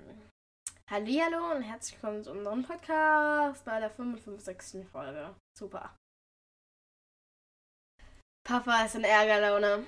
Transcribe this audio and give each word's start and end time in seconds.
herzlich 0.00 0.16
willkommen. 0.16 0.30
Hall, 0.90 1.00
hall, 1.00 1.00
Hallihallo 1.00 1.56
und 1.56 1.62
herzlich 1.62 2.02
willkommen 2.02 2.24
zu 2.24 2.30
unserem 2.32 2.62
Podcast 2.62 3.64
bei 3.64 3.80
der 3.80 3.90
55. 3.90 4.86
Folge. 4.90 5.34
Super. 5.58 5.96
Papa 8.44 8.84
ist 8.84 8.94
in 8.94 9.04
Ärgerlaune. 9.04 9.86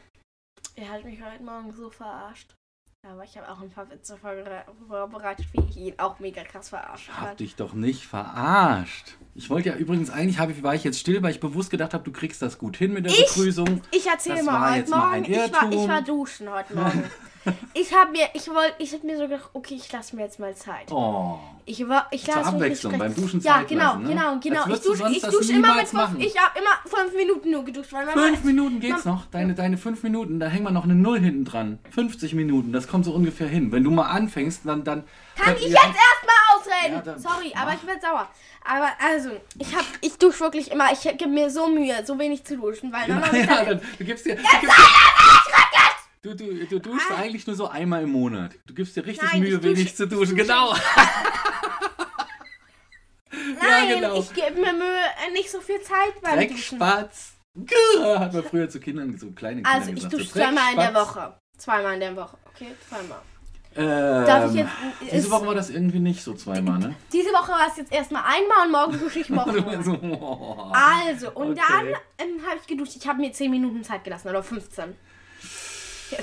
Er 0.76 0.88
hat 0.88 1.04
mich 1.04 1.22
heute 1.22 1.42
Morgen 1.42 1.72
so 1.72 1.90
verarscht. 1.90 2.54
Aber 3.04 3.24
ich 3.24 3.36
habe 3.36 3.50
auch 3.50 3.60
ein 3.60 3.70
paar 3.70 3.90
Witze 3.90 4.16
vorbereitet, 4.16 5.46
wie 5.52 5.60
ich 5.68 5.76
ihn 5.76 5.94
auch 5.98 6.20
mega 6.20 6.44
krass 6.44 6.68
verarscht 6.68 7.08
Hab 7.08 7.20
habe. 7.20 7.36
dich 7.36 7.56
doch 7.56 7.72
nicht 7.72 8.06
verarscht. 8.06 9.16
Ich 9.34 9.50
wollte 9.50 9.70
ja 9.70 9.74
übrigens 9.74 10.08
eigentlich, 10.08 10.38
habe 10.38 10.52
ich, 10.52 10.62
war 10.62 10.76
ich 10.76 10.84
jetzt 10.84 11.00
still, 11.00 11.20
weil 11.20 11.32
ich 11.32 11.40
bewusst 11.40 11.70
gedacht 11.70 11.94
habe, 11.94 12.04
du 12.04 12.12
kriegst 12.12 12.42
das 12.42 12.58
gut 12.58 12.76
hin 12.76 12.92
mit 12.92 13.04
der 13.04 13.12
Ich? 13.12 13.26
Begrüßung. 13.26 13.82
Ich 13.90 14.06
erzähle 14.06 14.44
mal 14.44 14.70
heute 14.70 14.78
jetzt 14.78 14.90
mal 14.90 15.20
Morgen. 15.20 15.32
Ich 15.32 15.52
war, 15.52 15.72
ich 15.72 15.88
war 15.88 16.02
duschen 16.02 16.48
heute 16.48 16.76
Morgen. 16.76 17.10
ich 17.74 17.94
habe 17.94 18.12
mir, 18.12 18.28
ich 18.34 18.48
wollte, 18.48 18.74
ich 18.78 18.92
habe 18.92 19.06
mir 19.06 19.16
so 19.16 19.22
gedacht, 19.24 19.50
okay, 19.52 19.74
ich 19.74 19.90
lasse 19.92 20.16
mir 20.16 20.22
jetzt 20.22 20.38
mal 20.38 20.54
Zeit. 20.54 20.90
Oh. 20.90 21.38
Ich 21.64 21.88
war, 21.88 22.08
ich 22.10 22.24
Zur 22.24 22.34
lasse 22.34 22.46
nicht 22.46 22.62
Abwechslung, 22.62 22.98
beim 22.98 23.14
Duschen 23.14 23.40
Ja, 23.40 23.54
Zeit 23.54 23.68
genau, 23.68 23.84
lassen, 23.84 24.02
ne? 24.02 24.08
genau, 24.08 24.38
genau. 24.40 24.66
Ich 24.68 24.80
dusche, 24.80 25.08
ich 25.10 25.22
dusche 25.22 25.52
immer 25.52 25.74
mit 25.76 25.88
fünf, 25.88 26.18
ich 26.18 26.36
habe 26.36 26.58
immer 26.58 26.70
fünf 26.84 27.14
Minuten 27.14 27.50
nur 27.50 27.64
geduscht, 27.64 27.92
weil 27.92 28.08
Fünf 28.08 28.44
Minuten 28.44 28.80
geht's 28.80 29.04
noch. 29.04 29.26
Deine, 29.26 29.54
deine 29.54 29.78
fünf 29.78 30.02
Minuten, 30.02 30.40
da 30.40 30.46
hängen 30.48 30.64
wir 30.64 30.72
noch 30.72 30.84
eine 30.84 30.94
Null 30.94 31.20
hinten 31.20 31.44
dran. 31.44 31.78
50 31.90 32.34
Minuten, 32.34 32.72
das 32.72 32.88
kommt 32.88 33.04
so 33.04 33.12
ungefähr 33.12 33.48
hin. 33.48 33.70
Wenn 33.70 33.84
du 33.84 33.90
mal 33.90 34.06
anfängst, 34.10 34.62
dann. 34.64 34.84
dann 34.84 35.04
kann 35.36 35.54
ich 35.56 35.62
ja, 35.62 35.68
jetzt 35.68 35.96
erstmal 35.96 36.32
ausreden? 36.56 37.02
Ja, 37.04 37.18
Sorry, 37.18 37.52
aber 37.54 37.70
mach. 37.70 37.74
ich 37.74 37.86
werde 37.86 38.00
sauer. 38.00 38.28
Aber 38.64 38.88
also, 39.04 39.30
ich 39.58 39.74
hab, 39.74 39.84
ich 40.00 40.18
dusche 40.18 40.40
wirklich 40.40 40.70
immer, 40.70 40.92
ich 40.92 41.00
gebe 41.00 41.28
mir 41.28 41.50
so 41.50 41.68
Mühe, 41.68 42.04
so 42.04 42.18
wenig 42.18 42.44
zu 42.44 42.56
duschen, 42.56 42.92
weil 42.92 43.08
mich 43.08 43.46
Ja, 43.48 43.64
dann, 43.64 43.80
du 43.98 44.04
gibst 44.04 44.26
dir. 44.26 44.36
Du, 44.36 44.42
gibst, 44.42 44.76
du, 46.22 46.34
du, 46.34 46.66
du 46.66 46.78
duschst 46.78 47.10
eigentlich 47.12 47.46
nur 47.46 47.56
so 47.56 47.68
einmal 47.68 48.02
im 48.02 48.10
Monat. 48.12 48.52
Du 48.66 48.74
gibst 48.74 48.96
dir 48.96 49.04
richtig 49.06 49.28
Nein, 49.32 49.42
Mühe, 49.42 49.62
wenig 49.62 49.94
zu 49.96 50.06
duschen. 50.06 50.36
dusche- 50.36 50.42
Genau. 50.42 50.74
nein, 53.30 53.88
ja, 53.88 53.94
genau. 53.96 54.18
ich 54.20 54.32
gebe 54.32 54.60
mir 54.60 54.72
Mühe, 54.72 55.00
nicht 55.32 55.50
so 55.50 55.60
viel 55.60 55.80
Zeit 55.80 56.20
beim 56.22 56.38
Duschen. 56.48 56.78
Dreckspatz. 56.78 57.32
Grrr, 57.54 58.18
Hat 58.18 58.32
man 58.32 58.44
früher 58.44 58.68
zu 58.68 58.80
Kindern, 58.80 59.16
so 59.18 59.30
kleine 59.32 59.56
Kindern 59.62 59.74
Also, 59.74 59.88
ich 59.90 59.96
gesagt. 59.96 60.14
dusche 60.14 60.24
so 60.24 60.32
zweimal 60.32 60.72
in 60.72 60.78
der. 60.78 60.94
Woche. 60.94 61.34
Zweimal 61.58 61.94
in 61.94 62.00
der 62.00 62.16
Woche, 62.16 62.36
okay? 62.48 62.68
Zweimal. 62.88 63.18
Ähm, 63.74 64.26
Darf 64.26 64.50
ich 64.50 64.56
jetzt, 64.58 64.70
diese 65.12 65.30
Woche 65.30 65.46
war 65.46 65.54
das 65.54 65.70
irgendwie 65.70 65.98
nicht 65.98 66.22
so 66.22 66.34
zweimal, 66.34 66.78
ne? 66.78 66.94
diese 67.10 67.30
Woche 67.30 67.52
war 67.52 67.66
es 67.70 67.76
jetzt 67.78 67.90
erstmal 67.90 68.22
einmal 68.24 68.66
und 68.66 68.72
morgen 68.72 68.98
dusche 68.98 69.20
ich 69.20 69.30
morgen. 69.30 69.82
so, 69.82 69.92
oh. 69.94 70.72
Also, 70.74 71.30
und 71.32 71.52
Okay. 71.52 71.60
dann 71.68 71.86
ähm, 72.18 72.46
habe 72.46 72.58
ich 72.60 72.66
geduscht. 72.66 72.96
Ich 72.96 73.06
habe 73.08 73.18
mir 73.20 73.32
10 73.32 73.50
Minuten 73.50 73.82
Zeit 73.84 74.04
gelassen 74.04 74.28
oder 74.28 74.42
15. 74.42 74.94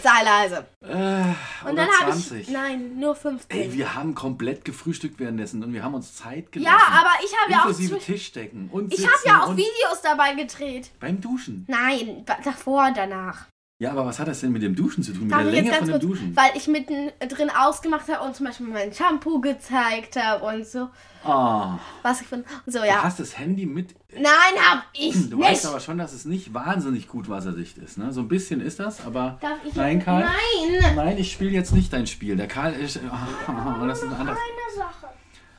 Sei 0.01 0.23
leise. 0.23 0.65
Äh, 0.81 1.67
Und 1.67 1.75
dann 1.75 1.89
habe 1.89 2.11
20. 2.11 2.41
ich. 2.41 2.49
Nein, 2.49 2.99
nur 2.99 3.15
15. 3.15 3.59
Ey, 3.59 3.73
wir 3.73 3.95
haben 3.95 4.15
komplett 4.15 4.63
gefrühstückt 4.65 5.19
währenddessen 5.19 5.63
und 5.63 5.73
wir 5.73 5.83
haben 5.83 5.93
uns 5.95 6.15
Zeit 6.15 6.51
gelassen. 6.51 6.75
ja, 6.77 6.99
aber 6.99 7.11
ich 7.23 7.31
habe 7.41 7.51
ja 7.51 7.57
auch. 7.59 7.65
Inklusive 7.67 7.99
Tischdecken 7.99 8.69
und 8.71 8.93
Ich 8.93 9.05
habe 9.05 9.17
ja 9.25 9.43
auch 9.43 9.51
Videos 9.55 10.01
dabei 10.03 10.33
gedreht. 10.33 10.91
beim 10.99 11.19
Duschen. 11.21 11.65
Nein, 11.67 12.25
davor 12.43 12.87
und 12.87 12.97
danach. 12.97 13.47
Ja, 13.81 13.91
aber 13.91 14.05
was 14.05 14.19
hat 14.19 14.27
das 14.27 14.41
denn 14.41 14.51
mit 14.51 14.61
dem 14.61 14.75
Duschen 14.75 15.01
zu 15.03 15.13
tun? 15.13 15.23
Mit 15.23 15.31
Darf 15.31 15.43
der 15.43 15.51
Länge 15.53 15.73
von 15.73 15.87
dem 15.87 15.91
kurz, 15.93 16.03
Duschen? 16.03 16.35
weil 16.35 16.51
ich 16.53 16.67
mitten 16.67 17.11
drin 17.29 17.49
ausgemacht 17.49 18.09
habe 18.09 18.25
und 18.27 18.35
zum 18.35 18.45
Beispiel 18.47 18.67
mein 18.67 18.91
Shampoo 18.93 19.39
gezeigt 19.39 20.17
habe 20.21 20.43
und 20.45 20.67
so, 20.67 20.89
Oh, 21.25 21.63
was 22.01 22.21
ich 22.21 22.27
finde. 22.27 22.45
So, 22.65 22.79
Du 22.79 22.85
ja. 22.87 23.03
hast 23.03 23.19
das 23.21 23.37
Handy 23.37 23.65
mit. 23.65 23.93
Nein, 24.13 24.23
hab 24.69 24.83
ich 24.93 25.29
Du 25.29 25.37
nicht. 25.37 25.47
weißt 25.49 25.65
aber 25.67 25.79
schon, 25.79 25.97
dass 25.97 26.13
es 26.13 26.25
nicht 26.25 26.53
wahnsinnig 26.53 27.07
gut 27.07 27.27
wasserdicht 27.29 27.77
ist. 27.77 27.97
Ne? 27.97 28.11
So 28.13 28.21
ein 28.21 28.27
bisschen 28.29 28.59
ist 28.61 28.79
das, 28.79 29.05
aber. 29.05 29.37
Darf 29.41 29.57
ich 29.65 29.73
Nein, 29.75 30.03
Karl. 30.03 30.23
Nein. 30.25 30.95
Nein, 30.95 31.17
ich 31.17 31.31
spiele 31.31 31.51
jetzt 31.51 31.73
nicht 31.73 31.91
dein 31.93 32.07
Spiel. 32.07 32.35
Der 32.37 32.47
Karl 32.47 32.73
ist. 32.73 32.99
Oh, 33.05 33.85
das 33.87 33.99
ist 33.99 34.05
ein 34.05 34.13
anderes. 34.13 34.37
Sache. 34.37 34.58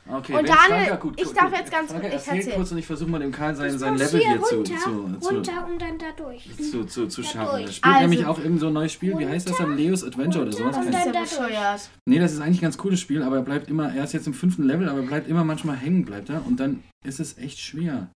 Okay, 0.09 0.33
Und 0.35 0.49
dann, 0.49 0.57
Franka, 0.57 0.95
gut, 0.95 1.13
ich 1.21 1.25
gut, 1.27 1.37
darf 1.37 1.49
gut. 1.51 1.59
jetzt 1.59 1.71
ganz 1.71 1.91
Franka, 1.91 2.09
kurz- 2.09 2.23
ich 2.23 2.33
erzähl 2.33 2.53
kurz 2.55 2.71
und 2.71 2.77
ich 2.79 2.85
versuche 2.87 3.09
mal 3.09 3.19
dem 3.19 3.31
Karl 3.31 3.55
sein, 3.55 3.77
sein 3.77 3.97
Level 3.97 4.19
hier 4.19 4.29
hier 4.31 4.41
zu, 4.41 4.55
runter, 4.55 4.73
zu, 4.77 5.17
zu, 5.19 5.35
runter 5.35 5.67
und 5.69 5.81
dann 5.81 5.97
da 5.99 6.05
durch. 6.17 6.49
zu, 6.71 6.85
zu, 6.85 7.07
zu 7.07 7.23
schaffen. 7.23 7.61
Er 7.61 7.67
spielt 7.71 7.85
Also- 7.95 8.07
nämlich 8.07 8.25
auch 8.25 8.39
irgend 8.39 8.59
so 8.59 8.67
ein 8.67 8.73
neues 8.73 8.91
Spiel. 8.91 9.17
Wie 9.17 9.27
heißt 9.27 9.47
das 9.49 9.57
dann? 9.57 9.77
Leos 9.77 10.03
Adventure 10.03 10.43
oder 10.43 10.51
sowas? 10.53 10.75
Das 10.75 10.85
Keine- 10.85 10.97
ja 10.97 11.11
da 11.11 11.19
durch. 11.47 11.81
Nee, 12.07 12.19
das 12.19 12.33
ist 12.33 12.41
eigentlich 12.41 12.57
ein 12.59 12.63
ganz 12.63 12.77
cooles 12.77 12.99
Spiel, 12.99 13.21
aber 13.21 13.37
er 13.37 13.43
bleibt 13.43 13.69
immer, 13.69 13.93
er 13.93 14.03
ist 14.03 14.13
jetzt 14.13 14.27
im 14.27 14.33
fünften 14.33 14.63
Level, 14.63 14.89
aber 14.89 14.99
er 15.01 15.05
bleibt 15.07 15.27
immer 15.29 15.43
manchmal 15.43 15.77
hängen, 15.77 16.03
bleibt 16.03 16.29
er. 16.29 16.45
Und 16.45 16.59
dann 16.59 16.83
ist 17.05 17.19
es 17.19 17.37
echt 17.37 17.59
schwer. 17.59 18.09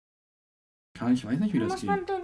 Karl, 0.98 1.12
ich 1.12 1.24
weiß 1.24 1.38
nicht, 1.40 1.52
wie 1.52 1.58
Da 1.58 1.64
das 1.64 1.72
muss 1.74 1.80
geht. 1.82 1.90
man 1.90 2.06
dann. 2.06 2.22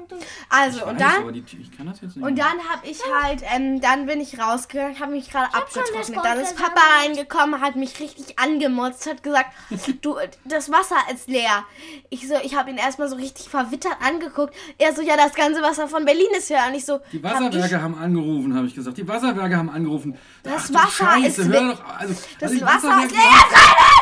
Also, 0.49 0.79
ich 0.81 0.85
und 0.87 1.01
weiß, 1.01 1.13
dann 1.15 1.23
aber 1.23 1.33
die, 1.33 1.45
ich 1.61 1.77
kann 1.77 1.87
das 1.87 2.01
jetzt 2.01 2.17
nicht. 2.17 2.25
Und 2.27 2.39
dann 2.39 2.59
habe 2.71 2.87
ich 2.87 3.01
halt, 3.23 3.43
ähm, 3.55 3.81
dann 3.81 4.07
bin 4.07 4.21
ich 4.21 4.39
rausgegangen, 4.39 4.99
habe 5.01 5.13
mich 5.13 5.31
gerade 5.31 5.53
abgetrocknet. 5.55 6.25
Dann 6.25 6.39
ist 6.41 6.57
Papa 6.57 6.81
reingekommen, 7.01 7.61
hat 7.61 7.77
mich 7.77 7.99
richtig 8.01 8.39
angemotzt, 8.39 9.09
hat 9.09 9.23
gesagt, 9.23 9.51
du, 10.03 10.17
das 10.45 10.71
Wasser 10.71 10.97
ist 11.13 11.29
leer. 11.29 11.65
Ich 12.11 12.27
so, 12.29 12.35
ich 12.43 12.55
habe 12.57 12.71
ihn 12.71 12.77
erstmal 12.77 13.09
so 13.09 13.17
richtig 13.17 13.49
verwittert 13.49 13.97
angeguckt. 14.05 14.55
Er 14.79 14.95
so, 14.95 15.03
ja, 15.03 15.17
das 15.17 15.35
ganze 15.35 15.63
Wasser 15.63 15.89
von 15.89 16.05
Berlin 16.05 16.29
ist 16.37 16.49
leer. 16.51 16.65
Und 16.69 16.75
ich 16.75 16.85
so, 16.85 17.01
Die 17.13 17.23
hab 17.23 17.35
Wasserwerke 17.35 17.83
haben 17.83 17.97
angerufen, 17.99 18.55
habe 18.57 18.67
ich 18.67 18.75
gesagt. 18.75 18.97
Die 18.99 19.07
Wasserwerke 19.09 19.57
haben 19.57 19.71
angerufen. 19.71 20.17
Das 20.43 20.55
Ach, 20.65 20.69
du 20.69 20.75
Wasser 20.75 20.91
Scheiße, 20.91 21.43
ist 21.43 21.49
hör 21.49 21.61
le- 21.63 21.73
doch. 21.75 21.85
Also, 21.99 22.15
Das 22.41 22.51
also 22.53 22.65
Wasser 22.67 22.89
Wasserwerke- 22.89 23.07
ist 23.07 23.13
leer, 23.13 23.21
ich, 23.23 24.00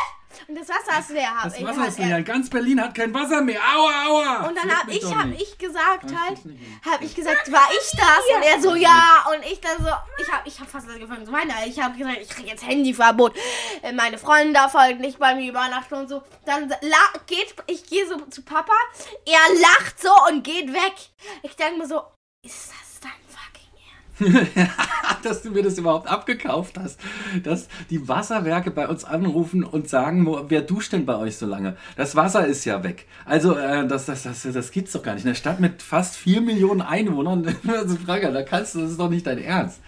und 0.49 0.55
das 0.55 0.67
Wasser 0.67 0.99
ist 0.99 1.11
leer. 1.11 1.31
Das 1.45 1.63
Wasser 1.63 1.81
halt 1.81 1.91
ist 1.91 1.99
leer. 1.99 2.23
Ganz 2.23 2.49
Berlin 2.49 2.81
hat 2.81 2.95
kein 2.95 3.13
Wasser 3.13 3.43
mehr. 3.43 3.61
Aua, 3.61 4.07
aua. 4.07 4.49
Und 4.49 4.57
dann 4.57 4.65
Schluck 4.65 4.77
hab 4.79 4.87
mich 4.87 4.97
ich, 4.97 5.15
hab 5.15 5.31
ich 5.31 5.59
gesagt 5.59 6.05
halt, 6.05 6.39
das 6.39 6.45
nicht 6.47 6.59
hin. 6.59 6.81
hab 6.91 7.03
ich 7.03 7.15
gesagt, 7.15 7.53
war 7.53 7.69
ich 7.71 7.91
das? 7.91 8.37
Und 8.37 8.43
er 8.43 8.61
so, 8.63 8.75
ja. 8.75 9.27
Und 9.31 9.45
ich 9.45 9.61
dann 9.61 9.77
so, 9.77 9.91
ich 10.23 10.33
hab, 10.33 10.47
ich 10.47 10.59
hab 10.59 10.69
fast 10.69 10.89
angefangen 10.89 11.27
zu 11.27 11.33
weinen. 11.33 11.53
Ich 11.67 11.79
hab 11.79 11.99
gesagt, 11.99 12.19
ich 12.23 12.29
krieg 12.31 12.47
jetzt 12.47 12.67
Handyverbot. 12.67 13.37
Äh, 13.83 13.93
Meine 13.93 14.17
Freunde 14.17 14.59
halt 14.73 15.01
nicht 15.01 15.19
bei 15.19 15.35
mir 15.35 15.51
übernachten 15.51 15.95
und 15.95 16.09
so. 16.09 16.23
Dann 16.47 16.73
geht, 17.27 17.55
ich 17.67 17.85
gehe 17.87 18.07
so 18.09 18.17
zu 18.27 18.43
Papa. 18.43 18.73
Er 19.27 19.61
lacht 19.61 20.01
so 20.01 20.11
und 20.31 20.43
geht 20.45 20.73
weg. 20.73 20.95
Ich 21.43 21.57
denke 21.57 21.81
mir 21.81 21.87
so, 21.87 22.03
ist 22.43 22.71
das? 22.71 22.88
dass 25.23 25.43
du 25.43 25.51
mir 25.51 25.63
das 25.63 25.79
überhaupt 25.79 26.09
abgekauft 26.09 26.79
hast, 26.79 27.01
dass 27.43 27.69
die 27.91 28.09
Wasserwerke 28.09 28.71
bei 28.71 28.89
uns 28.89 29.05
anrufen 29.05 29.65
und 29.65 29.89
sagen, 29.89 30.27
wer 30.49 30.63
duscht 30.63 30.93
denn 30.93 31.07
bei 31.07 31.17
euch 31.17 31.37
so 31.37 31.47
lange? 31.47 31.77
Das 31.97 32.17
Wasser 32.17 32.47
ist 32.47 32.65
ja 32.65 32.83
weg. 32.85 33.07
Also 33.25 33.57
äh, 33.57 33.87
das, 33.87 34.07
das, 34.07 34.23
das, 34.23 34.43
das 34.43 34.71
gibt's 34.71 34.93
doch 34.93 35.03
gar 35.03 35.15
nicht. 35.15 35.25
In 35.25 35.31
der 35.31 35.35
Stadt 35.35 35.61
mit 35.61 35.83
fast 35.83 36.17
4 36.17 36.41
Millionen 36.41 36.83
Einwohnern, 36.83 37.57
also 37.69 37.97
Frage, 37.97 38.33
da 38.33 38.43
kannst 38.43 38.75
du, 38.75 38.81
das 38.81 38.93
ist 38.93 39.01
doch 39.01 39.11
nicht 39.11 39.27
dein 39.27 39.39
Ernst. 39.39 39.81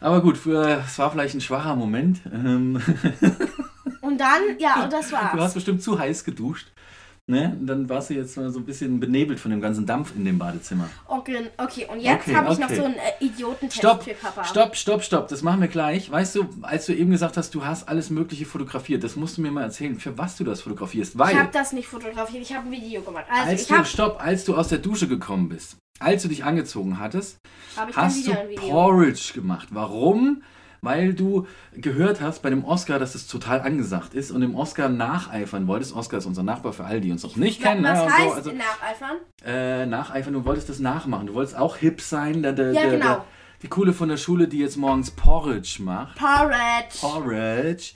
Aber 0.00 0.20
gut, 0.20 0.36
für, 0.36 0.82
es 0.86 0.98
war 0.98 1.10
vielleicht 1.10 1.34
ein 1.34 1.40
schwacher 1.40 1.74
Moment. 1.74 2.20
Ähm, 2.32 2.80
Und 4.06 4.20
dann, 4.20 4.40
ja, 4.58 4.84
und 4.84 4.92
das 4.92 5.10
du 5.10 5.16
hast 5.16 5.36
war's. 5.36 5.54
bestimmt 5.54 5.82
zu 5.82 5.98
heiß 5.98 6.24
geduscht. 6.24 6.68
Ne? 7.28 7.56
Und 7.58 7.66
dann 7.66 7.88
warst 7.88 8.10
du 8.10 8.14
jetzt 8.14 8.36
mal 8.36 8.48
so 8.50 8.60
ein 8.60 8.64
bisschen 8.64 9.00
benebelt 9.00 9.40
von 9.40 9.50
dem 9.50 9.60
ganzen 9.60 9.84
Dampf 9.84 10.14
in 10.14 10.24
dem 10.24 10.38
Badezimmer. 10.38 10.88
Okay, 11.08 11.50
okay, 11.58 11.84
und 11.90 11.98
jetzt 11.98 12.22
Okay, 12.28 12.36
habe 12.36 12.52
ich 12.52 12.58
noch 12.60 12.70
so 12.70 12.84
einen 12.84 12.94
äh, 12.94 13.24
Idiotentest 13.24 13.78
Stopp, 13.78 14.04
für 14.04 14.14
Papa. 14.14 14.44
stopp, 14.44 14.76
stopp, 14.76 15.02
stopp. 15.02 15.26
Das 15.26 15.42
machen 15.42 15.60
wir 15.60 15.66
gleich. 15.66 16.08
Weißt 16.08 16.36
du, 16.36 16.46
als 16.62 16.86
du 16.86 16.94
eben 16.94 17.10
gesagt 17.10 17.36
hast, 17.36 17.52
du 17.56 17.64
hast 17.64 17.88
alles 17.88 18.10
Mögliche 18.10 18.46
fotografiert, 18.46 19.02
das 19.02 19.16
musst 19.16 19.38
du 19.38 19.42
mir 19.42 19.50
mal 19.50 19.62
erzählen, 19.64 19.98
für 19.98 20.16
was 20.16 20.36
du 20.36 20.44
das 20.44 20.60
fotografierst. 20.60 21.18
Weil, 21.18 21.32
Ich 21.32 21.38
habe 21.40 21.50
das 21.52 21.72
nicht 21.72 21.88
fotografiert, 21.88 22.42
ich 22.44 22.54
habe 22.54 22.68
ein 22.68 22.70
Video 22.70 23.02
gemacht. 23.02 23.24
Also, 23.28 23.50
als 23.50 23.62
ich 23.62 23.66
du, 23.66 23.74
habe 23.74 23.86
stopp, 23.86 24.22
als 24.24 24.44
du 24.44 24.54
aus 24.56 24.68
der 24.68 24.78
Dusche 24.78 25.08
gekommen 25.08 25.48
bist, 25.48 25.78
als 25.98 26.22
du 26.22 26.28
dich 26.28 26.44
angezogen 26.44 27.00
hattest, 27.00 27.38
hab 27.76 27.88
ich 27.88 27.96
dann 27.96 28.04
hast 28.04 28.24
du 28.24 28.30
wieder 28.30 28.40
ein 28.40 28.48
Video. 28.50 28.68
Porridge 28.68 29.32
gemacht. 29.34 29.66
Warum? 29.72 30.44
Weil 30.82 31.14
du 31.14 31.46
gehört 31.74 32.20
hast 32.20 32.42
bei 32.42 32.50
dem 32.50 32.64
Oscar, 32.64 32.98
dass 32.98 33.14
es 33.14 33.26
total 33.26 33.60
angesagt 33.60 34.14
ist 34.14 34.30
und 34.30 34.40
dem 34.40 34.54
Oscar 34.54 34.88
nacheifern 34.88 35.66
wolltest. 35.66 35.94
Oscar 35.94 36.18
ist 36.18 36.26
unser 36.26 36.42
Nachbar 36.42 36.72
für 36.72 36.84
alle, 36.84 37.00
die 37.00 37.10
uns 37.10 37.22
noch 37.22 37.36
nicht 37.36 37.62
kennen. 37.62 37.84
Was 37.84 38.04
ne, 38.04 38.12
heißt 38.12 38.24
so. 38.28 38.32
Also, 38.32 38.52
nacheifern? 38.52 39.16
äh, 39.44 39.86
nacheifern, 39.86 40.32
du 40.34 40.44
wolltest 40.44 40.68
das 40.68 40.78
nachmachen. 40.78 41.26
Du 41.26 41.34
wolltest 41.34 41.56
auch 41.56 41.76
hip 41.76 42.00
sein. 42.00 42.42
Der, 42.42 42.52
der, 42.52 42.72
Ja, 42.72 42.90
genau. 42.90 43.04
der, 43.06 43.24
die 43.62 43.68
Coole 43.68 43.92
von 43.92 44.08
der 44.08 44.16
Schule, 44.18 44.48
die 44.48 44.58
jetzt 44.58 44.76
morgens 44.76 45.10
Porridge 45.10 45.78
macht. 45.82 46.18
Porridge. 46.18 46.98
Porridge. 47.00 47.92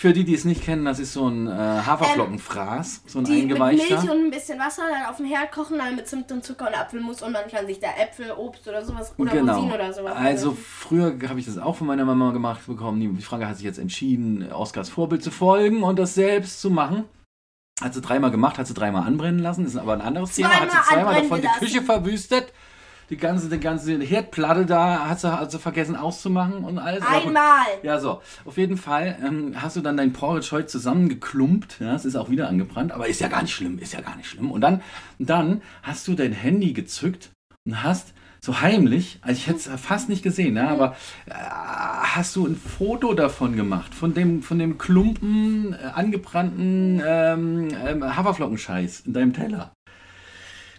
Für 0.00 0.14
die, 0.14 0.24
die 0.24 0.32
es 0.32 0.46
nicht 0.46 0.64
kennen, 0.64 0.86
das 0.86 0.98
ist 0.98 1.12
so 1.12 1.28
ein 1.28 1.46
äh, 1.46 1.50
Haferflockenfraß, 1.50 3.02
so 3.04 3.18
ein 3.18 3.24
Die 3.26 3.32
mit 3.32 3.42
eingeweichter. 3.42 4.00
Milch 4.00 4.10
und 4.10 4.24
ein 4.24 4.30
bisschen 4.30 4.58
Wasser 4.58 4.84
dann 4.90 5.10
auf 5.10 5.18
dem 5.18 5.26
Herd 5.26 5.52
kochen, 5.52 5.76
dann 5.76 5.94
mit 5.94 6.08
Zimt 6.08 6.32
und 6.32 6.42
Zucker 6.42 6.68
und 6.68 6.74
Apfelmus 6.74 7.20
und 7.20 7.32
man 7.32 7.46
kann 7.50 7.66
sich 7.66 7.80
da 7.80 7.88
Äpfel, 7.88 8.32
Obst 8.32 8.66
oder 8.66 8.82
sowas 8.82 9.12
oder 9.18 9.30
genau. 9.30 9.56
Rosinen 9.56 9.74
oder 9.74 9.92
sowas. 9.92 10.16
Also 10.16 10.52
früher 10.52 11.18
habe 11.28 11.38
ich 11.38 11.44
das 11.44 11.58
auch 11.58 11.76
von 11.76 11.86
meiner 11.86 12.06
Mama 12.06 12.30
gemacht 12.30 12.66
bekommen. 12.66 12.98
Die 12.98 13.08
die 13.08 13.20
Frage 13.20 13.46
hat 13.46 13.56
sich 13.56 13.66
jetzt 13.66 13.78
entschieden, 13.78 14.50
Oscars 14.50 14.88
Vorbild 14.88 15.22
zu 15.22 15.30
folgen 15.30 15.82
und 15.82 15.98
das 15.98 16.14
selbst 16.14 16.62
zu 16.62 16.70
machen. 16.70 17.04
Hat 17.82 17.92
sie 17.92 18.00
dreimal 18.00 18.30
gemacht, 18.30 18.56
hat 18.56 18.68
sie 18.68 18.74
dreimal 18.74 19.06
anbrennen 19.06 19.40
lassen. 19.40 19.64
Das 19.64 19.74
ist 19.74 19.78
aber 19.78 19.92
ein 19.92 20.00
anderes 20.00 20.34
Thema. 20.34 20.48
Hat 20.48 20.70
sie 20.70 20.94
Zweimal 20.94 21.14
davon 21.16 21.36
die 21.36 21.42
gelassen. 21.42 21.60
Küche 21.60 21.82
verwüstet. 21.82 22.54
Die 23.10 23.16
ganze, 23.16 23.48
die 23.48 23.58
ganze 23.58 23.98
Herdplatte 23.98 24.64
da 24.66 25.08
hat 25.08 25.20
sie, 25.20 25.32
hat 25.32 25.50
sie 25.50 25.58
vergessen 25.58 25.96
auszumachen 25.96 26.64
und 26.64 26.78
alles. 26.78 27.02
Einmal. 27.02 27.66
Ja, 27.82 27.98
so. 27.98 28.22
Auf 28.44 28.56
jeden 28.56 28.76
Fall 28.76 29.18
ähm, 29.24 29.54
hast 29.60 29.76
du 29.76 29.80
dann 29.80 29.96
dein 29.96 30.12
Porridge 30.12 30.50
heute 30.52 30.66
zusammengeklumpt. 30.66 31.80
Ja, 31.80 31.94
es 31.94 32.04
ist 32.04 32.16
auch 32.16 32.30
wieder 32.30 32.48
angebrannt, 32.48 32.92
aber 32.92 33.08
ist 33.08 33.20
ja 33.20 33.28
gar 33.28 33.42
nicht 33.42 33.54
schlimm, 33.54 33.78
ist 33.78 33.92
ja 33.92 34.00
gar 34.00 34.16
nicht 34.16 34.28
schlimm. 34.28 34.50
Und 34.52 34.60
dann, 34.60 34.80
dann 35.18 35.60
hast 35.82 36.06
du 36.06 36.14
dein 36.14 36.32
Handy 36.32 36.72
gezückt 36.72 37.30
und 37.66 37.82
hast 37.82 38.14
so 38.40 38.60
heimlich, 38.60 39.18
also 39.20 39.38
ich 39.38 39.46
hätte 39.48 39.58
es 39.58 39.80
fast 39.80 40.08
nicht 40.08 40.22
gesehen, 40.22 40.54
ne? 40.54 40.68
aber 40.68 40.96
äh, 41.26 41.32
hast 41.34 42.36
du 42.36 42.46
ein 42.46 42.56
Foto 42.56 43.12
davon 43.12 43.54
gemacht, 43.54 43.94
von 43.94 44.14
dem, 44.14 44.42
von 44.42 44.58
dem 44.58 44.78
Klumpen 44.78 45.74
äh, 45.74 45.90
angebrannten 45.94 47.02
ähm, 47.04 47.68
ähm, 47.84 48.16
Haferflockenscheiß 48.16 49.00
in 49.00 49.12
deinem 49.12 49.32
Teller? 49.34 49.72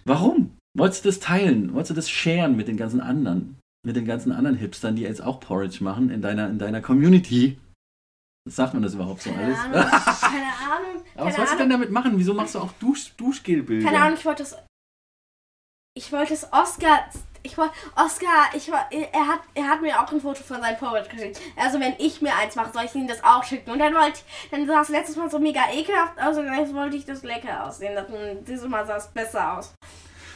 Warum? 0.05 0.57
Wolltest 0.77 1.03
du 1.05 1.09
das 1.09 1.19
teilen? 1.19 1.73
Wolltest 1.73 1.91
du 1.91 1.95
das 1.95 2.09
sharen 2.09 2.55
mit 2.55 2.67
den 2.67 2.77
ganzen 2.77 3.01
anderen? 3.01 3.59
Mit 3.85 3.95
den 3.95 4.05
ganzen 4.05 4.31
anderen 4.31 4.57
Hipstern, 4.57 4.95
die 4.95 5.01
jetzt 5.03 5.21
auch 5.21 5.39
Porridge 5.39 5.83
machen 5.83 6.09
in 6.09 6.21
deiner, 6.21 6.49
in 6.49 6.59
deiner 6.59 6.81
Community? 6.81 7.59
Sagt 8.49 8.73
man 8.73 8.81
das 8.83 8.93
überhaupt 8.93 9.21
so 9.21 9.31
Keine 9.31 9.45
alles? 9.45 9.59
Ahnung. 9.59 9.73
Keine 10.21 10.45
Ahnung. 10.45 11.03
Aber 11.15 11.25
was 11.25 11.35
keine 11.35 11.37
wolltest 11.37 11.37
du 11.37 11.41
Ahnung. 11.41 11.57
denn 11.57 11.69
damit 11.69 11.91
machen? 11.91 12.13
Wieso 12.15 12.33
machst 12.33 12.55
du 12.55 12.59
auch 12.59 12.71
Dusch, 12.73 13.13
Duschgelbilder? 13.17 13.85
Keine 13.89 14.01
Ahnung, 14.03 14.17
ich 14.17 14.25
wollte 14.25 14.43
es. 14.43 14.55
Ich 15.93 16.11
wollte 16.11 16.33
es 16.33 16.51
Oscar. 16.51 17.05
Ich 17.43 17.57
wollte. 17.57 17.73
Oscar, 17.95 18.49
ich 18.55 18.69
er 18.69 19.27
hat, 19.27 19.41
er 19.55 19.67
hat 19.67 19.81
mir 19.81 19.99
auch 20.01 20.11
ein 20.11 20.21
Foto 20.21 20.41
von 20.41 20.61
seinem 20.61 20.77
Porridge 20.77 21.09
geschickt. 21.09 21.39
Also 21.57 21.79
wenn 21.79 21.93
ich 21.99 22.21
mir 22.21 22.35
eins 22.35 22.55
mache, 22.55 22.71
soll 22.71 22.85
ich 22.85 22.95
ihm 22.95 23.07
das 23.07 23.23
auch 23.23 23.43
schicken. 23.43 23.71
Und 23.71 23.79
dann 23.79 23.93
wollte 23.93 24.19
ich, 24.19 24.49
dann 24.51 24.65
sah 24.65 24.81
es 24.81 24.89
letztes 24.89 25.17
Mal 25.17 25.29
so 25.29 25.37
mega 25.37 25.61
ekelhaft 25.73 26.19
aus 26.19 26.37
und 26.37 26.51
jetzt 26.51 26.73
wollte 26.73 26.95
ich 26.97 27.05
das 27.05 27.23
lecker 27.23 27.65
aussehen. 27.65 27.97
dieses 28.47 28.67
Mal 28.67 28.85
sah 28.87 28.95
es 28.97 29.07
besser 29.07 29.57
aus. 29.57 29.73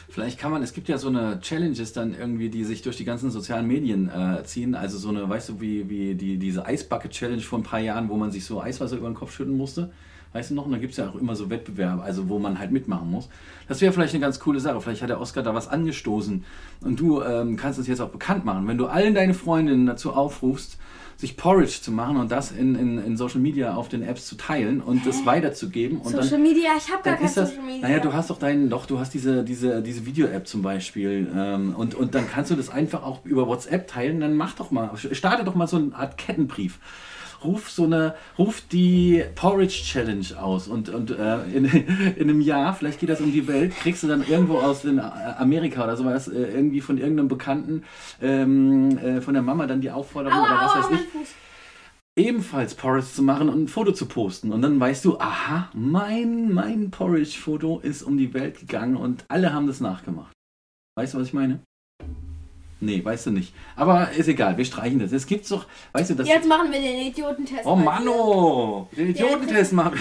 Vielleicht 0.10 0.40
kann 0.40 0.52
man, 0.52 0.62
es 0.62 0.74
gibt 0.74 0.88
ja 0.88 0.98
so 0.98 1.07
eine 1.07 1.40
Challenges 1.42 1.94
dann 1.94 2.16
irgendwie, 2.18 2.50
die 2.50 2.63
sich 2.63 2.81
durch 2.81 2.98
die 2.98 3.06
ganzen 3.06 3.31
sozialen 3.31 3.68
Medien 3.68 4.10
äh, 4.10 4.44
ziehen. 4.44 4.75
Also 4.75 4.98
so 4.98 5.10
eine, 5.10 5.28
weißt 5.28 5.50
du, 5.50 5.62
wie, 5.62 5.90
wie 5.90 6.16
die, 6.16 6.38
diese 6.38 6.66
Eisbucket 6.66 7.12
Challenge 7.12 7.42
vor 7.42 7.60
ein 7.60 7.63
paar 7.63 7.80
Jahren, 7.80 8.10
wo 8.10 8.16
man 8.16 8.31
sich 8.31 8.46
so 8.46 8.62
Eiswasser 8.62 8.98
über 8.98 9.10
den 9.10 9.16
Kopf 9.16 9.34
schütten 9.34 9.57
musste. 9.57 9.92
Weißt 10.35 10.49
du 10.49 10.53
noch? 10.53 10.65
Und 10.65 10.73
da 10.73 10.77
gibt 10.79 10.91
es 10.91 10.97
ja 10.97 11.07
auch 11.07 11.15
immer 11.15 11.33
so 11.33 11.49
Wettbewerbe, 11.49 12.03
also 12.03 12.27
wo 12.27 12.39
man 12.39 12.59
halt 12.59 12.69
mitmachen 12.69 13.09
muss. 13.09 13.29
Das 13.69 13.79
wäre 13.79 13.93
vielleicht 13.93 14.13
eine 14.13 14.19
ganz 14.19 14.37
coole 14.37 14.59
Sache. 14.59 14.81
Vielleicht 14.81 15.01
hat 15.01 15.07
der 15.07 15.21
Oscar 15.21 15.43
da 15.43 15.55
was 15.55 15.69
angestoßen. 15.69 16.43
Und 16.81 16.99
du 16.99 17.21
ähm, 17.21 17.55
kannst 17.55 17.79
es 17.79 17.87
jetzt 17.87 18.01
auch 18.01 18.09
bekannt 18.09 18.43
machen. 18.43 18.67
Wenn 18.67 18.77
du 18.77 18.87
allen 18.87 19.15
deine 19.15 19.33
Freundinnen 19.33 19.85
dazu 19.85 20.11
aufrufst, 20.11 20.77
sich 21.15 21.37
Porridge 21.37 21.79
zu 21.81 21.93
machen 21.93 22.17
und 22.17 22.33
das 22.33 22.51
in, 22.51 22.75
in, 22.75 22.97
in 22.97 23.15
Social 23.15 23.39
Media 23.39 23.75
auf 23.75 23.87
den 23.87 24.03
Apps 24.03 24.27
zu 24.27 24.35
teilen 24.35 24.81
und 24.81 25.05
das 25.05 25.25
weiterzugeben. 25.25 25.99
Und 25.99 26.11
Social 26.11 26.31
dann, 26.31 26.43
Media, 26.43 26.71
ich 26.77 26.91
habe 26.91 27.01
gar 27.01 27.15
kein 27.15 27.33
das, 27.33 27.35
Social 27.35 27.63
Media. 27.63 27.87
naja, 27.87 27.99
du 27.99 28.11
hast 28.11 28.29
doch 28.29 28.37
deinen, 28.37 28.69
doch, 28.69 28.85
du 28.85 28.99
hast 28.99 29.13
diese, 29.13 29.45
diese, 29.45 29.81
diese 29.81 30.05
Video-App 30.05 30.45
zum 30.45 30.61
Beispiel 30.61 31.31
ähm, 31.33 31.73
und, 31.77 31.95
und 31.95 32.13
dann 32.13 32.27
kannst 32.29 32.51
du 32.51 32.55
das 32.55 32.69
einfach 32.69 33.03
auch 33.03 33.23
über 33.23 33.47
WhatsApp 33.47 33.87
teilen, 33.87 34.19
dann 34.19 34.35
mach 34.35 34.55
doch 34.55 34.71
mal, 34.71 34.91
starte 34.97 35.45
doch 35.45 35.55
mal 35.55 35.67
so 35.67 35.77
eine 35.77 35.95
Art 35.95 36.17
Kettenbrief. 36.17 36.79
Ruf 37.45 37.69
so 37.69 37.83
eine, 37.86 38.15
ruf 38.38 38.62
die 38.71 39.24
Porridge 39.36 39.83
Challenge 39.83 40.25
aus 40.39 40.68
und, 40.68 40.89
und 40.89 41.12
äh, 41.12 41.44
in, 41.53 41.65
in 42.15 42.30
einem 42.30 42.42
Jahr, 42.42 42.74
vielleicht 42.74 43.00
geht 43.00 43.09
das 43.09 43.21
um 43.21 43.31
die 43.31 43.47
Welt, 43.47 43.75
kriegst 43.75 44.03
du 44.03 44.07
dann 44.07 44.25
irgendwo 44.27 44.57
aus 44.57 44.81
den, 44.81 44.97
äh, 44.97 45.01
Amerika 45.01 45.83
oder 45.83 45.97
sowas, 45.97 46.27
äh, 46.27 46.53
irgendwie 46.56 46.81
von 46.81 46.97
irgendeinem 46.97 47.27
Bekannten, 47.27 47.83
ähm, 48.21 48.97
äh, 48.97 49.21
von 49.21 49.33
der 49.33 49.44
Mama 49.44 49.68
dann 49.68 49.81
die 49.81 49.92
Aufforderung 49.92 50.39
oder 50.39 50.51
was 50.51 50.75
aua, 50.75 50.92
weiß 50.92 51.00
ich, 51.00 51.36
ebenfalls 52.18 52.75
Porridge 52.75 53.07
zu 53.07 53.24
machen 53.24 53.50
und 53.50 53.63
ein 53.63 53.68
Foto 53.68 53.92
zu 53.92 54.07
posten. 54.07 54.51
Und 54.51 54.62
dann 54.62 54.80
weißt 54.80 55.03
du, 55.06 55.19
aha, 55.19 55.69
mein, 55.74 56.53
mein 56.53 56.92
Porridge-Foto 56.92 57.80
ist 57.80 58.03
um 58.03 58.18
die 58.18 58.33
Welt 58.33 58.59
gegangen 58.59 58.95
und 58.95 59.25
alle 59.27 59.53
haben 59.53 59.68
das 59.68 59.81
nachgemacht. 59.81 60.33
Weißt 60.97 61.13
du, 61.13 61.19
was 61.19 61.27
ich 61.27 61.33
meine? 61.33 61.59
Nee, 62.81 63.04
weißt 63.04 63.27
du 63.27 63.31
nicht. 63.31 63.54
Aber 63.75 64.12
ist 64.12 64.27
egal, 64.27 64.57
wir 64.57 64.66
streichen 64.66 65.00
das. 65.00 65.12
Es 65.12 65.25
gibt's 65.25 65.50
doch, 65.50 65.66
weißt 65.94 66.12
du, 66.12 66.16
das. 66.16 66.27
Jetzt 66.27 66.48
machen 66.48 66.72
wir 66.72 66.80
den 66.81 67.07
Idiotentest. 67.07 67.66
Oh 67.66 67.75
Mann, 67.75 68.07
oh! 68.07 68.88
Den 68.95 69.10
Idiotentest 69.10 69.74
machen. 69.74 70.00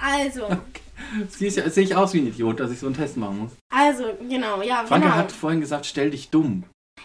Also, 0.00 0.46
Siehst 1.30 1.56
ja- 1.56 1.68
Sehe 1.70 1.84
ich 1.84 1.96
aus 1.96 2.12
wie 2.14 2.18
ein 2.20 2.28
Idiot, 2.28 2.60
dass 2.60 2.70
ich 2.70 2.78
so 2.78 2.86
einen 2.86 2.94
Test 2.94 3.16
machen 3.16 3.38
muss. 3.38 3.52
also, 3.72 4.04
genau, 4.28 4.62
ja, 4.62 4.84
Franke 4.84 5.06
genau. 5.06 5.18
hat 5.18 5.32
vorhin 5.32 5.60
gesagt, 5.60 5.86
stell 5.86 6.10
dich 6.10 6.30
dumm. 6.30 6.64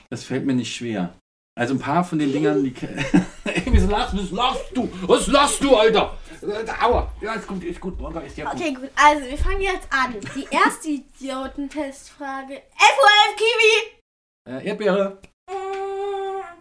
Das 0.09 0.23
fällt 0.23 0.45
mir 0.45 0.53
nicht 0.53 0.75
schwer. 0.75 1.13
Also 1.55 1.75
ein 1.75 1.79
paar 1.79 2.03
von 2.03 2.19
den 2.19 2.31
Dingern, 2.31 2.63
die. 2.63 2.73
Ey, 3.45 3.63
was 3.67 3.87
lachst, 3.89 4.17
was 4.17 4.31
lachst 4.31 4.65
du? 4.73 4.89
Was 5.03 5.27
lachst 5.27 5.63
du, 5.63 5.75
Alter? 5.75 6.17
Äh, 6.43 6.65
Aua. 6.83 7.11
Ja, 7.21 7.33
ist 7.33 7.47
gut, 7.47 7.63
ist 7.63 7.79
gut. 7.79 7.99
Morgen 7.99 8.21
ist 8.25 8.37
ja 8.37 8.45
gut. 8.45 8.55
Okay, 8.59 8.73
gut. 8.73 8.89
Also, 8.95 9.25
wir 9.29 9.37
fangen 9.37 9.61
jetzt 9.61 9.87
an. 9.91 10.15
Die 10.35 10.47
erste 10.51 10.89
Idiotentestfrage. 10.89 12.61
FOF 12.77 13.35
Kiwi! 13.35 14.53
Äh, 14.57 14.67
Erdbeere. 14.67 15.17
Äh, 15.49 15.53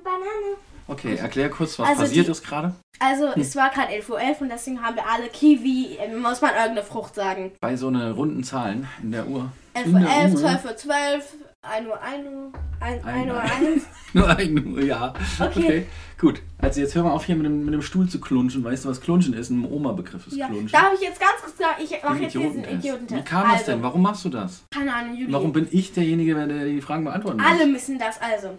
Banane. 0.04 0.56
Okay, 0.88 1.16
erklär 1.16 1.48
kurz, 1.50 1.78
was 1.78 1.88
Also 1.88 2.02
passiert 2.02 2.26
die- 2.26 2.30
ist 2.30 2.44
gerade. 2.44 2.74
Also, 2.98 3.26
es 3.36 3.56
war 3.56 3.70
gerade 3.70 3.92
11.11 3.92 4.36
Uhr 4.36 4.42
und 4.42 4.48
deswegen 4.50 4.82
haben 4.82 4.94
wir 4.96 5.06
alle 5.08 5.28
Kiwi. 5.28 5.96
äh, 5.98 6.14
Muss 6.14 6.40
man 6.40 6.50
irgendeine 6.54 6.84
Frucht 6.84 7.14
sagen. 7.14 7.52
Bei 7.60 7.76
so 7.76 7.88
eine 7.88 8.12
runden 8.12 8.44
Zahlen 8.44 8.88
in 9.02 9.10
der 9.12 9.26
Uhr. 9.26 9.50
11 9.74 9.86
In 9.86 9.94
Uhr 9.94 10.00
der 10.00 10.10
11, 10.18 10.32
Uhr. 10.34 10.38
12 10.40 10.64
Uhr 10.64 10.76
12, 10.76 11.34
1 11.64 11.86
Uhr 11.86 12.00
1 12.02 12.26
Uhr, 12.26 12.52
1, 12.80 13.04
Ein- 13.04 13.30
Uhr 13.30 13.40
1. 13.40 13.82
Nur 14.14 14.28
ein 14.28 14.66
Uhr, 14.66 14.82
ja. 14.82 15.14
Okay. 15.38 15.86
Gut. 16.18 16.42
Also 16.58 16.80
jetzt 16.80 16.94
hör 16.96 17.04
mal 17.04 17.12
auf 17.12 17.24
hier 17.24 17.36
mit 17.36 17.46
dem, 17.46 17.64
mit 17.64 17.72
dem 17.72 17.82
Stuhl 17.82 18.08
zu 18.08 18.20
klunschen. 18.20 18.64
Weißt 18.64 18.84
du, 18.84 18.88
was 18.88 19.00
klunschen 19.00 19.32
ist? 19.34 19.50
Ein 19.50 19.64
Oma-Begriff 19.64 20.26
ist 20.26 20.36
Ja, 20.36 20.48
klunschen. 20.48 20.72
darf 20.72 20.92
ich 20.94 21.00
jetzt 21.00 21.20
ganz 21.20 21.40
kurz 21.40 21.56
sagen, 21.56 21.80
ich 21.82 21.90
mache 22.02 22.14
Den 22.14 22.22
jetzt 22.24 22.34
diesen 22.34 22.46
Idiotentest. 22.50 22.84
Idiotentest. 22.84 23.20
Wie 23.20 23.24
kam 23.24 23.42
das 23.44 23.52
also, 23.60 23.72
denn? 23.72 23.82
Warum 23.82 24.02
machst 24.02 24.24
du 24.24 24.28
das? 24.28 24.64
Keine 24.74 24.92
Ahnung, 24.92 25.14
Juli. 25.16 25.32
Warum 25.32 25.52
bin 25.52 25.68
ich 25.70 25.92
derjenige, 25.92 26.34
der 26.34 26.64
die 26.66 26.80
Fragen 26.80 27.04
beantworten 27.04 27.38
muss? 27.38 27.46
Alle 27.46 27.66
müssen 27.66 27.98
das 27.98 28.20
also. 28.20 28.58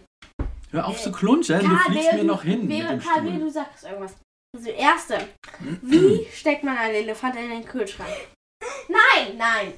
Hör 0.72 0.88
auf 0.88 1.00
zu 1.00 1.12
klunschen, 1.12 1.60
du 1.60 1.66
Karl, 1.68 1.78
fliegst 1.80 2.04
mir 2.06 2.14
während- 2.14 2.28
noch 2.28 2.44
hin 2.44 2.62
mit 2.68 2.70
Während 2.78 3.04
dem 3.04 3.08
Karl, 3.08 3.20
Stuhl. 3.22 3.34
wie 3.34 3.40
du 3.40 3.50
sagst 3.52 3.84
irgendwas. 3.84 4.16
Also, 4.56 4.70
erste. 4.70 5.28
Wie 5.82 6.26
steckt 6.34 6.64
man 6.64 6.78
einen 6.78 6.96
Elefant 6.96 7.36
in 7.36 7.50
den 7.50 7.66
Kühlschrank? 7.66 8.10
Nein, 8.88 9.38
nein. 9.38 9.74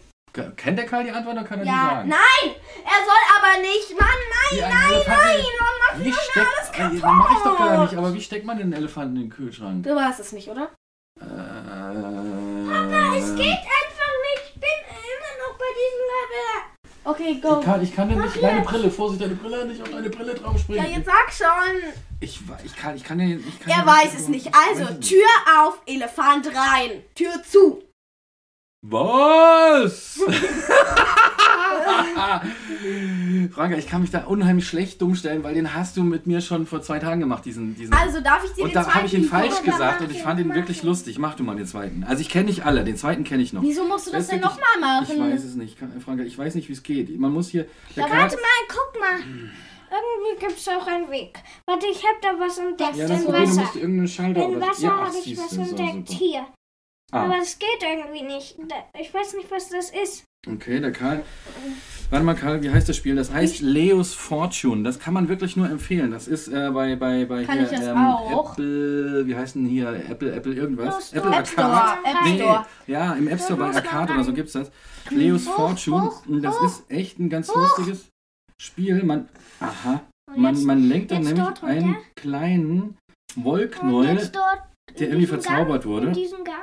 Kennt 0.56 0.78
der 0.78 0.86
Karl 0.86 1.04
die 1.04 1.12
Antwort 1.12 1.36
oder 1.38 1.46
kann 1.46 1.60
er 1.60 1.66
die 1.66 1.72
Ja, 1.72 1.90
sagen? 1.96 2.10
nein. 2.10 2.56
Er 2.84 3.06
soll 3.06 3.24
aber 3.38 3.62
nicht. 3.62 3.90
Mann, 4.00 4.08
nein, 4.08 4.64
ein 4.64 4.70
nein, 4.72 4.92
Elefant 4.94 5.18
nein. 5.24 5.38
in- 5.40 5.46
Und 5.46 5.78
mach 5.80 6.00
Wie 6.00 6.10
mir 6.10 6.14
steckt, 6.14 6.48
alles 6.58 6.70
äh, 6.70 6.74
kaputt. 7.00 7.18
mach 7.18 7.32
ich 7.32 7.44
doch 7.44 7.58
gar 7.58 7.84
nicht, 7.84 7.96
aber 7.98 8.14
wie 8.14 8.22
steckt 8.22 8.46
man 8.46 8.58
den 8.58 8.74
Elefanten 8.74 9.16
in 9.16 9.22
den 9.24 9.30
Kühlschrank? 9.30 9.84
Du 9.84 9.96
warst 9.96 10.20
es 10.20 10.32
nicht, 10.34 10.48
oder? 10.50 10.70
Äh, 11.22 13.18
Es 13.18 13.36
geht 13.36 13.48
einfach 13.48 14.14
nicht. 14.28 14.46
Ich 14.54 14.60
bin 14.60 14.80
immer 14.92 15.48
noch 15.48 15.58
bei 15.58 15.72
diesem 15.74 16.04
Level. 16.12 16.76
Okay, 17.08 17.40
go. 17.40 17.60
Ich 17.60 17.66
kann, 17.66 17.84
ich 17.84 17.96
kann 17.96 18.10
dir 18.10 18.16
nicht, 18.16 18.42
deine 18.44 18.62
Brille, 18.62 18.90
Vorsicht, 18.90 19.22
deine 19.22 19.36
Brille, 19.36 19.66
nicht 19.66 19.82
auf 19.82 19.90
deine 19.90 20.10
Brille 20.10 20.34
drauf 20.34 20.54
Ja, 20.56 20.60
springen. 20.60 20.94
jetzt 20.96 21.06
sag 21.06 21.32
schon. 21.32 21.94
Ich, 22.20 22.42
ich 22.64 22.76
kann, 22.76 22.96
ich 22.96 23.04
kann 23.04 23.20
dir, 23.20 23.38
ich 23.38 23.60
kann 23.60 23.72
Er 23.72 23.82
dir 23.84 23.88
weiß 23.88 24.16
es 24.16 24.28
nicht. 24.28 24.50
Also. 24.54 24.86
Tür 24.96 25.28
auf, 25.60 25.80
Elefant 25.86 26.48
rein. 26.48 27.04
Tür 27.14 27.42
zu. 27.44 27.84
Was? 28.88 30.20
Franka, 33.52 33.78
ich 33.78 33.88
kann 33.88 34.02
mich 34.02 34.12
da 34.12 34.26
unheimlich 34.26 34.68
schlecht 34.68 35.02
dumm 35.02 35.16
stellen, 35.16 35.44
weil 35.44 35.54
den 35.56 35.74
hast 35.74 35.98
du 35.98 36.04
mit 36.04 36.28
mir 36.28 36.42
schon 36.42 36.66
vor 36.68 36.82
zwei 36.82 37.00
Tagen 37.00 37.20
gemacht, 37.20 37.46
diesen, 37.46 37.76
diesen 37.76 37.94
Also, 37.94 38.22
darf 38.22 38.44
ich 38.44 38.52
dir 38.52 38.64
Und 38.64 38.70
den 38.76 38.84
da 38.84 38.94
habe 38.94 39.06
ich 39.08 39.14
ihn 39.14 39.28
zweiten 39.28 39.52
falsch 39.52 39.64
gesagt 39.64 40.02
machen? 40.02 40.10
und 40.10 40.16
ich 40.16 40.22
fand 40.22 40.40
ihn 40.40 40.54
wirklich 40.54 40.84
lustig. 40.84 41.18
Mach 41.20 41.36
du 41.36 41.44
mal 41.44 41.56
den 41.56 41.66
zweiten. 41.66 42.04
Also 42.04 42.22
ich 42.22 42.30
kenne 42.30 42.46
nicht 42.46 42.66
alle, 42.66 42.84
den 42.84 42.96
zweiten 42.98 43.24
kenne 43.24 43.42
ich 43.44 43.54
noch. 43.54 43.62
Wieso 43.62 43.86
musst 43.86 44.08
du 44.08 44.12
das 44.12 44.24
ist 44.24 44.32
denn 44.32 44.42
nochmal 44.42 45.02
Ich 45.04 45.10
machen? 45.18 45.32
weiß 45.32 45.44
es 45.44 45.56
nicht, 45.56 45.80
Ka- 45.80 45.88
Franka, 46.04 46.24
ich 46.24 46.38
weiß 46.38 46.56
nicht, 46.56 46.70
wie 46.70 46.74
es 46.74 46.84
geht. 46.84 47.18
Man 47.20 47.32
muss 47.34 47.50
hier... 47.50 47.66
Ja, 47.96 48.04
warte 48.04 48.36
mal, 48.36 48.68
guck 48.68 49.00
mal. 49.00 49.20
Irgendwie 49.20 50.46
gibt 50.46 50.60
es 50.60 50.68
auch 50.68 50.86
einen 50.88 51.10
Weg. 51.10 51.40
Warte, 51.66 51.86
ich 51.88 52.04
habe 52.04 52.18
da 52.22 52.30
was 52.40 52.58
entdeckt 52.58 52.96
Ja, 52.98 53.08
das 53.08 53.22
in 53.22 53.28
du 53.28 53.34
Wasser. 53.34 53.62
musst 53.62 53.76
irgendeinen 53.76 54.08
Schalter 54.08 54.44
In 54.46 54.56
oder- 54.58 54.68
Wasser 54.68 54.92
habe 54.98 55.16
ich 55.24 55.38
was 55.38 55.50
du, 55.50 55.62
entdeckt. 55.62 56.10
Hier. 56.10 56.46
Ah, 57.12 57.24
Aber 57.26 57.38
es 57.42 57.60
geht 57.60 57.82
irgendwie 57.82 58.24
nicht. 58.24 58.58
Ich 59.00 59.14
weiß 59.14 59.36
nicht, 59.36 59.50
was 59.52 59.70
das 59.70 59.92
ist. 59.92 60.24
okay, 60.48 60.80
der 60.80 60.92
Karl... 60.92 61.24
Warte 62.12 62.24
mal, 62.26 62.36
Karl, 62.36 62.62
wie 62.62 62.70
heißt 62.70 62.88
das 62.88 62.98
Spiel? 62.98 63.16
Das 63.16 63.32
heißt 63.34 63.62
Leos 63.62 64.14
Fortune. 64.14 64.84
Das 64.84 65.00
kann 65.00 65.14
man 65.14 65.28
wirklich 65.28 65.56
nur 65.56 65.68
empfehlen. 65.70 66.12
Das 66.12 66.28
ist 66.28 66.48
äh, 66.50 66.70
bei, 66.72 66.96
bei, 66.96 67.26
bei 67.26 67.44
Kann 67.46 67.58
hier, 67.58 67.66
ich 67.72 67.78
das 67.78 67.88
ähm, 67.88 67.98
auch? 67.98 68.54
Apple... 68.54 69.26
Wie 69.26 69.36
heißt 69.36 69.56
denn 69.56 69.66
hier? 69.66 69.90
Apple, 70.10 70.32
Apple 70.34 70.54
irgendwas? 70.54 71.14
Apple 71.14 71.36
App 71.36 71.48
Store. 71.48 71.68
Arcade. 71.68 72.08
App 72.08 72.24
Nee, 72.26 72.38
Store. 72.40 72.66
ja, 72.88 73.14
im 73.14 73.28
App 73.28 73.40
Store 73.42 73.60
bei 73.60 73.66
Arcade 73.76 74.14
oder 74.14 74.24
so 74.24 74.30
rein. 74.30 74.36
gibt's 74.36 74.54
das. 74.54 74.72
Leos 75.10 75.48
Hoch, 75.48 75.56
Fortune. 75.56 76.02
hoch, 76.04 76.26
Und 76.28 76.42
das 76.44 76.60
hoch. 76.60 76.66
ist 76.66 76.84
echt 76.92 77.20
ein 77.20 77.30
ganz 77.30 77.48
lustiges 77.54 78.10
Spiel. 78.62 79.04
Man, 79.04 79.28
aha, 79.60 80.02
man, 80.36 80.56
jetzt- 80.56 80.64
man 80.66 80.88
lenkt 80.88 81.12
dann 81.12 81.24
nämlich 81.24 81.64
einen 81.64 81.98
kleinen 82.16 82.98
Und 83.36 83.44
Wollknäuel, 83.46 84.16
jetzt 84.18 84.36
dort 84.36 84.62
der 84.94 85.08
in 85.08 85.14
irgendwie 85.14 85.28
verzaubert 85.28 85.84
Gang, 85.84 85.86
wurde. 85.86 86.08
In. 86.08 86.16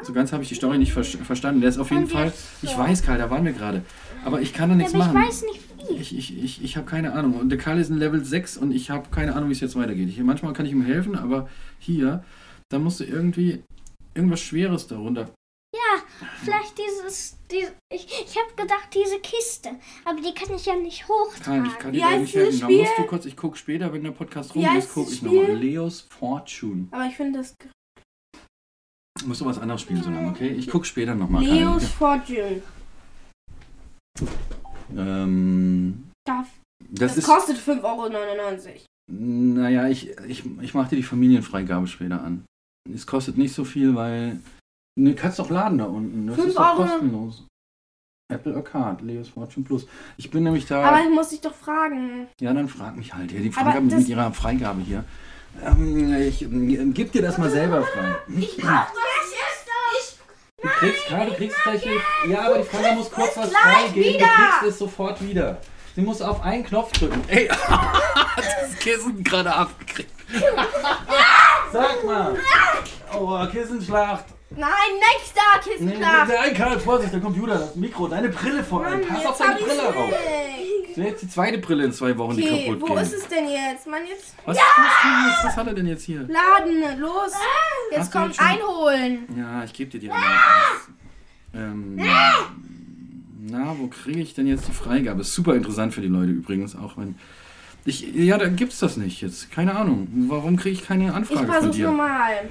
So 0.02 0.12
ganz 0.12 0.32
habe 0.32 0.42
ich 0.42 0.48
die 0.48 0.54
Story 0.54 0.78
nicht 0.78 0.92
ver 0.92 1.04
verstanden. 1.04 1.60
Der 1.60 1.70
ist 1.70 1.78
auf 1.78 1.90
jeden 1.90 2.06
Fall. 2.08 2.32
Ich 2.62 2.76
weiß, 2.76 3.02
Karl, 3.02 3.18
da 3.18 3.30
waren 3.30 3.44
wir 3.44 3.52
gerade. 3.52 3.82
Aber 4.24 4.40
ich 4.40 4.52
kann 4.54 4.68
da 4.70 4.74
Ja, 4.74 4.78
nichts 4.78 4.94
aber 4.94 5.04
ich 5.06 5.12
machen. 5.12 5.26
weiß 5.28 5.42
nicht 5.42 5.60
wie. 5.90 5.96
Ich, 5.96 6.16
ich, 6.16 6.42
ich, 6.42 6.64
ich 6.64 6.76
habe 6.76 6.86
keine 6.86 7.12
Ahnung. 7.12 7.34
Und 7.38 7.48
der 7.50 7.58
Karl 7.58 7.78
ist 7.78 7.90
ein 7.90 7.98
Level 7.98 8.24
6 8.24 8.56
und 8.56 8.70
ich 8.72 8.90
habe 8.90 9.08
keine 9.10 9.34
Ahnung, 9.34 9.48
wie 9.48 9.52
es 9.52 9.60
jetzt 9.60 9.76
weitergeht. 9.76 10.08
Ich, 10.08 10.18
manchmal 10.20 10.52
kann 10.52 10.64
ich 10.66 10.72
ihm 10.72 10.82
helfen, 10.84 11.16
aber 11.16 11.48
hier, 11.78 12.24
da 12.70 12.78
musst 12.78 13.00
du 13.00 13.04
irgendwie 13.04 13.62
irgendwas 14.14 14.40
Schweres 14.40 14.86
darunter. 14.86 15.30
Ja, 15.74 16.02
vielleicht 16.44 16.74
dieses. 16.78 17.36
dieses 17.50 17.72
ich 17.92 18.06
ich 18.06 18.36
habe 18.38 18.54
gedacht, 18.56 18.88
diese 18.94 19.18
Kiste. 19.20 19.70
Aber 20.04 20.20
die 20.20 20.32
kann 20.32 20.54
ich 20.54 20.64
ja 20.66 20.76
nicht 20.76 21.04
Karl, 21.06 21.18
hochtragen. 21.26 21.66
ich 21.66 21.78
kann 21.78 21.92
dir 21.92 22.00
da 22.02 22.16
nicht 22.18 22.34
helfen. 22.34 22.60
Da 22.60 22.68
musst 22.70 22.92
du 22.98 23.02
kurz, 23.04 23.26
ich 23.26 23.36
gucke 23.36 23.56
später, 23.58 23.92
wenn 23.92 24.04
der 24.04 24.12
Podcast 24.12 24.54
rum 24.54 24.64
ist, 24.78 24.92
gucke 24.94 25.12
ich 25.12 25.22
nochmal. 25.22 25.56
Leos 25.56 26.06
Fortune. 26.08 26.88
Aber 26.92 27.04
ich 27.06 27.16
finde 27.16 27.40
das. 27.40 27.54
Musst 29.26 29.40
du 29.40 29.44
was 29.46 29.58
anderes 29.58 29.80
spielen 29.80 30.02
so 30.02 30.10
lange, 30.10 30.28
okay? 30.28 30.48
Ich 30.48 30.68
gucke 30.68 30.84
später 30.86 31.14
nochmal. 31.14 31.42
Leos 31.44 31.86
Fortune. 31.88 32.62
Ähm, 34.96 36.04
Darf. 36.26 36.48
Das, 36.90 37.14
Das 37.14 37.18
ist, 37.18 37.26
kostet 37.26 37.56
5,99 37.58 37.82
Euro. 37.84 38.80
naja, 39.08 39.88
ich, 39.88 40.10
ich, 40.28 40.44
ich 40.60 40.74
mache 40.74 40.90
dir 40.90 40.96
die 40.96 41.02
Familienfreigabe 41.02 41.86
später 41.86 42.22
an. 42.22 42.44
Es 42.92 43.06
kostet 43.06 43.38
nicht 43.38 43.54
so 43.54 43.64
viel, 43.64 43.94
weil. 43.94 44.40
Ne, 44.98 45.14
kannst 45.14 45.38
doch 45.38 45.48
laden 45.48 45.78
da 45.78 45.84
unten. 45.86 46.26
Das 46.26 46.36
Fünf 46.36 46.48
ist 46.48 46.58
doch 46.58 46.78
Euro. 46.78 46.82
kostenlos. 46.88 47.46
Apple 48.30 48.54
Arcade, 48.54 49.04
Leos 49.04 49.28
Fortune 49.28 49.64
Plus. 49.64 49.86
Ich 50.16 50.30
bin 50.30 50.42
nämlich 50.42 50.66
da. 50.66 50.82
Aber 50.84 51.00
ich 51.02 51.10
muss 51.10 51.30
dich 51.30 51.40
doch 51.40 51.54
fragen. 51.54 52.26
Ja, 52.40 52.52
dann 52.52 52.68
frag 52.68 52.96
mich 52.96 53.14
halt. 53.14 53.32
Ja, 53.32 53.40
die 53.40 53.50
Freigabe 53.52 53.88
das- 53.88 54.00
mit 54.00 54.08
ihrer 54.08 54.32
Freigabe 54.32 54.80
hier. 54.82 55.04
Ähm, 55.64 56.14
ich 56.14 56.42
ähm, 56.42 56.94
gib 56.94 57.12
dir 57.12 57.22
das 57.22 57.38
mal 57.38 57.50
selber 57.50 57.82
frei. 57.82 58.16
Ich 58.36 58.56
brauch 58.56 58.86
das 58.86 59.30
jetzt. 59.30 60.18
Du 60.62 60.68
kriegst 60.68 61.06
gerade, 61.08 61.30
du 61.30 61.36
kriegst 61.36 61.56
gleich. 61.62 61.84
Ja, 62.28 62.46
aber 62.46 62.58
die 62.58 62.64
Freigabe 62.64 62.96
muss 62.96 63.10
kurz 63.10 63.36
was 63.36 63.52
freigeben. 63.52 64.14
wieder. 64.14 64.26
Du 64.26 64.32
kriegst 64.32 64.62
es 64.68 64.78
sofort 64.78 65.20
wieder. 65.20 65.58
Sie 65.94 66.02
muss 66.02 66.22
auf 66.22 66.42
einen 66.42 66.64
Knopf 66.64 66.92
drücken. 66.92 67.22
Ey, 67.28 67.48
das 68.36 68.78
Kissen 68.78 69.22
gerade 69.22 69.52
abgekriegt. 69.52 70.10
Sag 71.72 72.04
mal. 72.04 72.36
Oh, 73.12 73.46
Kissenschlacht. 73.50 74.24
Nein, 74.56 74.70
nächster 74.98 75.40
Nee, 75.80 75.90
Kissenschlaf. 75.92 76.28
nein, 76.28 76.54
Karl, 76.54 76.78
Vorsicht, 76.78 77.12
der 77.12 77.20
Computer, 77.20 77.58
das 77.58 77.74
Mikro, 77.76 78.08
deine 78.08 78.28
Brille 78.28 78.62
vor 78.62 78.84
allem. 78.84 79.00
Pass 79.06 79.26
auf 79.26 79.38
deine 79.38 79.54
Brille 79.60 79.88
auf. 79.88 80.10
Das 80.88 80.96
wäre 80.98 81.08
jetzt 81.08 81.22
die 81.22 81.28
zweite 81.28 81.58
Brille 81.58 81.84
in 81.84 81.92
zwei 81.92 82.16
Wochen, 82.18 82.36
die 82.36 82.42
Okay, 82.44 82.64
kaputt 82.66 82.80
wo 82.90 82.94
geht. 82.94 83.02
ist 83.04 83.14
es 83.14 83.28
denn 83.28 83.48
jetzt? 83.48 83.86
Mann, 83.86 84.02
jetzt 84.06 84.34
Was, 84.44 84.56
was, 84.58 84.64
was, 84.66 85.44
was 85.46 85.56
hat 85.56 85.66
er 85.68 85.72
denn 85.74 85.86
jetzt 85.86 86.04
hier? 86.04 86.20
laden, 86.28 87.00
los. 87.00 87.32
Jetzt 87.90 88.00
Hast 88.00 88.14
du 88.14 88.18
kommt 88.18 88.34
jetzt 88.36 88.42
schon- 88.42 88.46
einholen. 88.60 89.18
Ja, 89.38 89.64
ich 89.64 89.72
gebe 89.72 89.90
dir 89.90 90.00
die 90.00 90.08
Erlaubnis. 90.08 90.88
Ähm, 91.54 91.96
na, 93.44 93.74
wo 93.78 93.86
kriege 93.88 94.20
ich 94.20 94.34
denn 94.34 94.46
jetzt 94.46 94.68
die 94.68 94.72
Freigabe? 94.72 95.22
Ist 95.22 95.34
super 95.34 95.54
interessant 95.54 95.94
für 95.94 96.00
die 96.02 96.08
Leute 96.08 96.30
übrigens, 96.32 96.76
auch 96.76 96.96
wenn. 96.98 97.14
Ich, 97.84 98.02
ja, 98.14 98.38
dann 98.38 98.54
gibt's 98.56 98.78
das 98.78 98.96
nicht 98.96 99.20
jetzt. 99.22 99.50
Keine 99.50 99.74
Ahnung. 99.74 100.06
Warum 100.28 100.56
kriege 100.56 100.74
ich 100.74 100.86
keine 100.86 101.06
Ich 101.08 101.12
Anfrage 101.14 101.40
von 101.40 101.50
versuch's 101.50 101.76
dir? 101.76 101.86
nochmal. 101.88 102.48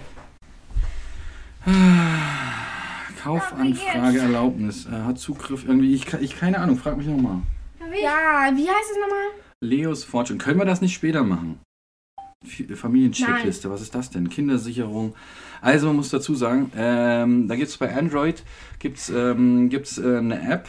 Kaufanfrage, 3.22 4.20
Erlaubnis. 4.20 4.86
Er 4.86 5.06
hat 5.06 5.20
Zugriff 5.20 5.66
irgendwie. 5.66 5.94
Ich, 5.94 6.12
ich 6.14 6.38
keine 6.38 6.60
Ahnung, 6.60 6.78
frag 6.78 6.98
mich 6.98 7.08
nochmal. 7.08 7.42
Ja, 8.02 8.50
wie 8.56 8.68
heißt 8.70 8.92
es 8.92 8.98
nochmal? 9.00 9.28
Leos 9.62 10.04
Fortune. 10.04 10.40
Können 10.40 10.60
wir 10.60 10.66
das 10.66 10.82
nicht 10.82 10.94
später 10.94 11.24
machen? 11.24 11.60
F- 12.44 12.80
Familiencheckliste, 12.80 13.70
was 13.70 13.82
ist 13.82 13.94
das 13.94 14.10
denn? 14.10 14.30
Kindersicherung. 14.30 15.14
Also 15.62 15.88
man 15.88 15.98
muss 15.98 16.10
dazu 16.10 16.34
sagen, 16.34 16.72
ähm, 16.76 17.48
da 17.48 17.56
gibt 17.56 17.70
es 17.70 17.78
bei 17.78 17.96
Android 17.96 18.44
gibt's, 18.80 19.10
ähm, 19.10 19.70
gibt's, 19.70 20.00
äh, 20.00 20.18
eine 20.18 20.42
App, 20.50 20.68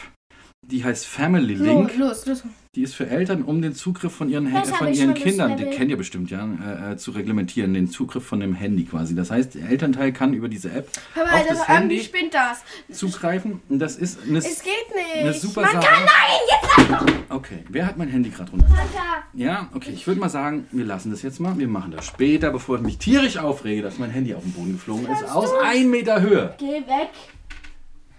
die 0.63 0.85
heißt 0.85 1.07
Family 1.07 1.55
Link. 1.55 1.97
Los, 1.97 2.27
los, 2.27 2.43
los. 2.45 2.53
Die 2.75 2.83
ist 2.83 2.95
für 2.95 3.07
Eltern, 3.07 3.43
um 3.43 3.61
den 3.61 3.75
Zugriff 3.75 4.15
von 4.15 4.31
ihren, 4.31 4.51
Das 4.51 4.71
von 4.71 4.91
ihren 4.91 5.13
Kindern, 5.13 5.59
die 5.59 5.65
Level. 5.65 5.77
kennt 5.77 5.91
ihr 5.91 5.99
bestimmt, 5.99 6.31
ja, 6.31 6.49
äh, 6.89 6.93
äh, 6.93 6.97
zu 6.97 7.11
reglementieren, 7.11 7.75
den 7.75 7.91
Zugriff 7.91 8.25
von 8.25 8.41
dem 8.41 8.55
Handy 8.55 8.85
quasi. 8.87 9.15
Das 9.15 9.31
heißt, 9.31 9.57
der 9.57 9.69
Elternteil 9.69 10.11
kann 10.13 10.33
über 10.33 10.49
diese 10.49 10.71
App 10.71 10.89
Hör 11.13 11.27
mal, 11.27 11.35
auf 11.35 11.47
das 11.49 11.59
das 11.59 11.69
Handy 11.69 12.01
spinnt 12.01 12.33
das. 12.33 12.63
zugreifen. 12.91 13.61
Das 13.69 13.97
ist 13.97 14.21
eine, 14.27 14.39
Es 14.39 14.63
geht 14.63 14.73
nicht. 14.95 15.17
eine 15.21 15.35
super 15.35 15.61
Man 15.63 15.73
Sache. 15.73 15.87
kann, 15.87 16.05
nein, 16.07 17.01
jetzt 17.11 17.23
Okay, 17.29 17.59
wer 17.69 17.85
hat 17.85 17.99
mein 17.99 18.09
Handy 18.09 18.31
gerade 18.31 18.51
runter? 18.53 18.69
Vater, 18.69 19.25
Ja, 19.35 19.69
okay, 19.75 19.91
ich 19.93 20.07
würde 20.07 20.21
mal 20.21 20.31
sagen, 20.31 20.67
wir 20.73 20.87
lassen 20.87 21.11
das 21.11 21.21
jetzt 21.21 21.41
mal. 21.41 21.59
Wir 21.59 21.69
machen 21.69 21.91
das 21.95 22.07
später, 22.07 22.51
bevor 22.53 22.77
ich 22.77 22.83
mich 22.83 22.97
tierisch 22.97 23.37
aufrege, 23.37 23.83
dass 23.83 23.99
mein 23.99 24.09
Handy 24.11 24.33
auf 24.35 24.45
den 24.45 24.53
Boden 24.53 24.73
geflogen 24.73 25.07
ist. 25.13 25.25
Aus 25.31 25.51
ein 25.63 25.91
Meter 25.91 26.23
Höhe. 26.23 26.55
Geh 26.59 26.67
weg. 26.87 27.11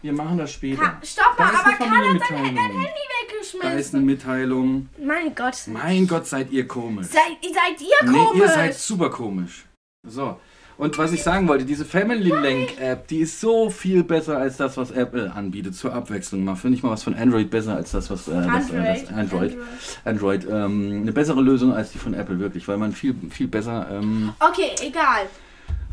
Wir 0.03 0.13
machen 0.13 0.37
das 0.37 0.51
später. 0.51 0.81
Ka 0.81 0.99
Stopp 1.01 1.39
mal, 1.39 1.47
aber 1.47 1.71
Karl 1.77 2.13
hat 2.13 2.27
sein, 2.29 2.37
Handy 2.45 2.57
Da 2.57 2.59
ist 2.59 3.53
weggeschmissen. 3.53 3.95
eine 3.97 4.05
Mitteilung. 4.05 4.89
Mein 5.01 5.33
Gott. 5.33 5.55
Mein 5.67 6.07
Gott, 6.07 6.27
seid 6.27 6.51
ihr 6.51 6.67
komisch. 6.67 7.07
Seid, 7.07 7.37
seid 7.41 7.81
ihr 7.81 8.11
Nee, 8.11 8.17
komisch? 8.25 8.41
ihr 8.41 8.47
seid 8.49 8.75
super 8.75 9.09
komisch. 9.09 9.65
So. 10.05 10.37
Und 10.75 10.97
was 10.97 11.13
ich 11.13 11.23
sagen 11.23 11.47
wollte, 11.47 11.63
diese 11.65 11.85
Family 11.85 12.31
Link 12.31 12.81
App, 12.81 13.07
die 13.07 13.19
ist 13.19 13.39
so 13.39 13.69
viel 13.69 14.03
besser 14.03 14.37
als 14.39 14.57
das, 14.57 14.75
was 14.75 14.91
Apple 14.91 15.31
anbietet. 15.31 15.75
Zur 15.75 15.93
Abwechslung 15.93 16.43
mal. 16.43 16.55
Finde 16.55 16.77
ich 16.77 16.83
mal 16.83 16.89
was 16.91 17.03
von 17.03 17.13
Android 17.13 17.49
besser 17.49 17.75
als 17.75 17.91
das, 17.91 18.09
was 18.09 18.27
äh, 18.27 18.31
das, 18.33 18.71
äh, 18.71 18.83
das 19.05 19.07
Android. 19.13 19.55
Android. 20.03 20.45
Ähm, 20.49 20.99
eine 21.03 21.13
bessere 21.13 21.41
Lösung 21.41 21.73
als 21.73 21.91
die 21.93 21.99
von 21.99 22.13
Apple, 22.13 22.39
wirklich, 22.39 22.67
weil 22.67 22.77
man 22.77 22.91
viel, 22.91 23.15
viel 23.29 23.47
besser. 23.47 23.87
Ähm, 23.91 24.33
Okay, 24.39 24.71
egal. 24.81 25.27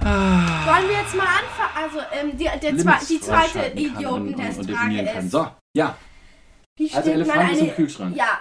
Wollen 0.00 0.88
wir 0.88 0.96
jetzt 1.02 1.14
mal 1.14 1.26
anfangen? 1.26 1.76
Also, 1.76 1.98
ähm, 2.12 2.36
die, 2.36 2.44
der 2.44 2.72
Limits 2.72 2.84
zwei, 2.84 3.14
die 3.14 3.20
zweite 3.20 3.78
Idiotentestfrage 3.78 5.00
ist. 5.18 5.30
So, 5.30 5.46
ja. 5.76 5.96
Wie 6.78 6.92
Also 6.92 7.10
Elefant 7.10 7.52
ist 7.52 7.60
im. 7.60 7.74
Kühlschrank. 7.74 8.16
Ja. 8.16 8.40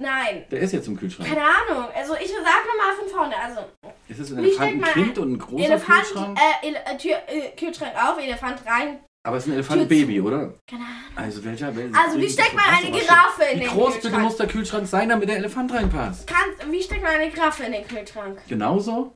Nein. 0.00 0.44
Der 0.50 0.60
ist 0.60 0.72
jetzt 0.72 0.88
im 0.88 0.96
Kühlschrank. 0.96 1.28
Keine 1.28 1.42
Ahnung. 1.42 1.88
Also, 1.94 2.14
ich 2.14 2.28
sag 2.28 2.36
nochmal 2.66 2.94
von 2.98 3.08
vorne. 3.08 3.34
Also, 3.36 3.60
Ist 4.08 4.18
es 4.20 4.30
ein 4.32 4.38
Wie 4.42 4.48
Elefant, 4.48 4.56
stellt 4.56 4.74
ein 4.74 4.80
man 4.80 4.90
Kind 4.92 5.18
und 5.18 5.32
ein 5.32 5.38
großer 5.38 5.64
Elefant, 5.64 5.98
Kühlschrank? 6.04 6.38
äh, 6.62 6.66
Ele 6.68 6.78
äh, 6.84 6.96
Tür, 6.96 7.16
äh, 7.28 7.50
Kühlschrank 7.56 7.92
auf, 7.96 8.18
Elefant 8.18 8.58
rein. 8.66 8.98
Aber 9.26 9.36
es 9.38 9.44
ist 9.44 9.50
ein 9.50 9.54
Elefant-Baby, 9.54 10.20
oder? 10.20 10.54
Keine 10.68 10.82
Ahnung. 10.84 10.96
Also 11.16 11.44
welcher? 11.44 11.68
wel- 11.74 11.94
Also, 11.96 12.18
wie 12.20 12.28
steckt 12.28 12.54
man 12.54 12.64
eine 12.66 12.90
Giraffe 12.90 13.42
in 13.52 13.60
Wie 13.60 13.64
den 13.64 13.70
groß 13.70 13.94
bitte 13.94 14.00
Kühlschrank? 14.08 14.22
muss 14.24 14.36
der 14.36 14.46
Kühlschrank 14.48 14.86
sein, 14.86 15.08
damit 15.08 15.28
der 15.28 15.36
Elefant 15.38 15.72
reinpasst? 15.72 16.26
Kann, 16.26 16.70
wie 16.70 16.82
steckt 16.82 17.02
man 17.02 17.12
eine 17.12 17.30
Giraffe 17.30 17.62
in 17.64 17.72
den 17.72 17.86
Kühlschrank? 17.88 18.40
Genauso? 18.48 19.14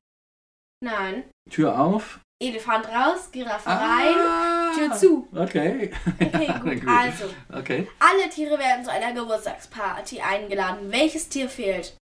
Nein. 0.82 1.24
Tür 1.50 1.78
auf? 1.78 2.20
Elefant 2.40 2.86
raus, 2.86 3.30
Giraffe 3.32 3.68
rein, 3.68 4.14
Ah, 4.16 4.72
Tür 4.74 4.92
zu. 4.94 5.28
Okay. 5.34 5.90
Okay, 6.20 6.46
Ja, 6.46 6.58
gut. 6.58 6.80
gut. 6.80 6.88
Also, 6.88 7.24
Okay. 7.52 7.88
alle 7.98 8.30
Tiere 8.30 8.58
werden 8.58 8.84
zu 8.84 8.92
einer 8.92 9.12
Geburtstagsparty 9.12 10.20
eingeladen. 10.20 10.92
Welches 10.92 11.28
Tier 11.28 11.48
fehlt? 11.48 11.96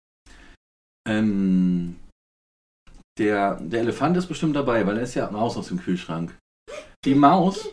Ähm, 1.06 1.98
der, 3.18 3.56
der 3.60 3.80
Elefant 3.80 4.16
ist 4.16 4.26
bestimmt 4.28 4.56
dabei, 4.56 4.86
weil 4.86 4.96
er 4.96 5.02
ist 5.02 5.14
ja 5.14 5.26
raus 5.26 5.56
aus 5.56 5.68
dem 5.68 5.80
Kühlschrank. 5.82 6.34
Die 7.04 7.14
Maus. 7.14 7.68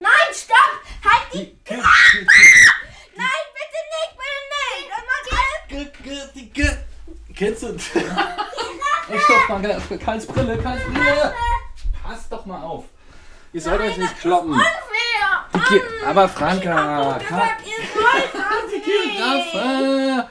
Nein, 0.00 0.10
stopp! 0.32 0.56
Halt 1.04 1.34
die... 1.34 1.44
Die, 1.68 1.74
Nein, 3.16 3.44
bitte 3.54 3.80
nicht, 3.92 4.16
bitte 6.48 6.64
nicht! 6.64 6.78
Kennst 7.36 7.62
du? 7.62 7.76
Ey, 9.12 9.18
stopp 9.20 9.48
mal, 9.48 9.98
Karls 9.98 10.26
Brille, 10.26 10.58
Karls 10.58 10.82
Brille. 10.84 11.34
Pass 12.02 12.28
doch 12.28 12.46
mal 12.46 12.62
auf. 12.62 12.84
Ihr 13.52 13.60
sollt 13.60 13.80
euch 13.80 13.96
nicht 13.98 14.18
kloppen. 14.20 14.60
Aber 16.06 16.28
Franka, 16.28 17.18
Ich 17.20 17.30
hab 17.30 17.58
gesagt, 17.58 17.62
das. 19.54 20.24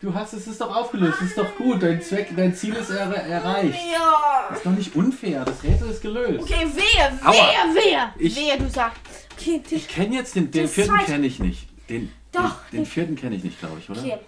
Du 0.00 0.12
hast 0.12 0.34
es 0.34 0.46
ist 0.46 0.60
doch 0.60 0.74
aufgelöst, 0.74 1.22
ist 1.22 1.38
doch 1.38 1.56
gut. 1.56 1.82
Dein 1.82 2.02
Zweck, 2.02 2.28
dein 2.36 2.54
Ziel 2.54 2.74
ist 2.74 2.90
er, 2.90 3.10
erreicht. 3.14 3.78
Ja. 3.90 4.54
Ist 4.54 4.64
doch 4.66 4.72
nicht 4.72 4.94
unfair. 4.94 5.44
Das 5.46 5.62
Rätsel 5.62 5.90
ist 5.90 6.02
gelöst. 6.02 6.42
Okay, 6.42 6.66
wehe, 6.74 7.18
Aua. 7.24 7.74
wehe! 7.74 8.12
Ich- 8.18 8.36
wehe, 8.36 8.58
du 8.58 8.68
sagst... 8.68 9.00
Okay, 9.38 9.62
Ich 9.70 9.88
kenne 9.88 10.16
jetzt 10.16 10.34
den, 10.34 10.50
den 10.50 10.64
Das 10.64 10.72
vierten 10.72 10.98
kenne 10.98 11.26
ich 11.26 11.38
nicht. 11.38 11.68
Den, 11.88 12.12
Doch. 12.32 12.56
Den, 12.70 12.80
den 12.80 12.86
vierten 12.86 13.16
kenne 13.16 13.36
ich 13.36 13.44
nicht, 13.44 13.58
glaube 13.58 13.78
ich, 13.78 13.88
oder? 13.88 14.00
okay. 14.00 14.18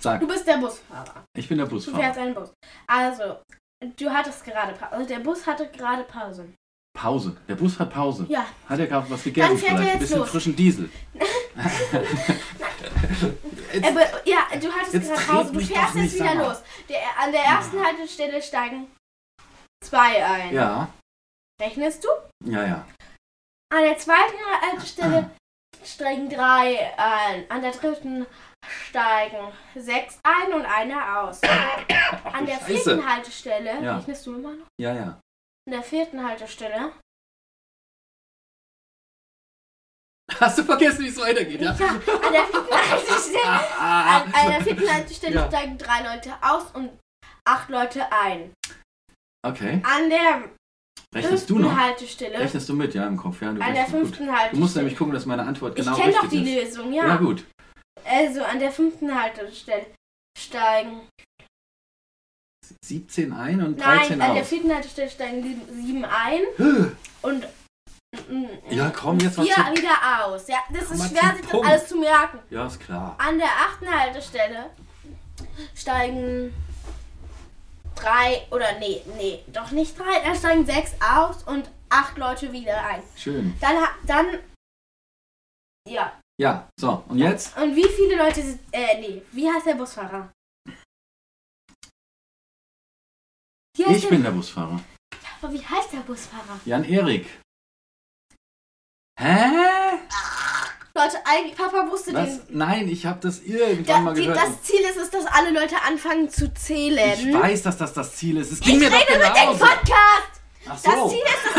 Sag, 0.00 0.20
Du 0.20 0.26
bist 0.26 0.46
der 0.46 0.56
Busfahrer. 0.56 1.24
ich 1.36 1.48
bin 1.48 1.58
der 1.58 1.66
Du 1.66 1.72
Busfahrer. 1.74 1.98
fährst 2.02 2.18
einen 2.18 2.34
Bus. 2.34 2.52
Also, 2.86 3.38
du 3.96 4.10
hattest 4.10 4.42
gerade 4.44 4.72
Pause. 4.72 4.92
Also, 4.92 5.08
der 5.08 5.18
Bus 5.20 5.46
hatte 5.46 5.68
gerade 5.70 6.04
Pause. 6.04 6.52
Pause. 6.98 7.36
Der 7.46 7.54
Bus 7.54 7.78
hat 7.78 7.92
Pause. 7.92 8.26
Ja. 8.28 8.44
Hat 8.68 8.78
er 8.78 8.86
gerade 8.86 9.08
was 9.10 9.22
gegessen? 9.22 9.50
Dann 9.50 9.58
fährt 9.58 9.72
er 9.72 9.76
vielleicht? 9.78 9.90
Ein 9.94 10.00
jetzt 10.00 10.00
bisschen 10.00 10.18
los. 10.18 10.30
frischen 10.30 10.56
Diesel. 10.56 10.90
Aber, 13.82 14.26
ja, 14.26 14.38
du 14.60 14.72
hattest 14.72 14.94
Jetzt 14.94 15.12
gerade 15.12 15.26
Pause. 15.26 15.52
Du 15.52 15.60
fährst 15.60 15.94
jetzt 15.94 16.14
wieder 16.14 16.34
los. 16.34 16.62
Der, 16.88 16.98
an 17.18 17.30
der 17.32 17.42
ersten 17.44 17.84
Haltestelle 17.84 18.42
steigen 18.42 18.86
zwei 19.84 20.24
ein. 20.24 20.52
ja, 20.54 20.88
Rechnest 21.60 22.04
du? 22.04 22.08
ja, 22.50 22.64
ja. 22.66 22.86
An 23.72 23.82
der 23.84 23.98
zweiten 23.98 24.36
Haltestelle 24.62 25.30
steigen 25.84 26.28
drei 26.28 26.92
ein. 26.98 27.48
An 27.50 27.62
der 27.62 27.70
dritten 27.72 28.26
steigen 28.90 29.52
sechs 29.74 30.18
ein 30.22 30.52
und 30.52 30.64
einer 30.66 31.20
aus. 31.22 31.40
An 32.24 32.46
der 32.46 32.54
Scheiße. 32.58 32.64
vierten 32.82 33.06
Haltestelle, 33.08 33.82
Ja. 33.82 33.96
rechnest 33.98 34.26
du 34.26 34.34
immer 34.34 34.52
noch? 34.54 34.66
Ja, 34.80 34.94
ja. 34.94 35.20
An 35.66 35.72
der 35.72 35.82
vierten 35.82 36.26
Haltestelle. 36.26 36.92
Hast 40.38 40.58
du 40.58 40.64
vergessen, 40.64 41.04
wie 41.04 41.08
es 41.08 41.18
weitergeht, 41.18 41.60
ja? 41.60 41.72
Ja, 41.74 41.86
an 41.86 42.00
der 42.32 42.44
vierten 42.44 42.70
Haltestelle. 42.90 43.44
Ah, 43.78 44.16
An, 44.22 44.32
an 44.32 44.48
der 44.50 44.60
vierten 44.62 44.92
Haltestelle 44.94 45.34
Ja. 45.36 45.48
steigen 45.48 45.76
drei 45.78 46.02
Leute 46.14 46.32
aus 46.40 46.70
und 46.72 46.90
acht 47.44 47.68
Leute 47.68 48.10
ein. 48.12 48.52
Okay. 49.46 49.82
An 49.84 50.08
der 50.10 50.44
Rechnest 51.12 51.50
du 51.50 51.54
fünften 51.56 51.72
noch? 51.74 51.76
Haltestelle. 51.76 52.38
Rechnest 52.38 52.68
du 52.68 52.74
mit, 52.74 52.94
ja, 52.94 53.06
im 53.06 53.16
Kopf, 53.16 53.42
ja? 53.42 53.52
Du 53.52 53.60
An 53.60 53.74
der 53.74 53.82
rechnest 53.82 53.90
gut. 53.92 54.00
fünften 54.02 54.26
Du 54.26 54.32
Haltestelle. 54.32 54.60
musst 54.60 54.76
nämlich 54.76 54.96
gucken, 54.96 55.12
dass 55.14 55.26
meine 55.26 55.42
Antwort 55.42 55.74
genau 55.76 55.92
ich 55.92 55.98
kenne 55.98 56.08
richtig 56.14 56.22
doch 56.22 56.30
die 56.30 56.58
ist. 56.58 56.76
Lösung, 56.76 56.92
Ja. 56.92 57.08
ja. 57.08 57.16
gut. 57.16 57.44
Also 58.04 58.44
an 58.44 58.58
der 58.58 58.72
fünften 58.72 59.14
Haltestelle 59.14 59.86
steigen. 60.38 61.08
17 62.84 63.32
ein 63.32 63.62
und 63.62 63.80
13 63.80 64.18
Nein, 64.18 64.28
an 64.28 64.34
der 64.34 64.42
aus. 64.42 64.48
vierten 64.48 64.72
Haltestelle 64.72 65.10
steigen 65.10 65.42
sieben, 65.42 65.82
sieben 65.82 66.04
ein 66.04 66.42
und 67.22 67.48
mm, 68.28 68.46
Ja, 68.70 68.90
komm, 68.90 69.18
jetzt 69.18 69.36
mal 69.38 69.44
vier 69.44 69.54
zu... 69.54 69.72
wieder 69.72 70.24
aus. 70.24 70.46
Ja, 70.46 70.58
das 70.72 70.84
Komm 70.86 70.92
ist 70.94 70.98
mal 70.98 71.08
schwer, 71.08 71.36
sich 71.36 71.46
das 71.46 71.62
alles 71.62 71.88
zu 71.88 71.96
merken. 71.96 72.38
Ja, 72.48 72.66
ist 72.66 72.80
klar. 72.80 73.16
An 73.18 73.38
der 73.38 73.48
achten 73.48 73.88
Haltestelle 73.92 74.70
steigen 75.74 76.54
drei 77.96 78.46
oder 78.50 78.78
nee, 78.78 79.02
nee, 79.16 79.44
doch 79.48 79.70
nicht 79.72 79.98
drei, 79.98 80.20
da 80.24 80.34
steigen 80.34 80.64
sechs 80.64 80.92
aus 81.00 81.42
und 81.42 81.68
acht 81.88 82.16
Leute 82.18 82.52
wieder 82.52 82.82
ein. 82.86 83.02
Schön. 83.16 83.56
Dann, 83.60 83.76
dann, 84.06 84.38
ja. 85.88 86.19
Ja, 86.40 86.70
so, 86.80 87.04
und 87.08 87.18
jetzt? 87.18 87.54
Und 87.58 87.76
wie 87.76 87.86
viele 87.86 88.16
Leute 88.16 88.40
sind, 88.42 88.60
äh, 88.72 88.98
nee, 88.98 89.22
wie 89.32 89.46
heißt 89.50 89.66
der 89.66 89.74
Busfahrer? 89.74 90.32
Wie 93.76 93.84
heißt 93.84 94.04
Ich 94.04 94.08
bin 94.08 94.22
der 94.22 94.30
Busfahrer. 94.30 94.80
Aber 95.42 95.52
wie 95.52 95.62
heißt 95.64 95.92
der 95.92 95.98
Busfahrer? 95.98 96.58
Jan 96.64 96.84
Erik. 96.84 97.26
Hä? 99.20 99.50
Leute, 100.94 101.18
eigentlich, 101.26 101.56
Papa 101.56 101.88
wusste 101.90 102.14
Was? 102.14 102.46
den. 102.46 102.56
Nein, 102.58 102.88
ich 102.88 103.04
habe 103.04 103.20
das 103.20 103.40
irgendwann 103.40 103.84
Da, 103.84 104.00
mal 104.00 104.14
die, 104.14 104.22
gehört. 104.22 104.38
das 104.38 104.62
Ziel 104.62 104.80
ist 104.80 104.96
es, 104.96 105.10
dass 105.10 105.26
alle 105.26 105.50
Leute 105.50 105.76
anfangen 105.82 106.30
zu 106.30 106.52
zählen. 106.54 107.18
ich 107.28 107.34
weiß, 107.34 107.62
dass 107.62 107.76
das 107.76 107.92
das 107.92 108.16
Ziel 108.16 108.38
ist. 108.38 108.50
Es 108.50 108.60
ging 108.60 108.76
Ich 108.76 108.80
mir 108.80 108.90
doch 108.90 108.96
rede 108.98 109.18
mit 109.18 109.26
dem 109.28 109.34
genauso. 109.34 109.58
Podcast! 109.66 110.39
Ach 110.72 110.80
Das 110.82 110.94
so. 110.94 111.08
Ziel 111.08 111.18
ist, 111.18 111.56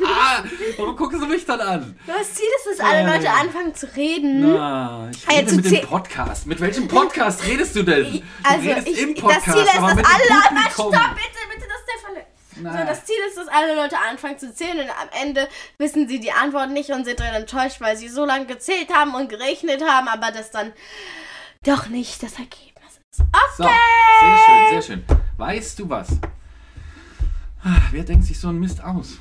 Ah, 0.06 0.42
warum 0.76 0.96
gucken 0.96 1.20
Sie 1.20 1.26
mich 1.26 1.44
dann 1.46 1.60
an? 1.60 1.98
das 2.06 2.34
Ziel 2.34 2.46
ist, 2.58 2.78
dass 2.78 2.86
alle 2.86 3.00
Äh. 3.00 3.06
Leute 3.16 3.30
anfangen 3.30 3.74
zu 3.74 3.86
reden. 3.96 4.52
Na, 4.54 5.08
ich 5.10 5.26
Ah, 5.26 5.30
rede 5.32 5.42
jetzt 5.42 5.56
mit 5.56 5.64
dem 5.70 5.86
Podcast. 5.88 6.46
Mit 6.46 6.60
welchem 6.60 6.86
Podcast 6.88 7.44
redest 7.46 7.74
du 7.76 7.82
denn? 7.82 8.12
Du 8.12 8.22
Also, 8.42 8.68
ich, 8.90 8.98
im 9.00 9.14
das 9.14 9.22
Podcast, 9.22 9.44
Ziel 9.44 9.54
ist, 9.62 9.74
dass 9.74 9.82
alle 9.82 9.94
Leute. 9.96 10.70
Stopp, 10.72 10.90
bitte, 10.90 11.40
bitte, 11.52 11.66
das 11.68 11.80
ist 11.80 11.88
der 11.88 11.98
Falle. 12.06 12.26
Na. 12.62 12.72
So, 12.72 12.78
das 12.86 13.04
Ziel 13.06 13.16
ist, 13.28 13.36
dass 13.38 13.48
alle 13.48 13.74
Leute 13.74 13.96
anfangen 14.10 14.38
zu 14.38 14.52
zählen 14.54 14.78
und 14.80 14.90
am 14.90 15.08
Ende 15.22 15.48
wissen 15.78 16.08
sie 16.08 16.20
die 16.20 16.32
Antwort 16.32 16.70
nicht 16.70 16.90
und 16.90 17.04
sind 17.06 17.20
dann 17.20 17.34
enttäuscht, 17.34 17.80
weil 17.80 17.96
sie 17.96 18.08
so 18.08 18.24
lange 18.26 18.46
gezählt 18.46 18.92
haben 18.92 19.14
und 19.14 19.28
gerechnet 19.30 19.82
haben, 19.82 20.08
aber 20.08 20.30
das 20.30 20.50
dann 20.50 20.72
doch 21.64 21.86
nicht 21.86 22.22
das 22.22 22.32
Ergebnis 22.32 23.00
ist. 23.10 23.22
So, 23.56 23.64
Okay. 23.64 23.72
sehr 24.20 24.36
schön, 24.36 24.68
sehr 24.70 24.82
schön. 24.82 25.04
Weißt 25.38 25.78
du 25.78 25.88
was? 25.88 26.08
Ah, 27.62 27.76
Wer 27.90 28.04
denkt 28.04 28.24
sich 28.24 28.38
so 28.38 28.48
ein 28.48 28.58
Mist 28.58 28.82
aus? 28.82 29.18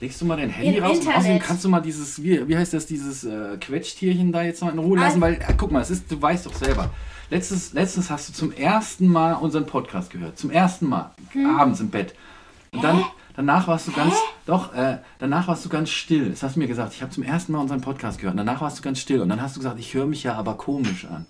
Legst 0.00 0.20
du 0.20 0.26
mal 0.26 0.36
dein 0.36 0.50
Handy 0.50 0.76
Im 0.78 0.84
raus 0.84 0.92
und 0.92 0.98
Internet. 0.98 1.18
außerdem 1.18 1.38
kannst 1.40 1.64
du 1.64 1.68
mal 1.70 1.80
dieses, 1.80 2.22
wie, 2.22 2.46
wie 2.48 2.56
heißt 2.56 2.74
das, 2.74 2.84
dieses 2.86 3.24
äh, 3.24 3.56
Quetschtierchen 3.58 4.30
da 4.30 4.42
jetzt 4.42 4.60
noch 4.62 4.70
in 4.72 4.78
Ruhe 4.78 4.98
lassen, 4.98 5.18
Ah. 5.18 5.26
weil, 5.26 5.34
äh, 5.34 5.54
guck 5.56 5.70
mal, 5.72 5.80
es 5.80 5.90
ist, 5.90 6.10
du 6.10 6.20
weißt 6.20 6.44
doch 6.46 6.54
selber. 6.54 6.90
Letztes, 7.30 7.72
letztens 7.72 8.10
hast 8.10 8.28
du 8.28 8.32
zum 8.34 8.52
ersten 8.52 9.08
Mal 9.08 9.32
unseren 9.34 9.66
Podcast 9.66 10.10
gehört. 10.10 10.38
Zum 10.38 10.50
ersten 10.50 10.86
Mal. 10.88 11.12
Hm. 11.30 11.56
Abends 11.58 11.80
im 11.80 11.88
Bett. 11.90 12.14
Und 12.72 12.84
dann, 12.84 13.04
danach 13.34 13.66
warst 13.68 13.88
du 13.88 13.92
ganz, 13.92 14.14
doch, 14.44 14.74
äh, 14.74 14.98
danach 15.18 15.48
warst 15.48 15.64
du 15.64 15.68
ganz 15.70 15.88
still. 15.90 16.30
Das 16.30 16.42
hast 16.42 16.56
du 16.56 16.60
mir 16.60 16.68
gesagt. 16.68 16.92
Ich 16.92 17.00
habe 17.02 17.10
zum 17.10 17.22
ersten 17.24 17.52
Mal 17.52 17.60
unseren 17.60 17.80
Podcast 17.80 18.18
gehört. 18.18 18.34
Und 18.34 18.46
danach 18.46 18.60
warst 18.60 18.78
du 18.78 18.82
ganz 18.82 19.00
still. 19.00 19.20
Und 19.22 19.28
dann 19.30 19.40
hast 19.40 19.56
du 19.56 19.60
gesagt, 19.60 19.80
ich 19.80 19.92
höre 19.94 20.06
mich 20.06 20.22
ja 20.24 20.34
aber 20.34 20.54
komisch 20.54 21.06
an. 21.06 21.26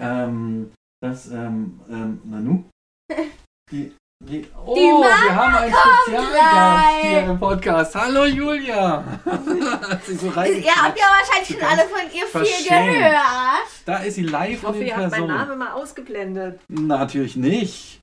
Ähm, 0.00 0.70
das, 1.02 1.30
ähm, 1.30 1.80
ähm, 1.90 2.20
Nanu? 2.24 2.64
Die, 3.70 3.92
oh, 4.22 5.02
wir 5.02 5.34
haben 5.34 5.54
einen 5.54 5.72
Spezialgast 5.74 7.00
hier 7.02 7.20
im 7.30 7.38
Podcast. 7.38 7.94
Hallo 7.94 8.24
Julia. 8.26 9.02
So 10.06 10.26
Ihr 10.26 10.32
habt 10.32 10.98
ja 10.98 11.04
wahrscheinlich 11.06 11.48
schon 11.48 11.62
alle 11.62 11.82
von 11.88 12.00
ihr 12.12 12.26
viel 12.26 12.68
gehört. 12.68 13.16
Da 13.86 13.96
ist 13.98 14.14
sie 14.16 14.22
live 14.22 14.50
Ich 14.50 14.62
hoffe, 14.62 14.74
und 14.74 14.80
in 14.82 14.86
ihr 14.88 14.96
habt 14.96 15.10
meinen 15.10 15.10
Person. 15.10 15.28
Namen 15.28 15.58
mal 15.58 15.72
ausgeblendet. 15.72 16.60
Natürlich 16.68 17.36
nicht. 17.36 18.00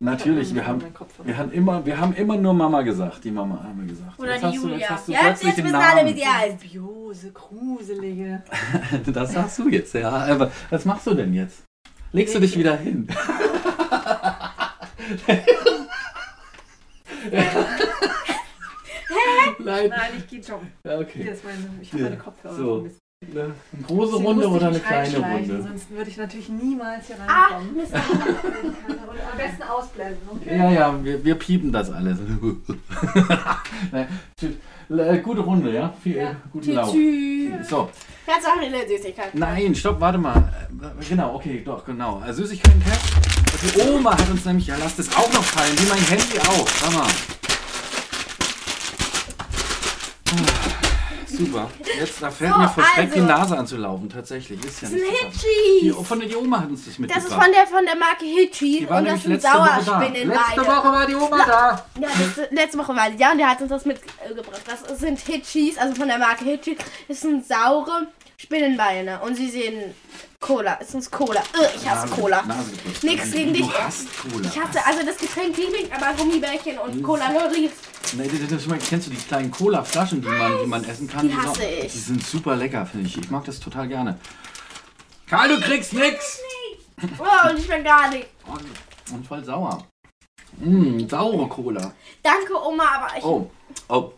Natürlich, 0.00 0.52
wir 0.54 0.66
haben, 0.66 0.82
wir 1.22 1.36
haben 1.38 1.52
immer, 1.52 1.86
wir 1.86 1.98
haben 1.98 2.12
immer 2.14 2.36
nur 2.36 2.54
Mama 2.54 2.82
gesagt. 2.82 3.22
Die 3.24 3.30
Mama 3.30 3.62
haben 3.62 3.80
wir 3.80 3.86
gesagt. 3.86 4.18
Oder 4.18 4.32
Jetzt 4.32 4.42
die 4.42 4.46
hast 4.46 4.56
du, 4.56 4.60
Julia. 4.62 4.78
jetzt 4.78 4.90
hast 4.90 5.08
du 5.08 5.12
Ja, 5.12 5.26
jetzt 5.28 5.46
wissen 5.46 5.74
alle, 5.74 6.08
wie 6.08 6.14
sie 6.18 6.26
heißt. 6.26 6.58
Biose, 6.60 7.30
gruselige. 7.32 8.42
Das 9.06 9.32
sagst 9.32 9.58
du 9.60 9.68
jetzt, 9.68 9.94
ja. 9.94 10.10
Aber 10.10 10.50
was 10.70 10.84
machst 10.84 11.06
du 11.06 11.14
denn 11.14 11.32
jetzt? 11.32 11.62
Legst 12.12 12.34
du 12.34 12.40
dich 12.40 12.58
wieder 12.58 12.76
hin? 12.76 13.08
Nein. 19.58 19.88
Nein, 19.90 20.10
ich 20.18 20.26
gehe 20.28 20.40
joggen. 20.40 20.72
Ja, 20.84 20.92
Hier 20.92 21.00
okay. 21.00 21.22
ist 21.30 21.44
meine, 21.44 21.58
ich 21.80 21.92
habe 21.92 22.02
Ja, 22.02 22.08
meine 22.10 22.18
Kopfhörer. 22.20 22.54
so. 22.54 22.76
ein 22.78 22.82
bisschen. 22.84 22.98
Eine 23.34 23.54
große 23.86 24.10
Deswegen 24.12 24.26
Runde 24.26 24.48
oder 24.48 24.66
eine 24.66 24.80
kleine 24.80 25.18
Runde? 25.18 25.62
Sonst 25.62 25.90
würde 25.90 26.10
ich 26.10 26.16
natürlich 26.16 26.48
niemals 26.48 27.06
hier 27.06 27.14
Ah, 27.28 27.46
reinkommen. 27.50 27.76
Mist. 27.76 27.92
Und 27.94 28.00
am 29.30 29.36
besten 29.38 29.62
ausblenden, 29.62 30.28
okay? 30.28 30.58
Ja, 30.58 30.70
ja, 30.72 31.04
wir, 31.04 31.24
wir 31.24 31.34
piepen 31.36 31.70
das 31.70 31.92
alles. 31.92 32.18
Nein, 33.92 34.08
tschüss. 34.36 34.54
Äh, 34.90 35.18
Gute 35.20 35.40
Runde, 35.40 35.72
ja? 35.72 35.94
Viel, 36.02 36.16
Ja. 36.16 36.34
Guten 36.52 36.72
Lauf. 36.72 36.90
Tschüss. 36.92 37.68
So, 37.68 37.88
Kannst 38.26 38.48
auch 38.48 38.56
eine 38.60 38.88
Süßigkeit. 38.88 39.32
nein, 39.36 39.72
stopp, 39.76 40.00
warte 40.00 40.18
mal. 40.18 40.38
Äh, 40.38 41.04
Genau, 41.08 41.36
okay, 41.36 41.62
doch, 41.64 41.84
genau. 41.84 42.20
Süßigkeiten, 42.28 42.82
Die 43.62 43.80
Oma 43.80 44.12
hat 44.18 44.28
uns 44.30 44.44
nämlich, 44.44 44.66
ja, 44.66 44.76
lasst 44.78 44.98
es 44.98 45.14
auch 45.16 45.32
noch 45.32 45.44
fallen, 45.44 45.78
wie 45.78 45.86
mein 45.86 45.98
Handy 46.06 46.38
auch. 46.40 46.68
Sag 46.80 46.92
mal. 46.92 47.06
Ah, 50.30 51.26
Super. 51.26 51.70
Jetzt, 51.98 52.20
da 52.22 52.30
fällt 52.30 52.52
So, 52.52 52.58
mir 52.58 52.68
vor 52.68 52.84
Schreck 52.84 53.12
die 53.12 53.20
also. 53.20 53.32
Nase 53.32 53.58
an 53.58 53.66
zu 53.66 53.76
laufen. 53.76 54.08
Tatsächlich, 54.10 54.62
ist 54.64 54.82
ja 54.82 54.88
Das 54.88 54.96
ist 54.98 55.02
nicht 55.02 55.24
ein 55.24 55.32
so 55.32 55.38
krass. 55.38 55.42
Die, 55.42 55.86
Hitchis. 55.86 56.06
von 56.08 56.20
der 56.20 56.28
die 56.28 56.36
Oma 56.36 56.60
hat 56.60 56.68
uns 56.70 56.80
das 56.84 56.88
Das 56.94 56.98
mitgebracht. 56.98 57.26
ist 57.28 57.34
von 57.34 57.52
der, 57.52 57.66
von 57.66 57.84
der 57.86 57.96
Marke 57.96 58.24
Hitchis 58.24 58.78
die 58.80 58.86
und 58.86 59.04
das 59.04 59.22
sind 59.22 59.32
letzte 59.32 59.48
Woche. 59.48 59.82
Sauerspinnenbeine. 59.84 60.34
Letzte 60.34 60.60
Woche 60.66 60.88
war 60.92 61.06
die 61.06 61.14
Oma 61.14 61.44
da. 61.46 61.86
Ja, 62.00 62.08
das, 62.36 62.50
letzte 62.50 62.78
Woche 62.78 62.96
war 62.96 63.10
die 63.10 63.16
da 63.16 63.32
und 63.32 63.38
der 63.38 63.48
hat 63.50 63.60
uns 63.60 63.70
das 63.70 63.84
mitgebracht. 63.84 64.62
Das 64.66 64.98
sind 64.98 65.20
Hitchis, 65.20 65.78
also 65.78 65.94
von 65.94 66.08
der 66.08 66.18
Marke 66.18 66.44
Hitchis. 66.44 66.76
Das 67.08 67.20
sind 67.20 67.46
saure 67.46 68.06
Spinnenbeine 68.42 69.20
und 69.20 69.36
sie 69.36 69.48
sehen 69.48 69.94
Cola. 70.40 70.76
Es 70.80 70.92
ist 70.94 71.10
Cola. 71.12 71.40
Ugh, 71.40 71.68
ich 71.76 71.88
hasse 71.88 72.08
Nase- 72.08 72.20
Cola. 72.20 72.42
Nase. 72.42 72.72
Nix 73.02 73.30
gegen 73.30 73.52
du 73.54 73.60
dich. 73.60 73.78
hast 73.78 74.06
Cola. 74.20 74.48
Ich 74.48 74.60
hasse, 74.60 74.84
also 74.84 75.06
das 75.06 75.16
Getränk 75.16 75.56
liebe 75.56 75.76
ich, 75.76 75.92
aber 75.92 76.12
Gummibärchen 76.14 76.78
und 76.78 77.02
Cola 77.04 77.30
nur 77.30 77.48
lieb. 77.50 77.70
Nee, 78.14 78.28
das, 78.28 78.50
das, 78.50 78.66
das, 78.66 78.88
kennst 78.88 79.06
du 79.06 79.10
die 79.12 79.16
kleinen 79.16 79.50
Cola-Flaschen, 79.50 80.20
die 80.20 80.28
man, 80.28 80.58
die 80.60 80.66
man 80.66 80.84
essen 80.84 81.08
kann? 81.08 81.28
Die 81.28 81.34
hasse 81.34 81.60
so, 81.62 81.84
ich. 81.84 81.92
Die 81.92 81.98
sind 81.98 82.26
super 82.26 82.56
lecker, 82.56 82.84
finde 82.84 83.06
ich. 83.06 83.16
Ich 83.16 83.30
mag 83.30 83.44
das 83.44 83.60
total 83.60 83.86
gerne. 83.86 84.18
Karl, 85.28 85.48
du 85.48 85.60
kriegst 85.60 85.92
nix! 85.92 86.40
Oh, 87.18 87.48
und 87.48 87.58
ich 87.58 87.68
bin 87.68 87.84
gar 87.84 88.10
nicht. 88.10 88.26
Und, 88.44 89.14
und 89.14 89.26
voll 89.26 89.44
sauer. 89.44 89.86
Mmh, 90.58 91.08
saure 91.08 91.48
Cola. 91.48 91.94
Danke, 92.22 92.54
Oma, 92.60 92.84
aber 92.96 93.16
ich. 93.16 93.24
Oh, 93.24 93.50
oh. 93.88 94.12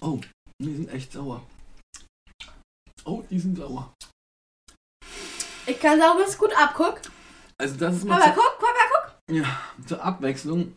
Oh, 0.00 0.20
die 0.60 0.74
sind 0.76 0.92
echt 0.92 1.12
sauer. 1.12 1.42
Oh, 3.08 3.24
die 3.30 3.38
sind 3.38 3.56
sauer. 3.56 3.94
Ich 5.66 5.80
kann 5.80 5.98
saures 5.98 6.36
gut 6.36 6.54
abgucken. 6.54 7.10
Also 7.56 7.76
das 7.76 7.96
ist 7.96 8.04
mal 8.04 8.20
Aber 8.20 8.32
guck, 8.34 8.58
Papa, 8.58 8.80
guck. 8.92 9.34
ja, 9.34 9.44
zur 9.86 10.04
Abwechslung 10.04 10.74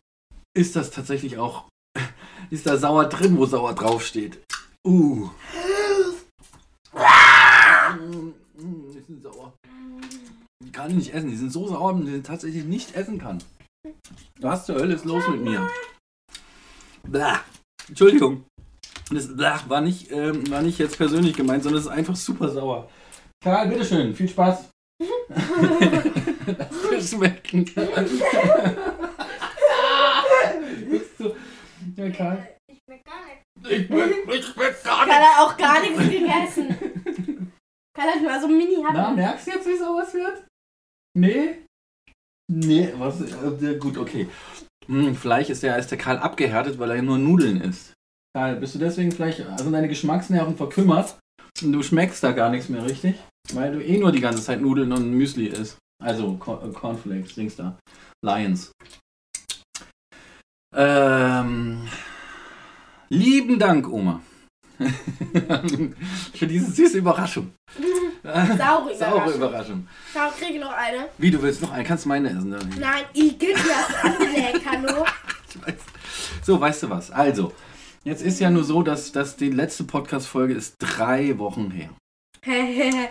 ist 0.58 0.78
das 0.78 0.92
tatsächlich 0.92 1.38
auch, 1.38 1.66
ist 2.50 2.66
da 2.66 2.78
sauer 2.78 3.10
drin, 3.10 3.38
wo 3.38 3.46
sauer 3.46 3.76
draufsteht. 3.76 4.42
Uh. 4.88 5.30
Die 8.56 9.04
sind 9.06 9.24
sauer. 9.24 9.54
Die 10.64 10.72
kann 10.72 10.90
ich 10.92 10.96
nicht 10.96 11.14
essen. 11.14 11.32
Die 11.32 11.36
sind 11.36 11.52
so 11.52 11.68
sauer, 11.68 11.96
dass 11.96 12.08
ich 12.08 12.14
sie 12.14 12.24
tatsächlich 12.24 12.64
nicht 12.64 12.96
essen 12.96 13.20
kann. 13.20 13.44
Was 14.40 14.66
zur 14.66 14.76
Hölle 14.76 14.96
ist 14.96 15.04
los 15.04 15.28
mit 15.28 15.42
mir? 15.42 15.70
Blah. 17.04 17.44
Entschuldigung. 17.90 18.46
Das 19.12 19.36
Blah 19.36 19.62
war 19.68 19.82
nicht, 19.82 20.12
ähm, 20.12 20.50
war 20.50 20.62
nicht 20.62 20.80
jetzt 20.80 20.98
persönlich 20.98 21.36
gemeint, 21.36 21.64
sondern 21.64 21.80
es 21.80 21.86
ist 21.88 21.92
einfach 21.92 22.16
super 22.16 22.50
sauer. 22.50 22.90
Karl, 23.44 23.68
bitteschön. 23.70 24.16
Viel 24.16 24.30
Spaß. 24.30 24.70
Lass 25.30 26.90
dir 26.90 27.02
schmecken. 27.02 27.66
Bist 30.90 31.20
du- 31.20 31.36
Ja, 31.98 32.10
Karl. 32.12 32.48
Ich 32.72 32.80
bin 32.88 33.00
gar 33.04 33.26
nicht. 33.26 33.42
Ich 33.82 33.88
bin, 33.88 34.00
ich 34.34 34.56
bin 34.56 34.66
gar 34.84 35.06
Karl 35.06 35.22
hat 35.22 35.40
auch 35.40 35.58
gar 35.58 35.82
nichts 35.82 35.98
gegessen. 36.00 37.52
Karl 37.94 38.10
hat 38.12 38.24
mal 38.24 38.40
so 38.40 38.48
ein 38.48 38.58
mini 38.58 38.78
Na, 38.94 39.12
merkst 39.12 39.48
du 39.48 39.52
jetzt, 39.52 39.68
wie 39.68 39.78
sowas 39.78 40.14
wird? 40.14 40.46
Nee? 41.18 41.66
Nee, 42.52 42.94
was? 42.98 43.22
Äh, 43.22 43.78
gut, 43.78 43.98
okay. 43.98 44.28
Hm, 44.88 45.16
vielleicht 45.16 45.50
ist 45.50 45.64
der, 45.64 45.78
ist 45.78 45.90
der 45.92 45.98
Karl 45.98 46.18
abgehärtet, 46.18 46.80
weil 46.80 46.92
er 46.92 47.02
nur 47.02 47.18
Nudeln 47.18 47.60
isst. 47.62 47.94
Karl, 48.34 48.56
bist 48.58 48.76
du 48.76 48.80
deswegen 48.80 49.12
vielleicht, 49.12 49.42
also 49.46 49.70
deine 49.72 49.88
Geschmacksnerven 49.90 50.56
verkümmert 50.56 51.18
und 51.62 51.74
du 51.74 51.84
schmeckst 51.84 52.24
da 52.24 52.32
gar 52.32 52.50
nichts 52.50 52.70
mehr 52.70 52.84
richtig? 52.86 53.16
Weil 53.54 53.74
du 53.74 53.84
eh 53.84 53.98
nur 53.98 54.12
die 54.12 54.22
ganze 54.22 54.42
Zeit 54.42 54.62
Nudeln 54.62 54.92
und 54.94 55.12
Müsli 55.12 55.48
isst. 55.48 55.78
Also 56.02 56.36
Cor- 56.38 56.64
äh, 56.64 56.72
Cornflakes, 56.72 57.36
Dings 57.36 57.56
da. 57.58 57.78
Lions. 58.26 58.72
Ähm, 60.74 61.88
lieben 63.10 63.60
Dank, 63.60 63.90
Oma. 63.90 64.22
Für 66.34 66.48
diese 66.48 66.72
süße 66.72 66.98
Überraschung. 67.00 67.52
Saure 68.24 68.58
Saure 68.96 69.34
Überraschung. 69.34 69.36
Überraschung. 69.36 69.88
Schau, 70.14 70.30
kriege 70.40 70.60
noch 70.60 70.72
eine. 70.74 71.10
Wie, 71.18 71.30
du 71.30 71.42
willst 71.42 71.62
noch 71.62 71.72
einen? 71.72 71.86
Kannst 71.86 72.06
meine 72.06 72.30
essen? 72.30 72.52
Dann. 72.52 72.70
Nein, 72.80 73.04
Igitt, 73.14 73.58
die 73.58 73.72
hast 73.74 73.92
du 73.92 74.08
angelegt, 74.08 74.62
hallo. 74.66 75.06
Ich. 75.68 75.74
So, 76.44 76.60
weißt 76.60 76.84
du 76.84 76.90
was? 76.90 77.12
Also, 77.12 77.54
jetzt 78.04 78.22
ist 78.22 78.40
ja 78.40 78.50
nur 78.50 78.64
so, 78.64 78.82
dass, 78.84 79.12
dass 79.12 79.36
die 79.36 79.50
letzte 79.50 79.84
Podcast-Folge 79.84 80.54
ist 80.54 80.76
drei 80.80 81.38
Wochen 81.38 81.72
her. 81.72 81.90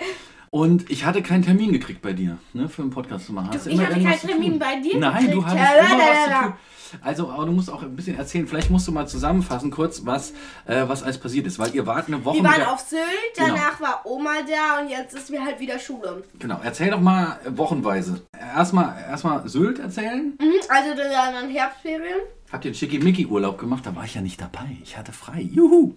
Und 0.53 0.91
ich 0.91 1.05
hatte 1.05 1.23
keinen 1.23 1.45
Termin 1.45 1.71
gekriegt 1.73 2.03
bei 2.03 2.13
dir, 2.13 2.39
ne, 2.55 2.69
für 2.69 2.83
einen 2.83 2.91
Podcast 2.91 3.27
zu 3.27 3.33
machen. 3.33 3.51
Hast 3.55 3.69
ich 3.69 3.81
hatte 3.81 4.03
keinen 4.03 4.19
Termin 4.19 4.59
bei 4.59 4.81
dir 4.81 4.99
Nein, 4.99 5.27
gekriegt. 5.27 5.35
du 5.37 5.47
hattest 5.47 5.65
Ja, 5.65 5.87
immer 5.95 5.99
was 5.99 6.25
zu 6.25 6.43
tun. 6.43 6.55
Also, 7.03 7.31
aber 7.31 7.47
du 7.47 7.53
musst 7.53 7.71
auch 7.71 7.85
ein 7.85 7.95
bisschen 7.95 8.19
erzählen. 8.19 8.49
Vielleicht 8.49 8.69
musst 8.69 8.89
du 8.89 8.91
mal 8.91 9.07
zusammenfassen 9.07 9.71
kurz, 9.71 10.05
was, 10.07 10.33
äh, 10.67 10.89
was 10.89 11.05
alles 11.05 11.19
passiert 11.19 11.47
ist, 11.47 11.61
weil 11.61 11.73
ihr 11.73 11.87
wart 11.87 12.09
eine 12.09 12.25
Woche 12.25 12.39
Wir 12.39 12.43
waren 12.45 12.65
auf 12.65 12.81
Sylt, 12.81 13.01
Genau. 13.37 13.47
danach 13.55 13.81
war 13.81 14.03
Oma 14.05 14.39
da 14.45 14.81
und 14.83 14.89
jetzt 14.91 15.15
ist 15.15 15.31
mir 15.31 15.45
halt 15.45 15.61
wieder 15.61 15.79
Schule. 15.79 16.25
Genau, 16.41 16.59
erzähl 16.65 16.91
doch 16.91 17.01
mal 17.01 17.39
wochenweise. 17.51 18.23
Erstmal 18.37 18.99
erstmal 19.09 19.49
Sylt 19.49 19.79
erzählen. 19.79 20.37
Mhm, 20.41 20.53
also 20.69 20.97
dann 20.97 21.49
Herbstferien. 21.49 22.23
Habt 22.53 22.65
ihr 22.65 22.71
einen 22.71 22.75
Schickimicki-Urlaub 22.75 23.59
gemacht? 23.59 23.87
Da 23.87 23.95
war 23.95 24.05
ich 24.05 24.15
ja 24.15 24.21
nicht 24.21 24.41
dabei. 24.41 24.77
Ich 24.83 24.97
hatte 24.97 25.13
frei. 25.13 25.41
Juhu! 25.41 25.95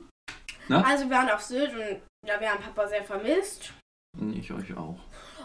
Also 0.70 1.10
wir 1.10 1.18
waren 1.18 1.30
auf 1.30 1.42
Sylt 1.42 1.74
und 1.74 2.02
ja, 2.28 2.40
wir 2.40 2.50
haben 2.50 2.62
Papa 2.62 2.88
sehr 2.88 3.04
vermisst. 3.04 3.74
Ich 4.34 4.52
euch 4.52 4.76
auch. 4.78 4.98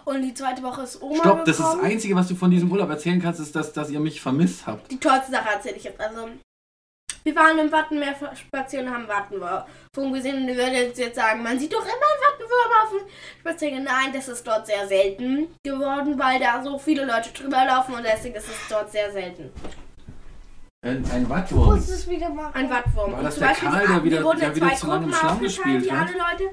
Und 0.04 0.22
die 0.22 0.32
zweite 0.32 0.62
Woche 0.62 0.82
ist 0.82 1.02
Oma 1.02 1.16
Stopp, 1.16 1.44
das 1.44 1.58
ist 1.58 1.66
das. 1.66 1.80
Einzige, 1.80 2.14
was 2.14 2.28
du 2.28 2.34
von 2.34 2.50
diesem 2.50 2.70
Urlaub 2.70 2.88
erzählen 2.88 3.20
kannst, 3.20 3.40
ist, 3.40 3.54
dass, 3.56 3.72
dass 3.72 3.90
ihr 3.90 4.00
mich 4.00 4.20
vermisst 4.20 4.66
habt. 4.66 4.90
Die 4.90 5.00
tollste 5.00 5.32
Sache 5.32 5.48
erzähle 5.50 5.76
ich 5.76 5.84
jetzt. 5.84 6.00
Also, 6.00 6.28
wir 7.24 7.36
waren 7.36 7.58
im 7.58 7.72
Wattenmeer 7.72 8.14
spazieren 8.34 8.86
und 8.86 8.94
haben 8.94 9.08
Wattenwurm 9.08 10.12
gesehen. 10.12 10.42
Und 10.42 10.48
ihr 10.48 10.56
würdet 10.56 10.96
jetzt 10.96 11.16
sagen, 11.16 11.42
man 11.42 11.58
sieht 11.58 11.72
doch 11.72 11.82
immer 11.82 11.90
einen 11.90 12.22
Wattenwurm 12.26 12.72
auf 12.82 12.90
dem 12.90 13.40
Spaziergang. 13.40 13.84
Nein, 13.84 14.12
das 14.12 14.28
ist 14.28 14.46
dort 14.46 14.66
sehr 14.66 14.86
selten 14.86 15.48
geworden, 15.64 16.18
weil 16.18 16.38
da 16.38 16.62
so 16.62 16.78
viele 16.78 17.04
Leute 17.04 17.30
drüber 17.30 17.64
laufen 17.66 17.94
und 17.94 18.04
deswegen 18.04 18.36
ist 18.36 18.48
es 18.48 18.68
dort 18.70 18.92
sehr 18.92 19.10
selten. 19.10 19.50
Ein, 20.80 21.04
ein 21.10 21.28
Wattwurm. 21.28 21.74
muss 21.74 21.88
es 21.88 22.08
wieder 22.08 22.30
machen. 22.30 22.54
Ein 22.54 22.70
Wattwurm. 22.70 23.10
War 23.12 23.18
Und 23.18 23.24
das 23.24 23.34
zum 23.34 23.40
der 23.42 23.48
Beispiel 23.48 23.68
Karl, 23.68 23.80
die- 23.80 23.86
der 23.92 24.04
wieder- 24.04 24.34
der 24.36 24.54
wieder 24.56 24.66
zwei 24.68 24.74
zu 24.76 24.86
lange 24.86 25.06
im 25.06 25.12
Schlamm 25.12 25.30
aufgeteilt, 25.32 25.56
gespielt 25.56 25.84
die 25.86 25.92
hat? 25.92 26.08
alle 26.08 26.18
Leute. 26.18 26.44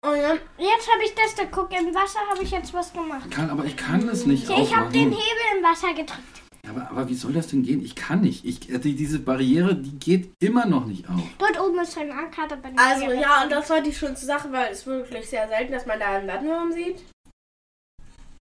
Und 0.00 0.22
dann, 0.22 0.38
Jetzt 0.58 0.88
habe 0.92 1.04
ich 1.04 1.14
das 1.14 1.34
da. 1.36 1.42
Guck, 1.50 1.72
im 1.72 1.94
Wasser 1.94 2.18
habe 2.30 2.42
ich 2.42 2.50
jetzt 2.50 2.74
was 2.74 2.92
gemacht. 2.92 3.30
Kann, 3.30 3.50
aber 3.50 3.64
ich 3.64 3.76
kann 3.76 4.08
es 4.08 4.26
nicht 4.26 4.48
Ja, 4.48 4.58
ich 4.60 4.74
habe 4.76 4.90
den. 4.92 5.10
Hebel 5.10 5.18
im 5.56 5.62
Wasser 5.64 5.88
gedrückt. 5.94 6.42
Aber, 6.68 6.90
aber 6.90 7.08
wie 7.08 7.14
soll 7.14 7.32
das 7.32 7.46
denn 7.46 7.62
gehen? 7.62 7.82
Ich 7.82 7.94
kann 7.94 8.20
nicht. 8.20 8.44
Ich, 8.44 8.68
äh, 8.70 8.78
die, 8.78 8.94
diese 8.94 9.20
Barriere, 9.20 9.74
die 9.74 9.98
geht 9.98 10.32
immer 10.40 10.66
noch 10.66 10.84
nicht 10.86 11.08
auf. 11.08 11.14
Dort 11.38 11.58
oben 11.60 11.78
ist 11.78 11.96
ein 11.96 12.10
Anker, 12.10 12.46
da 12.48 12.56
bin 12.56 12.74
ich 12.74 12.78
also 12.80 13.10
ja, 13.12 13.42
und 13.44 13.50
das 13.52 13.70
war 13.70 13.80
die 13.80 13.92
schönste 13.94 14.26
Sache, 14.26 14.52
weil 14.52 14.70
es 14.72 14.84
wirklich 14.86 15.28
sehr 15.30 15.48
selten, 15.48 15.72
dass 15.72 15.86
man 15.86 15.98
da 15.98 16.06
einen 16.16 16.28
Wattenwurm 16.28 16.72
sieht. 16.72 16.98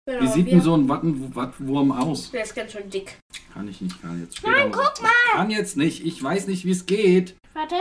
Genau, 0.07 0.21
Wie 0.23 0.27
sieht 0.29 0.47
wir- 0.47 0.53
denn 0.53 0.61
so 0.61 0.77
ein 0.77 0.89
Watten, 0.89 1.35
Wattwurm 1.35 1.91
aus? 1.93 2.31
Der 2.31 2.43
ist 2.43 2.55
ganz 2.55 2.73
schön 2.73 2.91
dick. 2.91 3.17
Kann 3.55 3.67
ich 3.69 3.81
nicht, 3.81 4.01
kann 4.03 4.21
jetzt 4.21 4.43
Nein, 4.43 4.71
guck 4.71 5.01
mal! 5.03 5.11
Kann 5.33 5.51
jetzt 5.51 5.77
nicht. 5.79 6.05
Ich 6.05 6.23
weiß 6.23 6.47
nicht, 6.47 6.67
wie 6.67 6.73
es 6.73 6.85
geht. 6.85 7.37
Warte. 7.55 7.77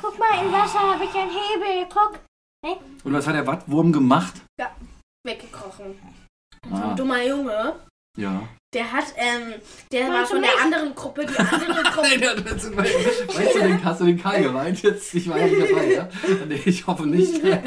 Guck 0.00 0.18
mal, 0.18 0.42
im 0.44 0.50
Wasser 0.52 0.78
habe 0.78 1.04
ich 1.04 1.14
einen 1.14 1.30
Hebel. 1.30 1.86
Guck. 1.92 2.18
Und 3.04 3.12
was 3.12 3.26
hat 3.26 3.34
der 3.34 3.46
Wattwurm 3.46 3.92
gemacht? 3.92 4.34
Weggekrochen. 5.26 5.98
So 6.68 6.74
Ah, 6.74 6.90
ein 6.90 6.96
dummer 6.96 7.22
Junge. 7.24 7.76
ja. 8.16 8.48
Der 8.74 8.92
hat, 8.92 9.04
ähm, 9.16 9.54
der 9.90 10.08
war 10.08 10.10
Meinst 10.10 10.30
du 10.30 10.34
von 10.36 10.42
der 10.42 10.62
anderen 10.62 10.94
Gruppe, 10.94 11.24
die 11.24 11.38
andere 11.38 11.82
Gruppe. 11.84 12.08
Nein, 12.08 12.20
ja, 12.20 12.34
das- 12.34 12.76
weißt 12.76 13.54
du, 13.54 13.58
den, 13.60 13.84
hast 13.84 14.00
du 14.00 14.04
den 14.04 14.20
Karl 14.20 14.42
gemeint 14.42 14.82
jetzt? 14.82 15.14
Ich 15.14 15.26
war 15.28 15.38
ja 15.38 15.46
nicht 15.46 15.70
dabei, 15.70 15.92
ja? 15.92 16.08
Nee, 16.48 16.60
ich 16.66 16.86
hoffe 16.86 17.06
nicht. 17.06 17.42
Nein, 17.42 17.64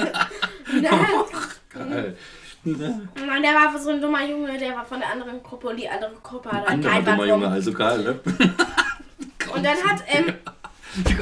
Karl. 2.64 3.10
Nein, 3.26 3.42
der 3.44 3.54
war 3.54 3.78
so 3.80 3.90
ein 3.90 4.02
dummer 4.02 4.24
Junge, 4.24 4.58
der 4.58 4.76
war 4.76 4.86
von 4.86 5.00
der 5.00 5.10
anderen 5.12 5.42
Gruppe 5.42 5.70
und 5.70 5.78
die 5.78 5.90
andere 5.90 6.14
Gruppe 6.22 6.52
hat 6.52 6.68
Anderer 6.68 7.02
dummer 7.02 7.26
Junge, 7.26 7.48
also 7.48 7.74
Karl, 7.74 8.04
ne? 8.04 8.20
Und 9.54 9.66
dann 9.66 9.78
hat, 9.84 10.02
ähm, 10.08 10.34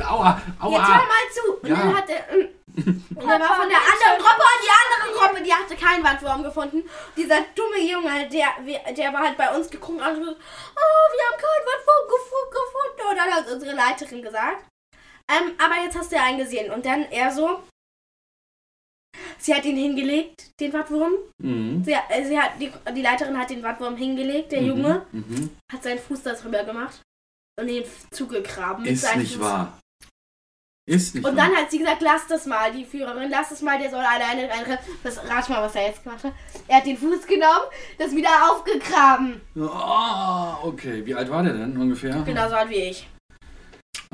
Aua, 0.07 0.39
jetzt 0.39 0.61
hör 0.61 0.67
aua. 0.67 0.77
mal 0.79 1.25
zu. 1.33 1.53
Und 1.61 1.67
Ja. 1.69 1.75
dann 1.77 1.97
hat 1.97 2.09
er, 2.09 2.29
ähm, 2.33 2.47
und 2.75 3.27
der 3.27 3.39
war 3.39 3.55
von 3.55 3.67
der 3.69 3.79
anderen 3.79 4.17
Gruppe 4.19 4.43
und 4.51 4.61
die 4.63 4.75
andere 4.79 5.17
Gruppe, 5.19 5.43
die 5.43 5.53
hatte 5.53 5.75
keinen 5.75 6.03
Wattwurm 6.03 6.43
gefunden. 6.43 6.83
Dieser 7.17 7.37
dumme 7.55 7.79
Junge, 7.81 8.29
der, 8.29 8.47
der 8.93 9.13
war 9.13 9.21
halt 9.21 9.35
bei 9.37 9.49
uns 9.55 9.69
geguckt 9.69 9.97
und 9.99 10.05
hat 10.05 10.15
gesagt, 10.15 10.37
oh, 10.37 11.05
wir 11.11 11.25
haben 11.25 11.41
keinen 11.41 11.65
Wattwurm 11.65 12.05
gefu- 12.07 12.49
gefunden. 12.51 13.09
Und 13.09 13.17
dann 13.17 13.33
hat 13.33 13.51
unsere 13.51 13.75
Leiterin 13.75 14.21
gesagt, 14.21 14.63
ähm, 15.27 15.53
aber 15.63 15.83
jetzt 15.83 15.97
hast 15.97 16.11
du 16.11 16.15
ja 16.17 16.23
einen 16.23 16.37
gesehen. 16.37 16.71
Und 16.71 16.85
dann 16.85 17.03
er 17.11 17.31
so, 17.31 17.63
sie 19.39 19.53
hat 19.55 19.65
ihn 19.65 19.77
hingelegt, 19.77 20.59
den 20.59 20.73
Wattwurm. 20.73 21.13
Mhm. 21.41 21.83
Sie, 21.83 21.93
äh, 21.93 22.25
sie 22.25 22.39
hat, 22.39 22.51
die, 22.59 22.71
die 22.95 23.01
Leiterin 23.01 23.37
hat 23.37 23.49
den 23.49 23.63
Wattwurm 23.63 23.95
hingelegt, 23.97 24.51
der 24.51 24.61
Junge 24.63 25.05
Mhm. 25.11 25.49
hat 25.71 25.83
seinen 25.83 25.99
Fuß 25.99 26.23
da 26.23 26.33
drüber 26.33 26.63
gemacht 26.63 27.01
und 27.59 27.67
ihn 27.69 27.83
zugegraben. 28.11 28.83
mit 28.83 28.93
Ist 28.93 29.15
nicht 29.17 29.33
Fuß. 29.35 29.41
wahr. 29.43 29.79
Ist 30.87 31.13
nicht 31.13 31.23
Und 31.23 31.35
wahr. 31.37 31.45
dann 31.47 31.55
hat 31.55 31.69
sie 31.69 31.77
gesagt, 31.77 32.01
lass 32.01 32.25
das 32.27 32.47
mal, 32.47 32.71
die 32.71 32.83
Führerin, 32.83 33.29
lass 33.29 33.49
das 33.49 33.61
mal, 33.61 33.77
der 33.79 33.91
soll 33.91 33.99
alleine 33.99 34.49
reinrennen. 34.49 34.79
Das 35.03 35.17
rat 35.29 35.47
mal, 35.47 35.61
was 35.61 35.75
er 35.75 35.87
jetzt 35.87 36.03
gemacht 36.03 36.23
hat. 36.23 36.33
Er 36.67 36.77
hat 36.77 36.85
den 36.87 36.97
Fuß 36.97 37.27
genommen, 37.27 37.65
das 37.99 38.15
wieder 38.15 38.29
aufgegraben. 38.51 39.39
Oh, 39.55 40.67
okay. 40.67 41.05
Wie 41.05 41.13
alt 41.13 41.29
war 41.29 41.43
der 41.43 41.53
denn 41.53 41.77
ungefähr? 41.77 42.19
Genauso 42.23 42.55
alt 42.55 42.69
wie 42.71 42.75
ich. 42.89 43.07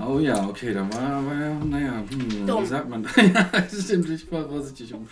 Oh 0.02 0.20
ja, 0.20 0.48
okay, 0.48 0.74
da 0.74 0.82
war, 0.94 1.26
war 1.26 1.40
ja, 1.40 1.54
naja, 1.64 2.04
hm, 2.10 2.46
Dumm. 2.46 2.64
wie 2.64 2.68
sagt 2.68 2.90
man? 2.90 3.04
ja, 3.16 3.50
das 3.54 3.84
stimmt, 3.86 4.10
ich 4.10 4.30
war 4.32 4.48
vorsichtig 4.48 4.94
um. 4.94 5.08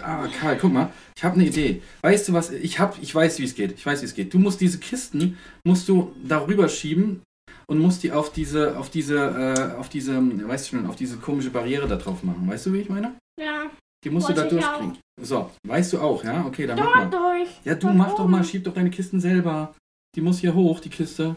Aber 0.00 0.28
Karl, 0.28 0.56
guck 0.60 0.72
mal, 0.72 0.92
ich 1.16 1.24
habe 1.24 1.34
eine 1.34 1.46
Idee. 1.46 1.82
Weißt 2.02 2.28
du 2.28 2.32
was, 2.32 2.50
ich 2.50 2.78
hab, 2.78 3.02
ich 3.02 3.12
weiß, 3.12 3.40
wie 3.40 3.44
es 3.44 3.56
geht. 3.56 3.72
Ich 3.72 3.84
weiß, 3.84 4.00
wie 4.00 4.06
es 4.06 4.14
geht. 4.14 4.32
Du 4.32 4.38
musst 4.38 4.60
diese 4.60 4.78
Kisten, 4.78 5.36
musst 5.64 5.88
du 5.88 6.14
darüber 6.24 6.68
schieben 6.68 7.22
und 7.66 7.80
musst 7.80 8.04
die 8.04 8.12
auf 8.12 8.32
diese, 8.32 8.78
auf 8.78 8.90
diese, 8.90 9.16
äh, 9.16 9.76
auf 9.76 9.88
diese, 9.88 10.16
weißt 10.48 10.72
du 10.72 10.76
schon, 10.76 10.86
auf 10.86 10.94
diese 10.94 11.16
komische 11.16 11.50
Barriere 11.50 11.88
da 11.88 11.96
drauf 11.96 12.22
machen. 12.22 12.48
Weißt 12.48 12.66
du, 12.66 12.72
wie 12.72 12.78
ich 12.78 12.88
meine? 12.88 13.16
Ja, 13.40 13.66
Die 14.04 14.10
musst 14.10 14.28
du 14.28 14.34
da 14.34 14.44
durchkriegen. 14.44 14.98
So, 15.20 15.50
weißt 15.66 15.94
du 15.94 16.00
auch, 16.00 16.22
ja? 16.22 16.46
Okay, 16.46 16.66
dann 16.68 16.78
mach 16.78 16.94
mal. 16.94 17.10
dort 17.10 17.14
durch. 17.14 17.48
Ja, 17.64 17.74
du 17.74 17.88
Dort 17.88 17.96
mach 17.96 18.14
doch 18.14 18.28
mal, 18.28 18.44
schieb 18.44 18.62
doch 18.64 18.74
deine 18.74 18.90
Kisten 18.90 19.20
selber. 19.20 19.74
Die 20.14 20.20
muss 20.20 20.38
hier 20.38 20.54
hoch, 20.54 20.78
die 20.78 20.90
Kiste. 20.90 21.34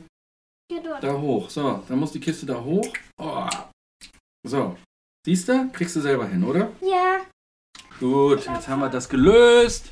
Hier 0.71 0.81
dort. 0.81 1.03
Da 1.03 1.12
hoch. 1.12 1.49
So, 1.49 1.84
dann 1.86 1.99
muss 1.99 2.13
die 2.13 2.21
Kiste 2.21 2.45
da 2.45 2.63
hoch. 2.63 2.88
Oh. 3.21 3.45
So. 4.47 4.77
Siehst 5.25 5.49
du? 5.49 5.69
Kriegst 5.73 5.97
du 5.97 5.99
selber 5.99 6.25
hin, 6.25 6.45
oder? 6.45 6.71
Ja. 6.81 7.19
Gut, 7.99 8.45
jetzt 8.45 8.69
haben 8.69 8.79
wir 8.79 8.88
das 8.88 9.10
gelöst. 9.10 9.91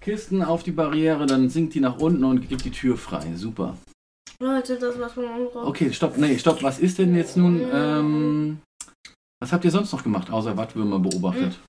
Kisten 0.00 0.42
auf 0.42 0.64
die 0.64 0.72
Barriere, 0.72 1.26
dann 1.26 1.48
sinkt 1.50 1.74
die 1.74 1.80
nach 1.80 1.98
unten 1.98 2.24
und 2.24 2.48
gibt 2.48 2.64
die 2.64 2.72
Tür 2.72 2.96
frei. 2.96 3.32
Super. 3.36 3.76
Leute, 4.40 4.76
das 4.76 4.98
was 4.98 5.12
von 5.12 5.24
unserer. 5.24 5.68
Okay, 5.68 5.92
stopp. 5.92 6.18
Nee, 6.18 6.36
stopp. 6.36 6.64
Was 6.64 6.80
ist 6.80 6.98
denn 6.98 7.14
jetzt 7.14 7.36
nun? 7.36 7.64
Ähm, 7.72 8.60
was 9.40 9.52
habt 9.52 9.64
ihr 9.64 9.70
sonst 9.70 9.92
noch 9.92 10.02
gemacht, 10.02 10.30
außer 10.32 10.56
Wattwürmer 10.56 10.98
beobachtet? 10.98 11.60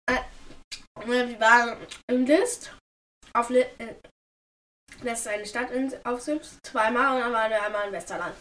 Wir 1.06 1.40
waren 1.40 1.78
im 2.08 2.26
List. 2.26 2.76
Auf 3.34 3.52
Li 3.52 3.60
äh, 3.60 3.94
das 5.04 5.22
ist 5.22 5.28
eine 5.28 5.46
Stadt 5.46 5.72
in, 5.72 5.92
auf 6.04 6.22
Sylt. 6.22 6.42
Zweimal 6.64 7.22
und 7.24 7.32
wir 7.32 7.66
einmal 7.66 7.88
in 7.88 7.94
Westerland. 7.94 8.34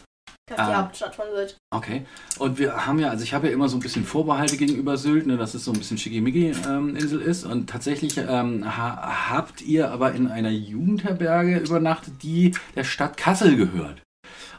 Das 0.49 0.57
ist 0.59 0.65
die 0.65 0.71
Ah. 0.73 0.81
Hauptstadt 0.83 1.15
von 1.15 1.25
Sylt. 1.35 1.57
Okay. 1.75 2.05
Und 2.39 2.57
wir 2.57 2.85
haben 2.85 2.99
ja, 2.99 3.09
also 3.09 3.23
ich 3.23 3.33
habe 3.33 3.47
ja 3.47 3.53
immer 3.53 3.67
so 3.67 3.75
ein 3.75 3.81
bisschen 3.81 4.05
Vorbehalte 4.05 4.55
gegenüber 4.55 4.95
Sylt, 4.97 5.27
ne, 5.27 5.35
dass 5.35 5.53
es 5.53 5.65
so 5.65 5.71
ein 5.73 5.77
bisschen 5.77 5.97
Schickimicki-Insel 5.97 7.21
ist. 7.21 7.43
Und 7.45 7.69
tatsächlich 7.69 8.17
ähm, 8.17 8.63
ha 8.77 9.29
habt 9.29 9.61
ihr 9.61 9.91
aber 9.91 10.13
in 10.13 10.27
einer 10.27 10.49
Jugendherberge 10.51 11.57
übernachtet, 11.59 12.23
die 12.23 12.53
der 12.75 12.85
Stadt 12.85 13.17
Kassel 13.17 13.57
gehört. 13.57 14.01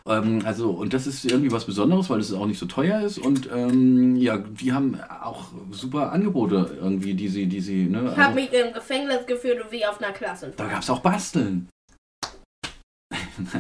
Ähm, 0.06 0.42
also, 0.44 0.70
und 0.70 0.92
das 0.92 1.06
ist 1.06 1.24
irgendwie 1.24 1.52
was 1.52 1.64
Besonderes, 1.64 2.11
weil 2.11 2.20
es 2.20 2.34
auch 2.34 2.46
nicht 2.46 2.58
so 2.58 2.66
teuer 2.66 3.00
ist. 3.00 3.18
Und 3.18 3.48
ähm, 3.50 4.16
ja, 4.16 4.37
die 4.37 4.72
haben 4.74 5.00
auch 5.22 5.46
super 5.70 6.12
Angebote 6.12 6.76
irgendwie, 6.82 7.14
die 7.14 7.28
sie, 7.28 7.46
die 7.46 7.61
sie, 7.62 7.84
ne? 7.87 8.11
Ich 8.12 8.18
habe 8.18 8.22
Also, 8.24 8.34
mich 8.34 8.52
im 8.52 8.72
Gefängnis 8.74 9.26
gefühlt 9.26 9.64
wie 9.70 9.87
auf 9.87 10.02
einer 10.02 10.12
Klasse. 10.12 10.52
da 10.54 10.66
gab 10.68 10.82
es 10.82 10.90
auch 10.90 11.00
Basteln. 11.00 11.68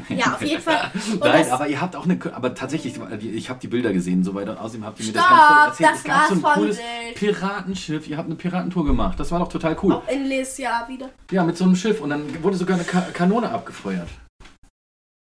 Ja, 0.08 0.34
auf 0.34 0.42
jeden 0.42 0.60
Fall. 0.60 0.90
Und 1.12 1.20
Nein, 1.20 1.42
das- 1.42 1.50
aber 1.50 1.68
ihr 1.68 1.80
habt 1.80 1.94
auch 1.96 2.04
eine, 2.04 2.18
aber 2.34 2.54
tatsächlich, 2.54 2.98
ich 3.22 3.48
habe 3.50 3.60
die 3.60 3.68
Bilder 3.68 3.92
gesehen, 3.92 4.24
so 4.24 4.34
weiter. 4.34 4.60
Außerdem 4.60 4.84
habt 4.84 4.98
ihr 5.00 5.06
mir 5.06 5.12
Stopp, 5.12 5.22
das 5.28 5.38
ganz 5.38 5.68
erzählt. 5.80 5.90
das 5.90 5.98
es 5.98 6.04
gab 6.04 6.28
so 6.28 6.34
ein 6.34 6.40
von 6.40 6.52
cooles 6.54 6.76
Sylt. 6.76 7.14
Piratenschiff. 7.14 8.08
Ihr 8.08 8.16
habt 8.18 8.26
eine 8.26 8.34
Piratentour 8.36 8.84
gemacht. 8.84 9.18
Das 9.20 9.30
war 9.30 9.38
doch 9.38 9.48
total 9.48 9.76
cool. 9.82 9.94
Auch 9.94 10.08
in 10.08 10.24
Lesia 10.26 10.86
wieder. 10.88 11.10
Ja, 11.30 11.44
mit 11.44 11.56
so 11.56 11.64
einem 11.64 11.76
Schiff. 11.76 12.00
Und 12.00 12.10
dann 12.10 12.42
wurde 12.42 12.56
sogar 12.56 12.76
eine 12.76 12.84
Ka 12.84 13.00
Kanone 13.12 13.50
abgefeuert. 13.50 14.08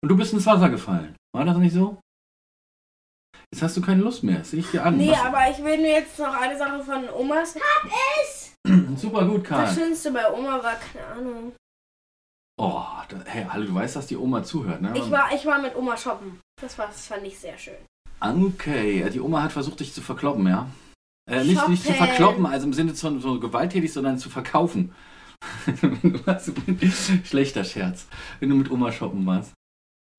Und 0.02 0.08
du 0.08 0.16
bist 0.16 0.32
ins 0.32 0.46
Wasser 0.46 0.70
gefallen. 0.70 1.14
War 1.34 1.44
das 1.44 1.56
nicht 1.58 1.74
so? 1.74 1.98
Jetzt 3.52 3.62
hast 3.62 3.76
du 3.76 3.80
keine 3.82 4.02
Lust 4.02 4.22
mehr. 4.24 4.38
Das 4.38 4.50
sehe 4.50 4.60
ich 4.60 4.70
dir 4.70 4.84
an. 4.84 4.96
Nee, 4.96 5.10
Was- 5.10 5.24
aber 5.24 5.50
ich 5.50 5.58
will 5.62 5.76
nur 5.76 5.86
jetzt 5.86 6.18
noch 6.18 6.34
eine 6.40 6.56
Sache 6.56 6.82
von 6.82 7.08
Omas. 7.10 7.56
Super 8.96 9.24
gut, 9.26 9.42
Das 9.42 9.48
Karl. 9.48 9.74
Schönste 9.74 10.10
bei 10.12 10.30
Oma 10.32 10.62
war, 10.62 10.74
keine 10.76 11.06
Ahnung. 11.06 11.52
Oh, 12.62 12.84
da, 13.08 13.16
hey, 13.24 13.46
hallo, 13.48 13.64
du 13.64 13.74
weißt, 13.74 13.96
dass 13.96 14.06
die 14.06 14.18
Oma 14.18 14.42
zuhört, 14.42 14.82
ne? 14.82 14.92
Ich 14.94 15.10
war, 15.10 15.30
ich 15.34 15.46
war 15.46 15.62
mit 15.62 15.74
Oma 15.74 15.96
shoppen. 15.96 16.40
Das, 16.60 16.76
war, 16.76 16.88
das 16.88 17.06
fand 17.06 17.24
ich 17.24 17.38
sehr 17.38 17.56
schön. 17.56 17.72
Okay, 18.20 19.08
die 19.08 19.20
Oma 19.20 19.42
hat 19.42 19.52
versucht, 19.52 19.80
dich 19.80 19.94
zu 19.94 20.02
verkloppen, 20.02 20.46
ja? 20.46 20.66
Äh, 21.26 21.44
nicht, 21.44 21.66
nicht 21.68 21.86
zu 21.86 21.94
verkloppen, 21.94 22.44
also 22.44 22.66
im 22.66 22.74
Sinne 22.74 22.94
von 22.94 23.18
so 23.22 23.40
gewalttätig, 23.40 23.90
sondern 23.90 24.18
zu 24.18 24.28
verkaufen. 24.28 24.92
Schlechter 27.24 27.64
Scherz, 27.64 28.06
wenn 28.40 28.50
du 28.50 28.56
mit 28.56 28.70
Oma 28.70 28.92
shoppen 28.92 29.24
warst. 29.24 29.54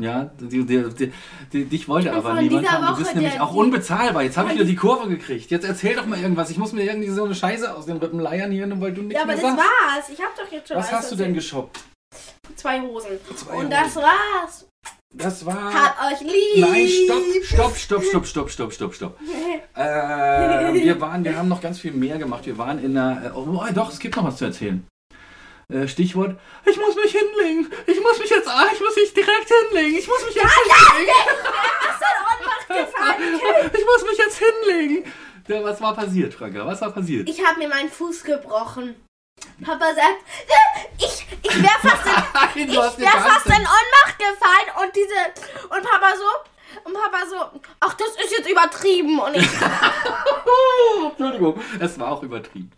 Ja, 0.01 0.31
die, 0.39 0.65
die, 0.65 1.11
die, 1.53 1.65
dich 1.65 1.87
wollte 1.87 2.11
aber 2.11 2.41
niemand 2.41 2.71
haben. 2.71 2.85
Du 2.87 2.91
Woche 2.93 3.01
bist 3.01 3.13
nämlich 3.13 3.39
auch 3.39 3.53
unbezahlbar. 3.53 4.23
Jetzt 4.23 4.37
habe 4.37 4.49
ich 4.49 4.55
wieder 4.55 4.65
die 4.65 4.75
Kurve 4.75 5.07
gekriegt. 5.09 5.51
Jetzt 5.51 5.63
erzähl 5.63 5.95
doch 5.95 6.07
mal 6.07 6.19
irgendwas. 6.19 6.49
Ich 6.49 6.57
muss 6.57 6.73
mir 6.73 6.85
irgendwie 6.85 7.09
so 7.09 7.23
eine 7.23 7.35
Scheiße 7.35 7.71
aus 7.75 7.85
den 7.85 7.97
Rippen 7.97 8.19
leiern 8.19 8.49
hier, 8.51 8.65
nur 8.65 8.81
weil 8.81 8.93
du 8.95 9.03
nichts 9.03 9.17
Ja, 9.17 9.21
aber 9.21 9.33
mehr 9.35 9.43
das 9.43 9.51
sagst. 9.51 9.63
war's. 9.63 10.09
Ich 10.09 10.19
hab 10.19 10.35
doch 10.35 10.51
jetzt 10.51 10.69
schon 10.69 10.77
Was 10.77 10.91
hast 10.91 11.11
du 11.11 11.15
denn 11.15 11.35
geshoppt? 11.35 11.90
zwei 12.55 12.81
Hosen. 12.81 13.19
Zwei 13.35 13.53
und 13.53 13.57
Hosen. 13.57 13.69
das 13.69 13.95
war's. 13.95 14.67
Das 15.13 15.45
war. 15.45 15.73
Hab 15.73 16.13
euch 16.13 16.21
lieb! 16.21 16.65
Nein, 16.65 16.87
stopp, 17.43 17.75
stopp, 17.75 17.75
stopp, 17.75 18.03
stopp, 18.03 18.25
stopp, 18.25 18.49
stopp, 18.49 18.73
stopp, 18.73 18.93
stopp. 18.95 19.19
äh, 19.75 20.73
wir 20.73 21.01
waren, 21.01 21.23
wir 21.25 21.35
haben 21.37 21.49
noch 21.49 21.59
ganz 21.61 21.79
viel 21.79 21.91
mehr 21.91 22.17
gemacht. 22.17 22.45
Wir 22.45 22.57
waren 22.57 22.81
in 22.81 22.97
einer. 22.97 23.25
Äh, 23.25 23.31
oh, 23.35 23.65
doch, 23.73 23.91
es 23.91 23.99
gibt 23.99 24.15
noch 24.15 24.23
was 24.23 24.37
zu 24.37 24.45
erzählen. 24.45 24.87
Äh, 25.67 25.87
Stichwort: 25.87 26.39
Ich 26.65 26.77
muss 26.77 26.95
mich 26.95 27.11
hinlegen. 27.11 27.67
Ich 27.87 28.01
muss 28.01 28.19
mich 28.19 28.29
jetzt. 28.29 28.47
Ah, 28.47 28.67
ich 28.73 28.79
muss 28.79 28.95
mich 28.95 29.13
direkt 29.13 29.51
hinlegen. 29.69 29.97
Ich 29.97 30.07
muss 30.07 30.25
mich 30.25 30.35
jetzt 30.35 30.53
hinlegen. 30.53 31.11
ich 33.73 33.85
muss 33.85 34.03
mich 34.09 34.17
jetzt 34.17 34.39
hinlegen. 34.39 35.03
Was 35.65 35.81
war 35.81 35.93
passiert, 35.93 36.33
Franka? 36.33 36.65
Was 36.65 36.79
war 36.79 36.91
passiert? 36.91 37.27
Ich 37.27 37.45
habe 37.45 37.59
mir 37.59 37.67
meinen 37.67 37.89
Fuß 37.89 38.23
gebrochen. 38.23 38.95
Papa 39.63 39.85
sagt, 39.93 40.19
"Äh, 40.47 40.87
ich, 40.97 41.25
ich 41.43 41.55
wäre 41.61 41.79
fast, 41.81 42.55
in, 42.55 42.69
ich 42.69 42.75
wär 42.75 43.11
fast 43.11 43.45
in 43.47 43.53
Ohnmacht 43.53 44.17
gefallen 44.17 44.83
und 44.83 44.95
diese 44.95 45.75
und 45.75 45.83
Papa 45.83 46.13
so 46.15 46.83
und 46.85 46.93
Papa 46.93 47.17
so, 47.29 47.59
ach 47.79 47.93
das 47.95 48.09
ist 48.23 48.31
jetzt 48.37 48.49
übertrieben 48.49 49.19
und 49.19 49.35
ich 49.35 49.47
Entschuldigung, 51.09 51.59
es 51.79 51.99
war 51.99 52.11
auch 52.11 52.23
übertrieben. 52.23 52.71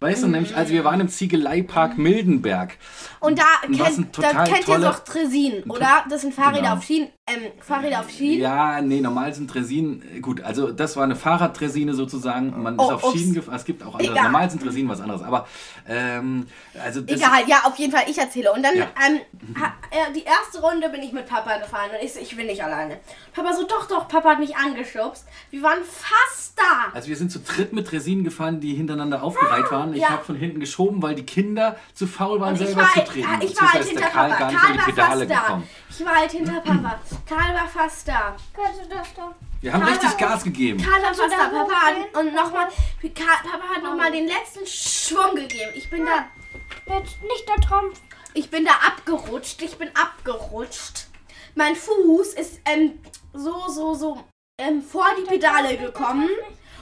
Weißt 0.00 0.22
du 0.24 0.26
nämlich, 0.28 0.54
also 0.54 0.72
wir 0.72 0.84
waren 0.84 1.00
im 1.00 1.08
Ziegeleipark 1.08 1.96
Mildenberg. 1.96 2.76
und 3.20 3.38
da, 3.38 3.44
kennt, 3.62 4.18
da 4.18 4.44
kennt 4.44 4.68
ihr 4.68 4.78
doch 4.78 4.98
Tresin, 4.98 5.62
oder? 5.70 6.04
Das 6.10 6.20
sind 6.20 6.34
Fahrräder 6.34 6.60
Genau. 6.62 6.74
auf 6.74 6.82
Schienen, 6.84 7.10
ähm, 7.26 7.52
Fahrräder 7.58 8.00
auf 8.00 8.10
Schienen. 8.10 8.42
Ja, 8.42 8.82
nee, 8.82 9.00
normal 9.00 9.32
sind 9.32 9.46
Dresinen, 9.52 10.02
äh, 10.14 10.20
gut, 10.20 10.42
also 10.42 10.70
das 10.70 10.94
war 10.96 11.04
eine 11.04 11.16
Fahrradtresine 11.16 11.94
sozusagen. 11.94 12.62
Man 12.62 12.78
Oh, 12.78 12.82
ist 12.84 12.92
auf 12.92 13.04
ups. 13.04 13.12
Schienen 13.18 13.32
gefahren, 13.32 13.54
es 13.56 13.64
gibt 13.64 13.82
auch 13.82 13.94
andere. 13.94 14.12
Egal. 14.12 14.24
Normal 14.24 14.50
sind 14.50 14.62
Dresinen 14.62 14.90
was 14.90 15.00
anderes, 15.00 15.22
aber 15.22 15.48
ähm, 15.88 16.46
also 16.82 17.00
das, 17.00 17.18
Egal, 17.18 17.44
ja, 17.46 17.62
auf 17.64 17.76
jeden 17.78 17.92
Fall, 17.92 18.04
ich 18.08 18.18
erzähle. 18.18 18.52
Und 18.52 18.62
dann, 18.62 18.76
Ja. 18.76 18.88
ähm, 19.08 19.20
ha, 19.58 19.72
äh, 19.90 20.12
die 20.14 20.22
erste 20.24 20.60
Runde 20.60 20.90
bin 20.90 21.02
ich 21.02 21.12
mit 21.14 21.26
Papa 21.26 21.56
gefahren 21.56 21.88
und 21.98 22.04
ich 22.04 22.12
so, 22.12 22.20
ich 22.20 22.36
bin 22.36 22.44
nicht 22.46 22.62
alleine. 22.62 22.98
Papa 23.34 23.54
so, 23.54 23.66
doch, 23.66 23.86
doch, 23.88 24.06
Papa 24.06 24.32
hat 24.32 24.38
mich 24.38 24.54
angeschubst. 24.56 25.24
Wir 25.50 25.62
waren 25.62 25.78
fast 25.82 26.58
da. 26.58 26.92
Also 26.92 27.08
wir 27.08 27.16
sind 27.16 27.32
zu 27.32 27.38
dritt 27.38 27.72
mit 27.72 27.90
Dresinen 27.90 28.24
gefahren, 28.24 28.60
die 28.60 28.74
hintereinander 28.74 29.22
aufgereiht 29.22 29.70
waren. 29.72 29.94
Ich 29.94 30.02
Ja. 30.02 30.10
habe 30.10 30.24
von 30.24 30.36
hinten 30.36 30.60
geschoben, 30.60 31.00
weil 31.00 31.14
die 31.14 31.24
Kinder 31.24 31.76
zu 31.94 32.06
faul 32.06 32.38
waren, 32.40 32.50
Und 32.50 32.56
selber 32.58 32.82
war, 32.82 32.88
zu 32.90 32.96
halt- 32.96 33.08
treten. 33.08 33.28
ich 33.40 33.58
war 33.58 33.72
halt 33.72 33.84
hinter 33.84 34.08
Karl 34.08 34.30
Papa. 34.30 34.50
Karl 34.52 34.76
war 34.76 35.08
fast 35.08 35.30
da. 35.30 35.62
Ich 35.88 36.04
war 36.04 36.14
halt 36.16 36.30
hinter 36.30 36.60
Papa. 36.60 37.00
Karl 37.26 37.54
war 37.54 37.68
fast 37.68 38.06
da. 38.08 38.36
Kannst 38.54 38.80
du 38.84 38.88
das 38.88 39.14
doch? 39.14 39.34
Wir 39.60 39.72
haben 39.72 39.82
Karl 39.82 39.92
richtig 39.92 40.16
Gas 40.18 40.44
gegeben. 40.44 40.82
Karl 40.82 41.02
war 41.02 41.14
fast 41.14 41.32
da. 41.32 41.48
Papa 41.48 41.72
hat, 41.74 42.16
und 42.20 42.34
nochmal, 42.34 42.68
Papa 43.00 43.74
hat 43.74 43.82
nochmal 43.82 44.10
den 44.12 44.26
letzten 44.26 44.66
Schwung 44.66 45.34
gegeben. 45.34 45.72
Ich 45.74 45.88
bin 45.90 46.04
da, 46.06 46.26
Jetzt 46.86 47.22
nicht 47.22 47.48
da 47.48 47.56
dran. 47.66 47.84
ich 48.34 48.50
bin 48.50 48.64
da 48.64 48.72
abgerutscht. 48.86 49.62
Ich 49.62 49.76
bin 49.78 49.88
abgerutscht. 49.94 51.06
Mein 51.54 51.76
Fuß 51.76 52.34
ist 52.34 52.60
ähm, 52.66 52.98
so, 53.32 53.68
so, 53.68 53.94
so 53.94 54.24
ähm, 54.58 54.82
vor 54.82 55.06
die 55.18 55.22
Pedale 55.24 55.76
gekommen. 55.76 56.28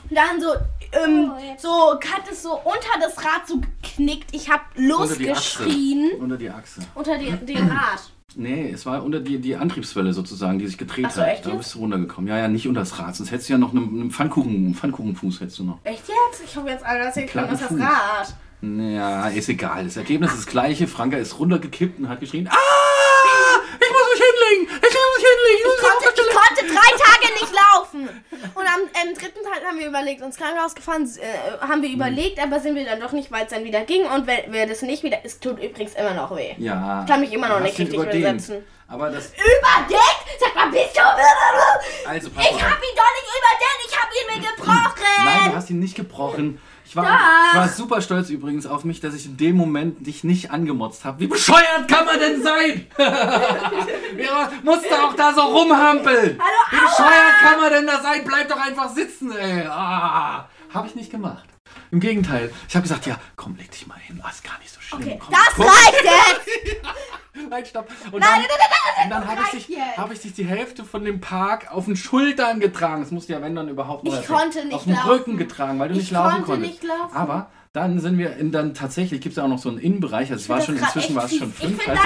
Und 0.08 0.16
dann 0.16 0.40
so, 0.40 0.48
ähm, 0.92 1.32
Oh, 1.34 1.54
so 1.58 1.92
hat 2.12 2.30
es 2.30 2.42
so 2.42 2.54
unter 2.58 2.98
das 3.00 3.16
Rad 3.24 3.46
so 3.46 3.58
geknickt. 3.80 4.34
Ich 4.34 4.50
habe 4.50 4.62
Unter 4.76 5.16
die 5.16 5.30
Achse. 5.30 5.62
losgeschrien. 5.64 6.10
Unter 6.20 6.36
die 6.36 6.50
Achse. 6.50 6.80
Unter 6.94 7.16
die, 7.18 7.30
den 7.32 7.70
Rad. 7.70 8.00
Nee, 8.36 8.70
es 8.72 8.86
war 8.86 9.02
unter 9.04 9.20
die, 9.20 9.38
die 9.38 9.56
Antriebswelle 9.56 10.12
sozusagen, 10.12 10.58
die 10.58 10.66
sich 10.66 10.78
gedreht 10.78 11.06
Ach 11.08 11.12
so, 11.12 11.20
hat. 11.22 11.28
echt 11.28 11.44
da 11.46 11.50
jetzt? 11.50 11.58
bist 11.58 11.74
du 11.74 11.78
runtergekommen. 11.80 12.28
Ja, 12.28 12.38
ja, 12.38 12.48
nicht 12.48 12.66
unter 12.68 12.80
das 12.80 12.98
Rad. 12.98 13.14
Sonst 13.16 13.30
hättest 13.30 13.48
du 13.48 13.54
ja 13.54 13.58
noch 13.58 13.72
einen, 13.72 13.88
einen 14.00 14.10
Pfannkuchen, 14.10 14.74
Pfannkuchenfuß 14.74 15.40
hättest 15.40 15.58
du 15.58 15.64
noch. 15.64 15.78
Echt 15.84 16.04
jetzt? 16.08 16.42
Ich 16.44 16.56
habe 16.56 16.70
jetzt 16.70 16.84
alle 16.84 17.00
erzählt, 17.00 17.30
Platten 17.30 17.50
das 17.52 17.60
ist 17.62 17.70
das 17.70 17.78
Fuß. 17.78 17.86
Rad. 17.86 18.34
Ja, 18.62 19.26
ist 19.28 19.48
egal. 19.48 19.84
Das 19.84 19.96
Ergebnis 19.96 20.30
ist 20.30 20.38
das 20.38 20.46
gleiche. 20.46 20.86
Franka 20.86 21.16
ist 21.16 21.38
runtergekippt 21.38 21.98
und 21.98 22.08
hat 22.08 22.20
geschrien, 22.20 22.48
ah, 22.48 22.54
ich 22.54 23.90
muss 23.90 24.06
mich 24.12 24.22
hinlegen, 24.22 24.70
ich 24.76 24.94
muss 24.94 25.10
mich 25.18 25.26
hinlegen. 25.26 25.58
Ich 25.58 25.64
muss 25.66 25.74
Ich 25.74 25.82
mich 25.82 25.90
konnte, 25.90 26.06
auf 26.06 26.14
ich 26.14 26.30
konnte 26.30 26.62
drei 26.72 26.90
Tage 27.02 27.26
nicht 27.34 27.41
laufen. 27.52 28.08
Und 28.54 28.66
am 28.66 28.80
ähm, 29.02 29.14
dritten 29.14 29.42
Tag 29.44 29.64
haben 29.66 29.78
wir 29.78 29.86
überlegt, 29.86 30.22
ins 30.22 30.36
Krankenhaus 30.36 30.74
gefahren, 30.74 31.08
äh, 31.18 31.64
haben 31.66 31.82
wir 31.82 31.90
überlegt, 31.90 32.42
aber 32.42 32.60
sind 32.60 32.74
wir 32.74 32.84
dann 32.84 33.00
doch 33.00 33.12
nicht, 33.12 33.30
weil 33.30 33.44
es 33.44 33.50
dann 33.50 33.64
wieder 33.64 33.82
ging. 33.82 34.04
Und 34.06 34.26
wenn 34.26 34.52
wir 34.52 34.66
das 34.66 34.82
nicht 34.82 35.02
wieder, 35.02 35.18
es 35.24 35.40
tut 35.40 35.62
übrigens 35.62 35.94
immer 35.94 36.14
noch 36.14 36.34
weh. 36.36 36.54
Ja. 36.58 37.02
Ich 37.02 37.10
kann 37.10 37.20
mich 37.20 37.32
immer 37.32 37.48
noch 37.48 37.60
nicht 37.60 37.78
richtig 37.78 37.94
überdehnt. 37.94 38.26
hinsetzen. 38.26 38.64
Aber 38.88 39.10
das, 39.10 39.32
Überdeckt? 39.32 40.26
Sag 40.38 40.54
mal, 40.54 40.70
bist 40.70 40.96
du... 40.96 41.00
also 41.00 42.30
pass 42.30 42.44
Ich 42.44 42.62
hab 42.62 42.78
ihn 42.78 42.96
doch 42.96 43.12
nicht 43.16 43.30
überdeckt, 43.38 43.80
ich 43.86 43.96
hab 43.96 44.08
ihn 44.12 44.42
mir 44.42 44.48
gebrochen. 44.50 45.24
Nein, 45.24 45.50
du 45.50 45.56
hast 45.56 45.70
ihn 45.70 45.78
nicht 45.78 45.94
gebrochen. 45.94 46.60
Ich 46.84 46.96
war, 46.96 47.04
ich 47.52 47.58
war 47.58 47.68
super 47.68 48.02
stolz 48.02 48.28
übrigens 48.28 48.66
auf 48.66 48.84
mich, 48.84 49.00
dass 49.00 49.14
ich 49.14 49.26
in 49.26 49.36
dem 49.36 49.56
Moment 49.56 50.06
dich 50.06 50.24
nicht 50.24 50.50
angemotzt 50.50 51.04
habe. 51.04 51.20
Wie 51.20 51.26
bescheuert 51.26 51.88
kann 51.88 52.04
man 52.04 52.18
denn 52.18 52.42
sein? 52.42 52.86
ja, 52.98 54.52
musst 54.62 54.84
du 54.90 54.94
auch 54.94 55.14
da 55.14 55.32
so 55.32 55.40
rumhampeln. 55.40 56.38
Hallo, 56.38 56.60
Wie 56.70 56.76
bescheuert 56.76 57.38
kann 57.40 57.60
man 57.60 57.70
denn 57.72 57.86
da 57.86 58.02
sein? 58.02 58.22
Bleib 58.26 58.48
doch 58.48 58.60
einfach 58.60 58.90
sitzen, 58.90 59.32
ey. 59.32 59.66
Ah, 59.66 60.48
habe 60.74 60.86
ich 60.88 60.94
nicht 60.94 61.10
gemacht. 61.10 61.48
Im 61.90 62.00
Gegenteil. 62.00 62.52
Ich 62.68 62.74
habe 62.74 62.82
gesagt, 62.82 63.06
ja, 63.06 63.16
komm, 63.36 63.56
leg 63.56 63.70
dich 63.70 63.86
mal 63.86 63.98
hin. 63.98 64.20
Ah, 64.22 64.30
ist 64.30 64.44
gar 64.44 64.58
nicht 64.58 64.70
so 64.72 64.80
schlimm. 64.80 65.02
Okay, 65.02 65.18
komm, 65.20 65.30
das 65.34 65.54
guck. 65.54 65.66
reicht 65.66 66.04
jetzt. 66.04 66.76
Nein, 67.50 67.64
stopp. 67.66 67.88
Und 68.10 68.20
Nein, 68.20 68.28
dann, 68.30 68.40
nein, 68.40 68.48
nein, 68.48 68.94
nein, 68.98 69.10
dann 69.10 69.26
habe 69.28 69.40
ich, 69.56 69.66
dich, 69.66 69.78
hab 69.96 70.12
ich 70.12 70.20
dich 70.20 70.32
die 70.34 70.44
Hälfte 70.44 70.84
von 70.84 71.04
dem 71.04 71.20
Park 71.20 71.72
auf 71.72 71.84
den 71.86 71.96
Schultern 71.96 72.60
getragen. 72.60 73.02
Das 73.02 73.10
musste 73.10 73.32
ja, 73.32 73.42
wenn 73.42 73.54
dann 73.54 73.68
überhaupt 73.68 74.04
noch 74.04 74.18
Ich 74.20 74.26
konnte 74.26 74.64
nicht 74.64 74.74
Auf 74.74 74.86
laufen. 74.86 75.08
Rücken 75.10 75.36
getragen, 75.36 75.78
weil 75.78 75.88
du 75.88 75.94
Ich 75.94 76.00
nicht 76.00 76.10
laufen 76.12 76.30
konnte 76.44 76.46
konntest. 76.52 76.72
nicht 76.72 76.84
laufen. 76.84 77.16
Aber 77.16 77.50
dann 77.72 77.98
sind 78.00 78.18
wir 78.18 78.36
in 78.36 78.52
dann 78.52 78.74
tatsächlich, 78.74 79.20
gibt 79.20 79.32
es 79.32 79.36
ja 79.38 79.44
auch 79.44 79.48
noch 79.48 79.58
so 79.58 79.68
einen 79.70 79.78
Innenbereich, 79.78 80.30
also 80.30 80.42
es 80.42 80.48
war 80.48 80.60
schon, 80.60 80.76
inzwischen 80.76 81.14
war 81.14 81.24
es 81.24 81.36
schon 81.36 81.52
fünf. 81.52 81.80
Also 81.88 82.02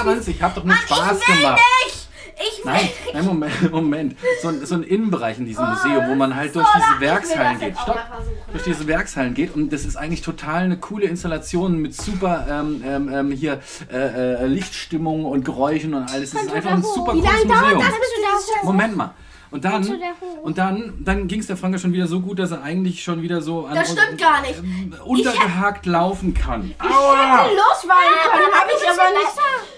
abends, 0.00 0.26
ich 0.28 0.40
habe 0.42 0.54
doch 0.54 0.64
nur 0.64 0.74
Mann, 0.74 0.84
Spaß 0.86 1.20
gemacht. 1.20 1.60
nicht. 1.84 2.01
Ich 2.48 2.64
will 2.64 2.72
Nein, 2.72 2.88
nein, 3.12 3.24
Moment, 3.24 3.72
Moment. 3.72 4.16
So 4.42 4.48
ein, 4.48 4.66
so 4.66 4.74
ein 4.74 4.82
Innenbereich 4.82 5.38
in 5.38 5.46
diesem 5.46 5.64
Museum, 5.68 6.08
wo 6.08 6.14
man 6.14 6.34
halt 6.34 6.54
durch 6.54 6.66
so 6.66 6.72
diese. 6.74 6.86
Ich 6.94 7.00
will 7.00 7.08
Werkshallen 7.08 7.60
geht. 7.60 7.78
Stopp. 7.78 7.98
Durch 8.52 8.64
diese 8.64 8.86
Werkshallen 8.86 9.34
geht 9.34 9.54
und 9.54 9.72
das 9.72 9.84
ist 9.84 9.96
eigentlich 9.96 10.22
total 10.22 10.64
eine 10.64 10.76
coole 10.78 11.06
Installation 11.06 11.78
mit 11.78 11.94
super 11.94 12.46
ähm, 12.50 12.82
ähm, 12.86 13.08
ähm, 13.12 13.30
hier 13.30 13.60
äh, 13.92 14.42
äh, 14.42 14.46
Lichtstimmung 14.46 15.24
und 15.24 15.44
Geräuschen 15.44 15.94
und 15.94 16.10
alles. 16.10 16.32
Das 16.32 16.42
ist 16.42 16.52
einfach 16.52 16.72
ein 16.72 16.82
super 16.82 17.14
Wie 17.14 17.20
cooles 17.20 17.44
Museum. 17.44 17.78
das? 17.80 18.64
Moment 18.64 18.96
mal. 18.96 19.14
Und 19.50 19.66
dann, 19.66 19.86
und 20.42 20.56
dann, 20.56 20.94
dann 21.00 21.28
ging 21.28 21.40
es 21.40 21.46
der 21.46 21.58
Franke 21.58 21.78
schon 21.78 21.92
wieder 21.92 22.06
so 22.06 22.20
gut, 22.20 22.38
dass 22.38 22.52
er 22.52 22.62
eigentlich 22.62 23.02
schon 23.02 23.20
wieder 23.20 23.42
so 23.42 23.66
an 23.66 23.74
Das 23.74 23.92
stimmt 23.92 24.18
gar 24.18 24.40
nicht. 24.40 24.58
ähm, 24.58 24.94
untergehakt 25.04 25.84
laufen 25.84 26.32
kann. 26.32 26.62
hätte 26.62 26.88
losweinen 26.88 28.18
können, 28.24 28.54
habe 28.54 28.70
ich 28.74 28.88
aber 28.88 29.10
nicht, 29.10 29.36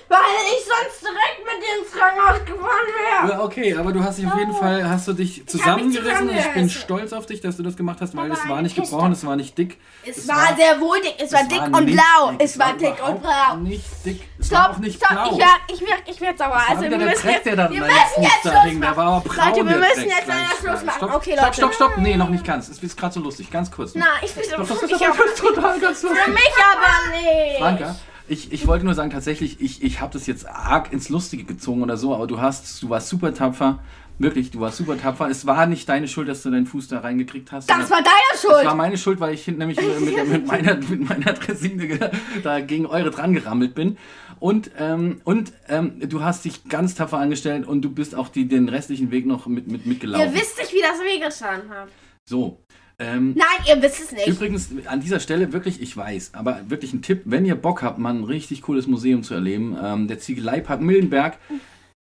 weil 0.08 0.18
ich 0.56 0.64
sonst 0.64 1.02
direkt 1.02 1.38
mit 1.44 1.62
dir 1.62 1.82
ins 1.82 1.92
Krankenhaus 1.92 2.44
gefahren 2.44 2.86
wäre. 3.22 3.32
Ja, 3.32 3.42
okay, 3.42 3.76
aber 3.76 3.92
du 3.92 4.02
hast 4.02 4.18
dich 4.18 4.26
auf 4.26 4.36
jeden 4.38 4.54
Fall, 4.54 4.88
hast 4.88 5.08
du 5.08 5.12
dich 5.12 5.46
zusammengerissen 5.46 6.28
und 6.28 6.36
ich 6.36 6.52
bin 6.52 6.70
stolz 6.70 7.12
auf 7.12 7.26
dich, 7.26 7.40
dass 7.40 7.56
du 7.56 7.62
das 7.62 7.76
gemacht 7.76 7.98
hast, 8.00 8.16
weil 8.16 8.30
es 8.30 8.48
war 8.48 8.62
nicht 8.62 8.76
gebrochen, 8.76 9.12
es 9.12 9.24
war 9.26 9.36
nicht 9.36 9.56
dick. 9.56 9.78
Es 10.06 10.28
war 10.28 10.54
sehr 10.56 10.80
wohl 10.80 11.00
dick, 11.00 11.14
es 11.18 11.32
war 11.32 11.40
es 11.42 11.48
dick 11.48 11.58
war 11.60 11.66
und 11.78 11.84
nicht 11.86 11.94
blau. 11.96 12.30
dick, 12.32 12.40
Es 12.42 12.58
war 12.58 12.72
dick 12.74 13.08
und 13.08 13.22
blau. 13.22 13.56
Nicht 13.62 13.84
dick, 14.04 14.28
es 14.38 14.50
war 14.50 14.64
Stopp, 14.64 14.76
auch 14.76 14.80
nicht 14.80 14.96
stopp, 14.96 15.10
blau. 15.10 15.32
ich 15.32 15.38
werd, 15.38 15.48
ich 15.72 15.80
werd, 15.80 16.02
ich 16.06 16.20
werd 16.20 16.38
sauer. 16.38 16.50
War 16.50 16.68
Also 16.70 16.82
wir 16.82 16.90
der 16.90 16.98
müssen 16.98 17.28
jetzt, 17.30 17.44
wir 17.46 17.54
müssen 17.54 17.72
jetzt 17.72 18.40
Schluss 18.50 18.78
machen. 18.78 18.96
war 18.96 19.22
Leute, 19.24 19.68
wir 19.68 19.76
müssen 19.76 20.08
jetzt 20.08 20.26
leider 20.26 20.56
Schluss 20.60 20.84
machen. 20.84 20.96
Stopp, 20.98 21.14
Okay, 21.14 21.32
stopp, 21.32 21.44
Leute. 21.44 21.54
stopp, 21.56 21.74
stopp. 21.74 21.96
Nee, 21.98 22.16
noch 22.16 22.28
nicht 22.28 22.44
ganz. 22.44 22.68
Es 22.68 22.82
ist 22.82 22.96
gerade 22.96 23.14
so 23.14 23.20
lustig, 23.20 23.50
ganz 23.50 23.70
kurz. 23.70 23.94
Nein, 23.94 24.06
ich 24.22 24.36
will 24.36 24.44
Doch, 24.50 24.68
das 24.68 24.82
ist 24.82 24.90
ich 24.92 25.06
aber 25.06 25.14
aber, 25.14 25.34
total 25.34 25.80
ganz 25.80 26.02
lustig. 26.02 26.20
Für 26.22 26.30
mich 26.30 26.52
aber 26.72 27.16
nicht. 27.16 27.58
Franka, 27.58 27.96
ich, 28.26 28.52
ich 28.52 28.66
wollte 28.66 28.84
nur 28.84 28.94
sagen, 28.94 29.10
tatsächlich, 29.10 29.60
ich, 29.60 29.82
ich 29.82 30.00
habe 30.00 30.12
das 30.12 30.26
jetzt 30.26 30.48
arg 30.48 30.92
ins 30.92 31.08
Lustige 31.08 31.44
gezogen 31.44 31.82
oder 31.82 31.96
so, 31.96 32.14
aber 32.14 32.26
du 32.26 32.40
hast, 32.40 32.82
du 32.82 32.88
warst 32.88 33.08
super 33.08 33.34
tapfer. 33.34 33.80
Wirklich, 34.18 34.52
du 34.52 34.60
warst 34.60 34.76
super 34.76 34.96
tapfer. 34.96 35.28
Es 35.28 35.44
war 35.44 35.66
nicht 35.66 35.88
deine 35.88 36.06
Schuld, 36.06 36.28
dass 36.28 36.42
du 36.42 36.50
deinen 36.50 36.66
Fuß 36.66 36.86
da 36.88 37.00
reingekriegt 37.00 37.50
hast. 37.50 37.68
Das 37.68 37.90
war 37.90 37.98
deine 37.98 38.14
das 38.30 38.42
Schuld. 38.42 38.64
war 38.64 38.74
meine 38.76 38.96
Schuld, 38.96 39.18
weil 39.18 39.34
ich 39.34 39.46
nämlich 39.48 39.78
mit, 39.80 40.28
mit, 40.28 40.46
meiner, 40.46 40.76
mit 40.88 41.08
meiner 41.08 41.32
Dressine 41.32 42.10
da 42.42 42.60
gegen 42.60 42.86
eure 42.86 43.10
dran 43.10 43.34
gerammelt 43.34 43.74
bin. 43.74 43.98
Und, 44.38 44.70
ähm, 44.78 45.20
und 45.24 45.52
ähm, 45.68 46.00
du 46.08 46.22
hast 46.22 46.44
dich 46.44 46.64
ganz 46.68 46.94
tapfer 46.94 47.18
angestellt 47.18 47.66
und 47.66 47.82
du 47.82 47.90
bist 47.90 48.14
auch 48.14 48.28
die, 48.28 48.46
den 48.46 48.68
restlichen 48.68 49.10
Weg 49.10 49.26
noch 49.26 49.46
mit, 49.46 49.66
mit, 49.66 49.84
mitgelaufen. 49.84 50.28
Ihr 50.28 50.34
wisst 50.40 50.58
nicht, 50.58 50.72
wie 50.72 50.80
das 50.80 51.00
wehgetan 51.00 51.68
hat. 51.70 51.88
so. 52.24 52.60
Ähm, 52.98 53.34
Nein, 53.36 53.46
ihr 53.66 53.82
wisst 53.82 54.00
es 54.00 54.12
nicht. 54.12 54.26
Übrigens, 54.26 54.68
an 54.86 55.00
dieser 55.00 55.18
Stelle 55.20 55.52
wirklich, 55.52 55.80
ich 55.82 55.96
weiß, 55.96 56.30
aber 56.34 56.60
wirklich 56.68 56.92
ein 56.92 57.02
Tipp, 57.02 57.22
wenn 57.24 57.44
ihr 57.44 57.56
Bock 57.56 57.82
habt, 57.82 57.98
mal 57.98 58.14
ein 58.14 58.24
richtig 58.24 58.62
cooles 58.62 58.86
Museum 58.86 59.22
zu 59.22 59.34
erleben, 59.34 59.76
ähm, 59.82 60.06
der 60.08 60.20
Ziegeleipark 60.20 60.80
Mildenberg 60.80 61.38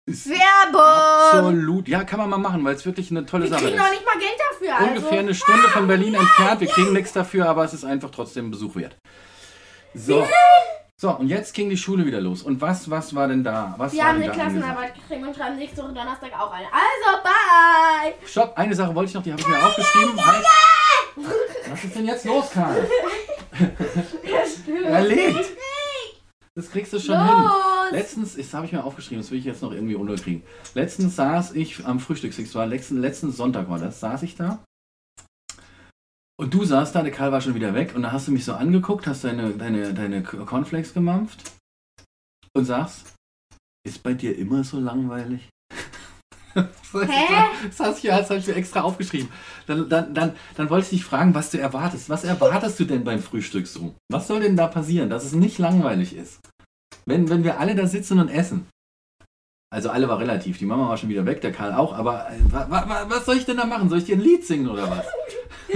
ist 0.05 0.29
Werbung. 0.29 0.79
absolut, 0.81 1.87
ja, 1.89 2.05
kann 2.05 2.19
man 2.19 2.29
mal 2.29 2.37
machen, 2.37 2.63
weil 2.63 2.75
es 2.75 2.85
wirklich 2.85 3.11
eine 3.11 3.25
tolle 3.25 3.43
Wir 3.43 3.49
Sache 3.49 3.65
kriegen 3.65 3.75
ist. 3.75 3.83
noch 3.83 3.91
nicht 3.91 4.05
mal 4.05 4.17
Geld 4.17 4.37
dafür. 4.49 4.75
Also. 4.75 4.87
Ungefähr 4.87 5.19
eine 5.19 5.35
Stunde 5.35 5.67
von 5.69 5.87
Berlin 5.87 6.13
entfernt, 6.13 6.61
wir 6.61 6.67
kriegen 6.69 6.93
nichts 6.93 7.11
dafür, 7.11 7.49
aber 7.49 7.65
es 7.65 7.73
ist 7.73 7.83
einfach 7.83 8.09
trotzdem 8.09 8.49
Besuch 8.49 8.75
wert. 8.77 8.95
So, 9.93 10.25
So, 10.99 11.11
und 11.11 11.27
jetzt 11.27 11.53
ging 11.53 11.69
die 11.69 11.77
Schule 11.77 12.07
wieder 12.07 12.19
los. 12.19 12.41
Und 12.41 12.59
was, 12.59 12.89
was 12.89 13.13
war 13.13 13.27
denn 13.27 13.43
da? 13.43 13.75
Was 13.77 13.93
Wir 13.93 13.99
war 13.99 14.07
haben 14.07 14.23
eine? 14.23 14.31
Klassenarbeit 14.31 14.95
geschrieben 14.95 15.27
und 15.27 15.35
schreiben 15.35 15.55
nächste 15.55 15.83
Woche 15.83 15.93
Donnerstag 15.93 16.31
auch 16.33 16.51
eine. 16.51 16.65
Also, 16.65 17.23
bye! 17.23 18.13
Stopp, 18.25 18.57
eine 18.57 18.73
Sache 18.73 18.95
wollte 18.95 19.09
ich 19.09 19.13
noch, 19.13 19.21
die 19.21 19.31
habe 19.31 19.39
ich 19.39 19.47
mir 19.47 19.63
aufgeschrieben. 19.63 20.25
Halt. 20.25 20.43
Was 21.69 21.83
ist 21.83 21.95
denn 21.95 22.05
jetzt 22.07 22.25
los, 22.25 22.49
Karl? 22.49 22.87
Erledigt. 24.85 25.51
Das 26.55 26.71
kriegst 26.71 26.91
du 26.93 26.99
schon 26.99 27.23
hin. 27.23 27.43
Los! 27.43 27.91
Letztens, 27.91 28.35
das 28.35 28.51
habe 28.55 28.65
ich 28.65 28.71
mir 28.71 28.83
aufgeschrieben, 28.83 29.21
das 29.21 29.29
will 29.29 29.37
ich 29.37 29.45
jetzt 29.45 29.61
noch 29.61 29.73
irgendwie 29.73 29.93
unterkriegen. 29.93 30.41
Letztens 30.73 31.15
saß 31.15 31.51
ich 31.53 31.85
am 31.85 31.99
Frühstückstisch, 31.99 32.55
war 32.55 32.65
letzten, 32.65 32.97
letzten 32.99 33.31
Sonntag 33.31 33.69
war 33.69 33.77
das, 33.77 33.99
saß 33.99 34.23
ich 34.23 34.35
da. 34.35 34.63
Und 36.39 36.53
du 36.53 36.63
saßt 36.63 36.93
da, 36.93 37.01
der 37.01 37.11
Karl 37.11 37.31
war 37.31 37.41
schon 37.41 37.55
wieder 37.55 37.73
weg 37.73 37.95
und 37.95 38.03
da 38.03 38.11
hast 38.11 38.27
du 38.27 38.31
mich 38.31 38.45
so 38.45 38.53
angeguckt, 38.53 39.07
hast 39.07 39.23
deine, 39.23 39.53
deine, 39.53 39.93
deine 39.93 40.21
Cornflakes 40.21 40.93
gemampft 40.93 41.51
und 42.53 42.65
sagst, 42.65 43.15
ist 43.85 44.03
bei 44.03 44.13
dir 44.13 44.37
immer 44.37 44.63
so 44.63 44.79
langweilig? 44.79 45.49
Hä? 46.53 46.67
Das 47.67 47.79
hast 47.79 48.03
du, 48.03 48.07
das 48.07 48.29
habe 48.29 48.39
ich 48.39 48.47
mir 48.47 48.55
extra 48.55 48.81
aufgeschrieben. 48.81 49.29
Dann, 49.65 49.89
dann, 49.89 50.13
dann, 50.13 50.35
dann 50.55 50.69
wollte 50.69 50.85
ich 50.85 50.89
dich 50.91 51.03
fragen, 51.03 51.33
was 51.33 51.49
du 51.49 51.59
erwartest. 51.59 52.09
Was 52.09 52.23
erwartest 52.23 52.79
du 52.79 52.85
denn 52.85 53.03
beim 53.03 53.19
Frühstück 53.19 53.67
so? 53.67 53.95
Was 54.11 54.27
soll 54.27 54.41
denn 54.41 54.55
da 54.55 54.67
passieren, 54.67 55.09
dass 55.09 55.25
es 55.25 55.33
nicht 55.33 55.57
langweilig 55.57 56.15
ist? 56.15 56.39
Wenn, 57.05 57.29
wenn 57.29 57.43
wir 57.43 57.59
alle 57.59 57.75
da 57.75 57.87
sitzen 57.87 58.19
und 58.19 58.29
essen. 58.29 58.67
Also 59.69 59.89
alle 59.89 60.07
war 60.07 60.19
relativ. 60.19 60.57
Die 60.59 60.65
Mama 60.65 60.87
war 60.89 60.97
schon 60.97 61.09
wieder 61.09 61.25
weg, 61.25 61.41
der 61.41 61.51
Karl 61.51 61.73
auch. 61.73 61.93
Aber 61.93 62.27
äh, 62.29 62.39
wa, 62.53 62.65
wa, 62.69 62.87
wa- 62.87 63.05
was 63.09 63.25
soll 63.25 63.35
ich 63.37 63.45
denn 63.45 63.57
da 63.57 63.65
machen? 63.65 63.89
Soll 63.89 63.97
ich 63.99 64.05
dir 64.05 64.15
ein 64.15 64.21
Lied 64.21 64.45
singen 64.45 64.69
oder 64.69 64.89
was? 64.89 65.05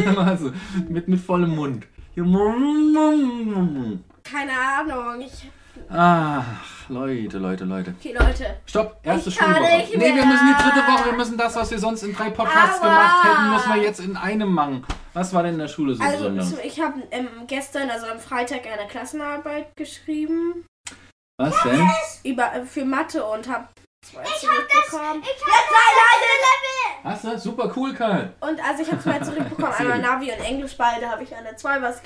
also, 0.17 0.51
mit, 0.88 1.08
mit 1.10 1.19
vollem 1.19 1.56
Mund. 1.56 1.86
Keine 4.23 4.51
Ahnung. 4.54 5.21
Ich, 5.21 5.49
Ach, 5.89 6.45
Leute, 6.88 7.38
Leute, 7.38 7.65
Leute. 7.65 7.93
okay, 7.99 8.13
Leute. 8.17 8.45
Stopp, 8.65 8.97
erste 9.04 9.30
Ich 9.30 9.36
Schulwoche. 9.36 9.62
nicht 9.77 9.97
Nee, 9.97 10.15
wir 10.15 10.25
müssen 10.25 10.47
die 10.47 10.63
dritte 10.63 10.88
Woche, 10.88 11.06
wir 11.12 11.13
müssen 11.17 11.38
das, 11.38 11.56
was 11.56 11.69
wir 11.71 11.80
sonst 11.80 12.04
in 12.04 12.13
drei 12.13 12.30
Podcasts 12.30 12.80
Aber- 12.82 12.89
gemacht 12.89 13.23
hätten, 13.25 13.49
müssen 13.54 13.73
wir 13.73 13.82
jetzt 13.82 13.99
in 13.99 14.15
einem 14.15 14.54
machen. 14.54 14.86
Was 15.13 15.34
war 15.34 15.43
denn 15.43 15.54
in 15.54 15.60
der 15.60 15.67
Schule 15.67 15.95
so 15.95 16.04
Also, 16.04 16.17
besonders? 16.30 16.54
ich 16.63 16.80
habe 16.80 17.01
ähm, 17.12 17.27
gestern, 17.47 17.89
also 17.89 18.08
am 18.08 18.19
Freitag, 18.19 18.62
eine 18.65 18.88
Klassenarbeit 18.89 19.75
geschrieben. 19.75 20.65
Was 21.38 21.56
denn? 21.63 21.89
Über, 22.23 22.54
äh, 22.54 22.65
für 22.65 22.86
Mathe 22.86 23.25
und 23.25 23.49
habe 23.49 23.67
zwei 24.05 24.23
zurückbekommen. 24.23 25.23
Hast 27.03 27.23
du? 27.23 27.39
Super 27.39 27.73
cool, 27.75 27.93
Karl. 27.93 28.33
Und 28.41 28.63
also 28.63 28.83
ich 28.83 28.91
habe 28.91 29.01
zwei 29.01 29.19
zurückbekommen, 29.19 29.73
einmal. 29.73 29.99
Navi 30.01 30.31
und 30.31 30.39
Englisch, 30.39 30.77
beide 30.77 31.09
habe 31.09 31.23
ich 31.23 31.33
eine 31.35 31.55
2, 31.55 31.81
was 31.81 32.01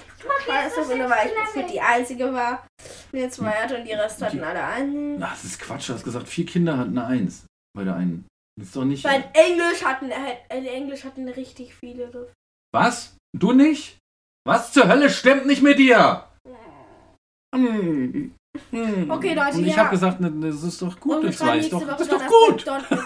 scheiße 0.45 0.85
finde, 0.85 1.09
weil 1.09 1.27
ich 1.27 1.49
für 1.49 1.63
die 1.63 1.81
einzige 1.81 2.33
war, 2.33 2.65
die 3.11 3.19
eine 3.19 3.29
2 3.29 3.51
hatte 3.51 3.77
und 3.77 3.85
die 3.85 3.93
Rest 3.93 4.21
hatten 4.21 4.43
alle 4.43 4.63
einen. 4.63 5.19
Na, 5.19 5.29
das 5.29 5.43
ist 5.43 5.59
Quatsch, 5.59 5.89
du 5.89 5.93
hast 5.93 6.03
gesagt, 6.03 6.27
vier 6.27 6.45
Kinder 6.45 6.77
hatten 6.77 6.97
eine 6.97 7.07
Eins. 7.07 7.45
Bei 7.75 7.83
der 7.83 7.95
einen. 7.95 8.25
Das 8.57 8.67
ist 8.67 8.75
doch 8.75 8.85
nicht. 8.85 9.03
Bei 9.03 9.29
Englisch 9.33 9.83
hatten, 9.83 10.11
äh, 10.11 10.37
in 10.49 10.65
Englisch 10.65 11.03
hatten 11.03 11.27
richtig 11.27 11.75
viele. 11.75 12.31
Was? 12.73 13.17
Du 13.37 13.51
nicht? 13.51 13.97
Was 14.47 14.71
zur 14.71 14.87
Hölle 14.87 15.09
stimmt 15.09 15.45
nicht 15.45 15.61
mit 15.61 15.77
dir? 15.77 16.29
Hm. 17.53 18.33
Hm. 18.71 19.09
Okay, 19.11 19.33
Leute, 19.33 19.57
Und 19.57 19.65
ich 19.67 19.75
ja. 19.75 19.77
habe 19.83 19.89
gesagt, 19.91 20.19
ne, 20.19 20.31
das 20.41 20.63
ist 20.63 20.81
doch 20.81 20.99
gut, 20.99 21.23
das 21.23 21.39
nächste 21.41 21.71
doch, 21.71 21.87
das 21.87 22.01
ist 22.01 22.11
doch 22.11 22.21
Donnerstag 22.21 22.89
gut. 22.89 22.99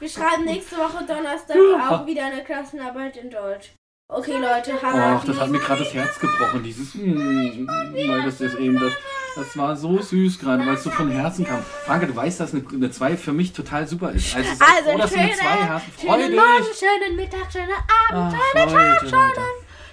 Wir 0.00 0.08
schreiben 0.08 0.44
nächste 0.44 0.76
Woche 0.76 1.04
Donnerstag 1.06 1.56
auch 1.90 2.06
wieder 2.06 2.24
eine 2.26 2.42
Klassenarbeit 2.44 3.16
in 3.16 3.30
Deutsch. 3.30 3.72
Okay, 4.08 4.32
Leute, 4.38 4.74
Hannah. 4.82 5.16
Ach, 5.18 5.24
das 5.24 5.40
hat 5.40 5.48
mir 5.48 5.58
gerade 5.58 5.82
das 5.82 5.94
Herz 5.94 6.18
gebrochen, 6.20 6.62
dieses 6.62 6.92
hm, 6.94 7.66
weil 7.66 8.22
das 8.24 8.38
ist 8.40 8.54
eben 8.58 8.78
das, 8.78 8.92
das 9.34 9.56
war 9.56 9.74
so 9.76 9.98
süß 10.00 10.38
gerade, 10.38 10.64
weil 10.66 10.74
es 10.74 10.82
so 10.84 10.90
von 10.90 11.10
Herzen 11.10 11.46
kam. 11.46 11.62
Franke, 11.86 12.06
du 12.08 12.14
weißt, 12.14 12.38
dass 12.38 12.52
eine, 12.52 12.64
eine 12.70 12.90
2 12.90 13.16
für 13.16 13.32
mich 13.32 13.54
total 13.54 13.86
super 13.88 14.12
ist. 14.12 14.36
Also, 14.36 14.50
sei 14.54 14.64
Also, 14.76 14.90
froh, 14.90 14.98
dass 14.98 15.10
du 15.10 15.18
eine 15.18 15.28
schöne- 15.28 15.38
2 15.40 15.66
hast. 15.68 15.84
Freu 15.96 16.12
Schönen 16.18 16.30
dich. 16.32 16.36
Morgen, 16.40 16.64
schönen 16.78 17.16
Mittag, 17.16 17.50
schönen 17.52 17.70
Abend, 17.70 18.34
Ach, 18.36 18.52
schönen 18.52 18.68
Tag, 18.74 19.00
schönen, 19.00 19.12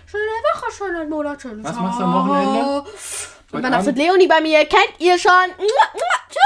schöne 0.05 0.23
Woche, 0.43 0.71
schönen 0.77 1.09
Monat, 1.09 1.41
schönen 1.41 1.63
Was 1.63 1.71
Tag. 1.73 1.81
machst 1.81 1.99
du 1.99 2.03
am 2.03 2.13
Wochenende? 2.13 2.83
Und 3.51 3.63
danach 3.63 3.83
mit 3.83 3.97
Leonie 3.97 4.27
bei 4.27 4.41
mir. 4.41 4.59
Kennt 4.65 4.93
ihr 4.99 5.17
schon? 5.19 5.31
Tschüss! 6.29 6.39